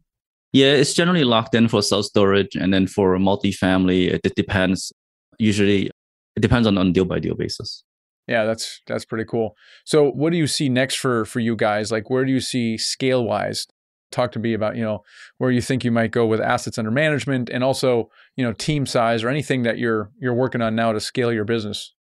Yeah, 0.53 0.71
it's 0.71 0.93
generally 0.93 1.25
locked 1.25 1.53
in 1.53 1.67
for 1.67 1.81
self 1.81 2.05
storage, 2.05 2.55
and 2.55 2.73
then 2.73 2.87
for 2.87 3.17
multifamily, 3.17 4.13
it, 4.13 4.21
it 4.23 4.35
depends. 4.35 4.93
Usually, 5.39 5.91
it 6.35 6.41
depends 6.41 6.67
on 6.67 6.77
on 6.77 6.93
deal 6.93 7.05
by 7.05 7.19
deal 7.19 7.35
basis. 7.35 7.83
Yeah, 8.27 8.45
that's 8.45 8.81
that's 8.87 9.05
pretty 9.05 9.25
cool. 9.25 9.55
So, 9.85 10.09
what 10.09 10.31
do 10.31 10.37
you 10.37 10.47
see 10.47 10.69
next 10.69 10.95
for 10.95 11.25
for 11.25 11.39
you 11.39 11.55
guys? 11.55 11.91
Like, 11.91 12.09
where 12.09 12.25
do 12.25 12.31
you 12.31 12.39
see 12.39 12.77
scale 12.77 13.23
wise? 13.23 13.67
Talk 14.11 14.31
to 14.33 14.39
me 14.39 14.53
about 14.53 14.75
you 14.75 14.83
know 14.83 15.03
where 15.37 15.51
you 15.51 15.61
think 15.61 15.83
you 15.83 15.91
might 15.91 16.11
go 16.11 16.25
with 16.25 16.41
assets 16.41 16.77
under 16.77 16.91
management, 16.91 17.49
and 17.49 17.63
also 17.63 18.09
you 18.35 18.43
know 18.43 18.53
team 18.53 18.85
size 18.85 19.23
or 19.23 19.29
anything 19.29 19.63
that 19.63 19.77
you're 19.77 20.09
you're 20.19 20.33
working 20.33 20.61
on 20.61 20.75
now 20.75 20.91
to 20.91 20.99
scale 20.99 21.31
your 21.31 21.45
business. 21.45 21.93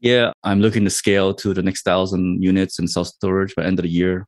Yeah, 0.00 0.32
I'm 0.44 0.60
looking 0.60 0.84
to 0.84 0.90
scale 0.90 1.34
to 1.34 1.52
the 1.52 1.62
next 1.62 1.82
thousand 1.82 2.42
units 2.42 2.78
in 2.78 2.88
self 2.88 3.08
storage 3.08 3.54
by 3.54 3.64
end 3.64 3.78
of 3.78 3.82
the 3.82 3.90
year, 3.90 4.26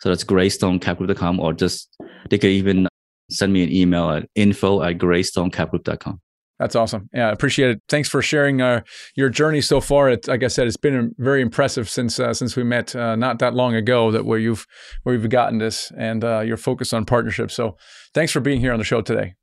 So 0.00 0.08
that's 0.08 0.24
greystonecapgroup.com, 0.24 1.40
or 1.40 1.52
just 1.52 1.96
they 2.30 2.38
can 2.38 2.50
even 2.50 2.88
send 3.30 3.52
me 3.52 3.62
an 3.62 3.72
email 3.72 4.10
at 4.10 4.28
info 4.34 4.82
at 4.82 4.98
greystonecapgroup.com. 4.98 6.20
That's 6.58 6.76
awesome. 6.76 7.08
Yeah, 7.14 7.28
I 7.28 7.32
appreciate 7.32 7.70
it. 7.70 7.82
Thanks 7.88 8.10
for 8.10 8.20
sharing 8.20 8.60
uh, 8.60 8.82
your 9.16 9.30
journey 9.30 9.62
so 9.62 9.80
far. 9.80 10.10
It, 10.10 10.28
like 10.28 10.42
I 10.42 10.48
said, 10.48 10.66
it's 10.66 10.76
been 10.76 11.14
very 11.16 11.40
impressive 11.40 11.88
since 11.88 12.20
uh, 12.20 12.34
since 12.34 12.54
we 12.54 12.64
met 12.64 12.94
uh, 12.94 13.16
not 13.16 13.38
that 13.38 13.54
long 13.54 13.74
ago. 13.74 14.10
That 14.10 14.26
where 14.26 14.38
you've 14.38 14.66
where 15.02 15.14
you've 15.14 15.30
gotten 15.30 15.56
this 15.56 15.90
and 15.96 16.22
uh, 16.22 16.40
your 16.40 16.58
focus 16.58 16.92
on 16.92 17.06
partnerships. 17.06 17.54
So, 17.54 17.78
thanks 18.12 18.30
for 18.30 18.40
being 18.40 18.60
here 18.60 18.74
on 18.74 18.78
the 18.78 18.84
show 18.84 19.00
today. 19.00 19.34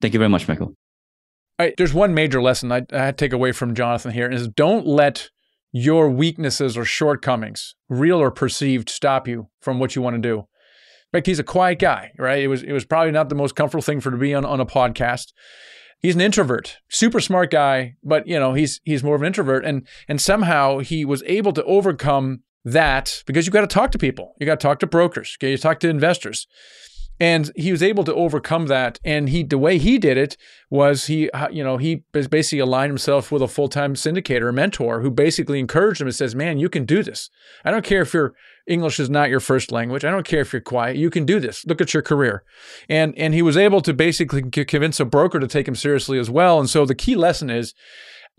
Thank 0.00 0.14
you 0.14 0.18
very 0.18 0.30
much, 0.30 0.48
Michael. 0.48 0.74
All 1.58 1.66
right, 1.66 1.74
there's 1.76 1.92
one 1.92 2.14
major 2.14 2.42
lesson 2.42 2.72
I, 2.72 2.82
I 2.92 3.12
take 3.12 3.34
away 3.34 3.52
from 3.52 3.74
Jonathan 3.74 4.10
here 4.10 4.28
is 4.28 4.48
don't 4.48 4.86
let 4.86 5.28
your 5.76 6.08
weaknesses 6.08 6.78
or 6.78 6.84
shortcomings, 6.84 7.74
real 7.88 8.18
or 8.18 8.30
perceived, 8.30 8.88
stop 8.88 9.26
you 9.26 9.48
from 9.60 9.80
what 9.80 9.96
you 9.96 10.02
want 10.02 10.14
to 10.14 10.22
do. 10.22 10.46
In 11.12 11.22
he's 11.26 11.38
a 11.38 11.44
quiet 11.44 11.78
guy, 11.78 12.12
right? 12.18 12.42
It 12.42 12.48
was 12.48 12.62
it 12.62 12.72
was 12.72 12.84
probably 12.84 13.12
not 13.12 13.28
the 13.28 13.34
most 13.34 13.56
comfortable 13.56 13.82
thing 13.82 14.00
for 14.00 14.10
to 14.10 14.16
be 14.16 14.34
on, 14.34 14.44
on 14.44 14.60
a 14.60 14.66
podcast 14.66 15.32
he's 16.04 16.14
an 16.14 16.20
introvert, 16.20 16.76
super 16.90 17.18
smart 17.18 17.50
guy, 17.50 17.94
but 18.04 18.28
you 18.28 18.38
know, 18.38 18.52
he's 18.52 18.80
he's 18.84 19.02
more 19.02 19.16
of 19.16 19.22
an 19.22 19.26
introvert 19.26 19.64
and 19.64 19.88
and 20.06 20.20
somehow 20.20 20.78
he 20.78 21.04
was 21.04 21.22
able 21.24 21.52
to 21.54 21.64
overcome 21.64 22.42
that 22.64 23.22
because 23.26 23.46
you 23.46 23.52
got 23.52 23.62
to 23.62 23.66
talk 23.66 23.90
to 23.92 23.98
people. 23.98 24.34
You 24.38 24.46
got 24.46 24.60
to 24.60 24.66
talk 24.66 24.78
to 24.80 24.86
brokers, 24.86 25.36
okay? 25.38 25.50
You 25.50 25.56
talk 25.56 25.80
to 25.80 25.88
investors. 25.88 26.46
And 27.20 27.52
he 27.54 27.70
was 27.70 27.82
able 27.82 28.04
to 28.04 28.14
overcome 28.14 28.66
that. 28.66 28.98
And 29.04 29.28
he, 29.28 29.44
the 29.44 29.58
way 29.58 29.78
he 29.78 29.98
did 29.98 30.16
it 30.16 30.36
was 30.68 31.06
he, 31.06 31.30
uh, 31.30 31.48
you 31.48 31.62
know, 31.62 31.76
he 31.76 32.02
basically 32.12 32.58
aligned 32.58 32.90
himself 32.90 33.30
with 33.30 33.42
a 33.42 33.48
full 33.48 33.68
time 33.68 33.94
syndicator, 33.94 34.48
a 34.48 34.52
mentor, 34.52 35.00
who 35.00 35.10
basically 35.10 35.60
encouraged 35.60 36.00
him 36.00 36.08
and 36.08 36.14
says, 36.14 36.34
"Man, 36.34 36.58
you 36.58 36.68
can 36.68 36.84
do 36.84 37.02
this. 37.02 37.30
I 37.64 37.70
don't 37.70 37.84
care 37.84 38.02
if 38.02 38.12
you're 38.12 38.34
English 38.66 38.98
is 38.98 39.10
not 39.10 39.28
your 39.28 39.40
first 39.40 39.70
language. 39.70 40.04
I 40.04 40.10
don't 40.10 40.26
care 40.26 40.40
if 40.40 40.52
you're 40.52 40.62
quiet. 40.62 40.96
You 40.96 41.10
can 41.10 41.26
do 41.26 41.38
this. 41.38 41.66
Look 41.66 41.80
at 41.80 41.92
your 41.92 42.02
career. 42.02 42.44
And 42.88 43.14
and 43.18 43.34
he 43.34 43.42
was 43.42 43.56
able 43.56 43.80
to 43.82 43.92
basically 43.92 44.42
convince 44.42 45.00
a 45.00 45.04
broker 45.04 45.38
to 45.38 45.46
take 45.46 45.68
him 45.68 45.74
seriously 45.74 46.18
as 46.18 46.30
well. 46.30 46.58
And 46.58 46.70
so 46.70 46.86
the 46.86 46.94
key 46.94 47.14
lesson 47.14 47.50
is 47.50 47.74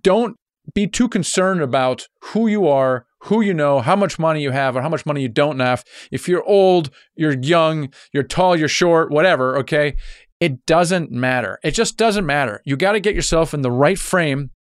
don't 0.01 0.37
be 0.73 0.87
too 0.87 1.07
concerned 1.07 1.61
about 1.61 2.07
who 2.21 2.47
you 2.47 2.67
are, 2.67 3.05
who 3.25 3.41
you 3.41 3.53
know, 3.53 3.79
how 3.79 3.95
much 3.95 4.19
money 4.19 4.41
you 4.41 4.51
have, 4.51 4.75
or 4.75 4.81
how 4.81 4.89
much 4.89 5.05
money 5.05 5.21
you 5.21 5.29
don't 5.29 5.59
have. 5.59 5.83
If 6.11 6.27
you're 6.27 6.43
old, 6.43 6.89
you're 7.15 7.37
young, 7.39 7.89
you're 8.13 8.23
tall, 8.23 8.55
you're 8.55 8.67
short, 8.67 9.11
whatever, 9.11 9.57
okay? 9.59 9.95
It 10.39 10.65
doesn't 10.65 11.11
matter. 11.11 11.59
It 11.63 11.71
just 11.71 11.97
doesn't 11.97 12.25
matter. 12.25 12.61
You 12.65 12.77
got 12.77 12.91
to 12.91 12.99
get 12.99 13.15
yourself 13.15 13.53
in 13.53 13.61
the 13.61 13.71
right 13.71 13.97
frame 13.97 14.51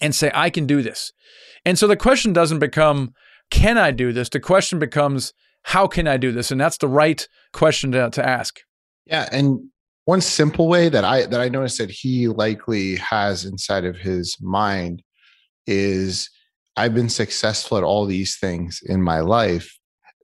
and 0.00 0.14
say, 0.14 0.30
I 0.34 0.50
can 0.50 0.66
do 0.66 0.82
this. 0.82 1.12
And 1.64 1.78
so 1.78 1.86
the 1.86 1.96
question 1.96 2.32
doesn't 2.32 2.58
become, 2.58 3.12
can 3.50 3.78
I 3.78 3.90
do 3.90 4.12
this? 4.12 4.28
The 4.28 4.40
question 4.40 4.78
becomes, 4.78 5.32
how 5.64 5.86
can 5.86 6.08
I 6.08 6.16
do 6.16 6.32
this? 6.32 6.50
And 6.50 6.60
that's 6.60 6.78
the 6.78 6.88
right 6.88 7.28
question 7.52 7.92
to, 7.92 8.10
to 8.10 8.26
ask. 8.26 8.60
Yeah. 9.06 9.28
And 9.30 9.60
one 10.04 10.20
simple 10.20 10.68
way 10.68 10.88
that 10.88 11.04
I 11.04 11.26
that 11.26 11.40
I 11.40 11.48
noticed 11.48 11.78
that 11.78 11.90
he 11.90 12.28
likely 12.28 12.96
has 12.96 13.44
inside 13.44 13.84
of 13.84 13.96
his 13.96 14.36
mind 14.40 15.02
is 15.66 16.30
I've 16.80 16.94
been 16.94 17.10
successful 17.10 17.76
at 17.76 17.84
all 17.84 18.06
these 18.06 18.38
things 18.38 18.80
in 18.86 19.02
my 19.02 19.20
life 19.20 19.78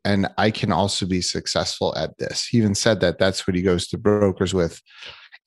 and 0.07 0.27
I 0.39 0.51
can 0.51 0.73
also 0.73 1.05
be 1.05 1.21
successful 1.21 1.95
at 1.99 2.17
this. 2.17 2.47
He 2.47 2.57
even 2.57 2.75
said 2.75 3.01
that 3.01 3.19
that's 3.19 3.47
what 3.47 3.55
he 3.55 3.61
goes 3.61 3.89
to 3.89 3.99
brokers 3.99 4.55
with. 4.55 4.81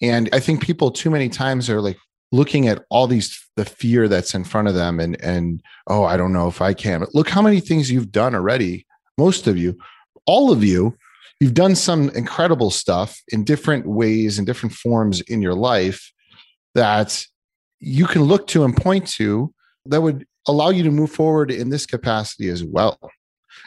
And 0.04 0.30
I 0.34 0.40
think 0.40 0.62
people 0.62 0.92
too 0.92 1.10
many 1.10 1.28
times 1.28 1.68
are 1.68 1.82
like 1.82 1.98
looking 2.32 2.68
at 2.68 2.84
all 2.92 3.08
these 3.08 3.44
the 3.56 3.66
fear 3.66 4.08
that's 4.08 4.36
in 4.36 4.44
front 4.44 4.68
of 4.68 4.76
them 4.76 5.00
and 5.00 5.20
and 5.20 5.64
oh 5.88 6.04
i 6.04 6.16
don't 6.16 6.32
know 6.32 6.48
if 6.48 6.62
i 6.62 6.76
can 6.76 7.00
but 7.00 7.16
look 7.16 7.28
how 7.28 7.42
many 7.42 7.60
things 7.60 7.92
you've 7.92 8.12
done 8.12 8.36
already 8.36 8.86
most 9.18 9.48
of 9.48 9.58
you 9.58 9.76
all 10.28 10.52
of 10.52 10.64
you 10.64 10.96
you've 11.40 11.56
done 11.56 11.76
some 11.76 12.10
incredible 12.12 12.70
stuff 12.70 13.20
in 13.30 13.44
different 13.44 13.88
ways 13.88 14.38
and 14.38 14.46
different 14.46 14.76
forms 14.76 15.22
in 15.22 15.42
your 15.42 15.56
life 15.56 16.14
that 16.76 17.26
you 17.80 18.06
can 18.06 18.22
look 18.22 18.46
to 18.46 18.64
and 18.64 18.78
point 18.78 19.08
to 19.08 19.52
that 19.88 20.02
would 20.02 20.26
allow 20.50 20.70
you 20.70 20.84
to 20.84 20.92
move 20.92 21.12
forward 21.12 21.52
in 21.52 21.70
this 21.70 21.86
capacity 21.86 22.50
as 22.50 22.64
well. 22.64 22.98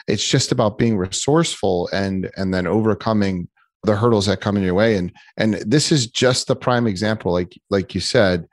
It's 0.07 0.27
just 0.27 0.51
about 0.51 0.77
being 0.77 0.97
resourceful 0.97 1.89
and 1.93 2.29
and 2.35 2.53
then 2.53 2.67
overcoming 2.67 3.47
the 3.83 3.95
hurdles 3.95 4.25
that 4.25 4.41
come 4.41 4.57
in 4.57 4.63
your 4.63 4.73
way. 4.73 4.95
And 4.95 5.11
and 5.37 5.55
this 5.55 5.91
is 5.91 6.07
just 6.07 6.47
the 6.47 6.55
prime 6.55 6.87
example 6.87 7.31
like 7.31 7.57
like 7.69 7.95
you 7.95 8.01
said. 8.01 8.45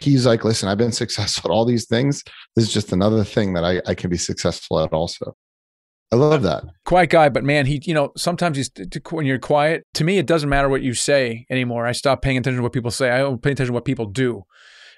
He's 0.00 0.26
like 0.26 0.44
listen 0.44 0.68
i've 0.68 0.78
been 0.78 0.92
successful 1.04 1.50
at 1.50 1.54
all 1.54 1.64
these 1.64 1.86
things. 1.86 2.22
This 2.54 2.66
is 2.66 2.72
just 2.72 2.92
another 2.92 3.24
thing 3.24 3.54
that 3.54 3.64
i, 3.64 3.80
I 3.86 3.94
can 3.94 4.10
be 4.10 4.18
successful 4.18 4.80
at 4.80 4.92
also. 4.92 5.36
I 6.10 6.16
love 6.16 6.42
that. 6.42 6.64
Quiet 6.84 7.10
guy 7.10 7.28
but 7.28 7.44
man 7.44 7.66
he 7.66 7.82
you 7.84 7.94
know 7.94 8.12
sometimes 8.16 8.56
he's 8.56 8.70
when 9.10 9.26
you're 9.26 9.38
quiet 9.38 9.86
to 9.94 10.04
me 10.04 10.18
it 10.18 10.26
doesn't 10.26 10.48
matter 10.48 10.68
what 10.68 10.82
you 10.82 10.94
say 10.94 11.46
anymore. 11.50 11.86
I 11.86 11.92
stop 11.92 12.22
paying 12.22 12.36
attention 12.36 12.58
to 12.58 12.62
what 12.62 12.72
people 12.72 12.90
say. 12.90 13.10
I 13.10 13.18
don't 13.18 13.42
pay 13.42 13.52
attention 13.52 13.72
to 13.72 13.74
what 13.74 13.84
people 13.84 14.06
do. 14.06 14.44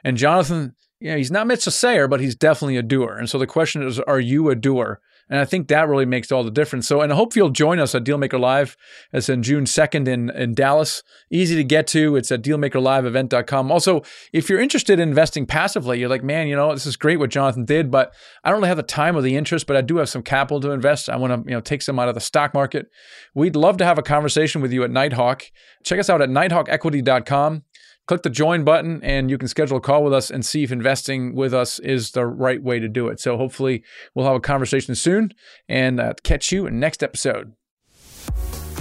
And 0.04 0.16
jonathan 0.16 0.74
yeah, 1.01 1.16
he's 1.16 1.30
not 1.30 1.46
Mitch 1.46 1.66
a 1.66 1.70
sayer, 1.70 2.07
but 2.07 2.20
he's 2.20 2.34
definitely 2.34 2.76
a 2.76 2.82
doer. 2.82 3.16
And 3.16 3.28
so 3.28 3.38
the 3.38 3.46
question 3.46 3.82
is, 3.82 3.98
are 4.01 4.20
you 4.20 4.51
a 4.51 4.55
doer? 4.55 5.01
And 5.30 5.38
I 5.38 5.44
think 5.44 5.68
that 5.68 5.88
really 5.88 6.05
makes 6.05 6.32
all 6.32 6.42
the 6.42 6.51
difference. 6.51 6.88
So, 6.88 7.01
and 7.01 7.12
I 7.12 7.16
hope 7.16 7.36
you'll 7.36 7.51
join 7.51 7.78
us 7.78 7.94
at 7.94 8.03
Dealmaker 8.03 8.38
Live. 8.38 8.76
It's 9.12 9.28
in 9.28 9.44
June 9.44 9.64
2nd 9.64 10.09
in, 10.09 10.28
in 10.30 10.55
Dallas. 10.55 11.05
Easy 11.30 11.55
to 11.55 11.62
get 11.62 11.86
to. 11.88 12.16
It's 12.16 12.32
at 12.32 12.42
dealmakerliveevent.com. 12.42 13.70
Also, 13.70 14.03
if 14.32 14.51
you're 14.51 14.59
interested 14.59 14.98
in 14.98 15.09
investing 15.09 15.46
passively, 15.46 16.01
you're 16.01 16.09
like, 16.09 16.24
man, 16.24 16.48
you 16.48 16.57
know, 16.57 16.74
this 16.74 16.84
is 16.84 16.96
great 16.96 17.20
what 17.20 17.30
Jonathan 17.30 17.64
did, 17.64 17.92
but 17.92 18.12
I 18.42 18.51
don't 18.51 18.59
really 18.59 18.68
have 18.68 18.76
the 18.76 18.82
time 18.82 19.16
or 19.16 19.22
the 19.22 19.36
interest, 19.36 19.68
but 19.68 19.76
I 19.76 19.82
do 19.82 19.98
have 19.98 20.09
some 20.09 20.22
capital 20.22 20.61
to 20.62 20.72
invest. 20.72 21.09
I 21.09 21.16
want 21.16 21.32
to, 21.32 21.48
you 21.48 21.55
know, 21.55 21.61
take 21.61 21.82
some 21.82 22.01
out 22.01 22.09
of 22.09 22.16
the 22.16 22.20
stock 22.20 22.53
market. 22.53 22.88
We'd 23.32 23.55
love 23.55 23.76
to 23.76 23.84
have 23.84 23.98
a 23.98 24.03
conversation 24.03 24.61
with 24.61 24.72
you 24.72 24.82
at 24.82 24.90
Nighthawk. 24.90 25.44
Check 25.84 26.01
us 26.01 26.11
out 26.11 26.20
at 26.20 26.28
nighthawkequity.com 26.28 27.62
click 28.11 28.22
the 28.22 28.28
join 28.28 28.64
button 28.64 29.00
and 29.04 29.30
you 29.30 29.38
can 29.38 29.46
schedule 29.46 29.76
a 29.76 29.80
call 29.80 30.02
with 30.02 30.12
us 30.12 30.32
and 30.32 30.44
see 30.44 30.64
if 30.64 30.72
investing 30.72 31.32
with 31.32 31.54
us 31.54 31.78
is 31.78 32.11
the 32.11 32.26
right 32.26 32.61
way 32.61 32.80
to 32.80 32.88
do 32.88 33.06
it. 33.06 33.20
So 33.20 33.36
hopefully 33.36 33.84
we'll 34.16 34.26
have 34.26 34.34
a 34.34 34.40
conversation 34.40 34.96
soon 34.96 35.30
and 35.68 36.00
uh, 36.00 36.14
catch 36.24 36.50
you 36.50 36.66
in 36.66 36.80
next 36.80 37.04
episode. 37.04 37.52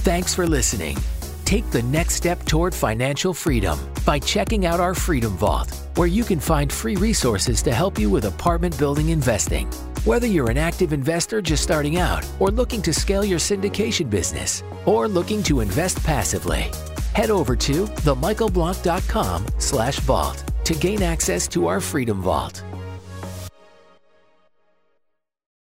Thanks 0.01 0.33
for 0.33 0.47
listening. 0.47 0.97
Take 1.45 1.69
the 1.69 1.83
next 1.83 2.15
step 2.15 2.43
toward 2.45 2.73
financial 2.73 3.31
freedom 3.35 3.77
by 4.03 4.17
checking 4.17 4.65
out 4.65 4.79
our 4.79 4.95
Freedom 4.95 5.37
Vault, 5.37 5.71
where 5.93 6.07
you 6.07 6.23
can 6.23 6.39
find 6.39 6.73
free 6.73 6.95
resources 6.95 7.61
to 7.61 7.71
help 7.71 7.99
you 7.99 8.09
with 8.09 8.25
apartment 8.25 8.79
building 8.79 9.09
investing. 9.09 9.67
Whether 10.05 10.25
you're 10.25 10.49
an 10.49 10.57
active 10.57 10.91
investor 10.91 11.39
just 11.39 11.61
starting 11.61 11.99
out, 11.99 12.25
or 12.39 12.49
looking 12.49 12.81
to 12.81 12.91
scale 12.91 13.23
your 13.23 13.37
syndication 13.37 14.09
business, 14.09 14.63
or 14.87 15.07
looking 15.07 15.43
to 15.43 15.59
invest 15.59 16.03
passively, 16.03 16.71
head 17.13 17.29
over 17.29 17.55
to 17.55 17.85
themichaelblank.com 17.85 19.45
slash 19.57 19.99
vault 19.99 20.43
to 20.63 20.73
gain 20.75 21.01
access 21.01 21.47
to 21.47 21.67
our 21.67 21.81
Freedom 21.81 22.21
Vault. 22.21 22.63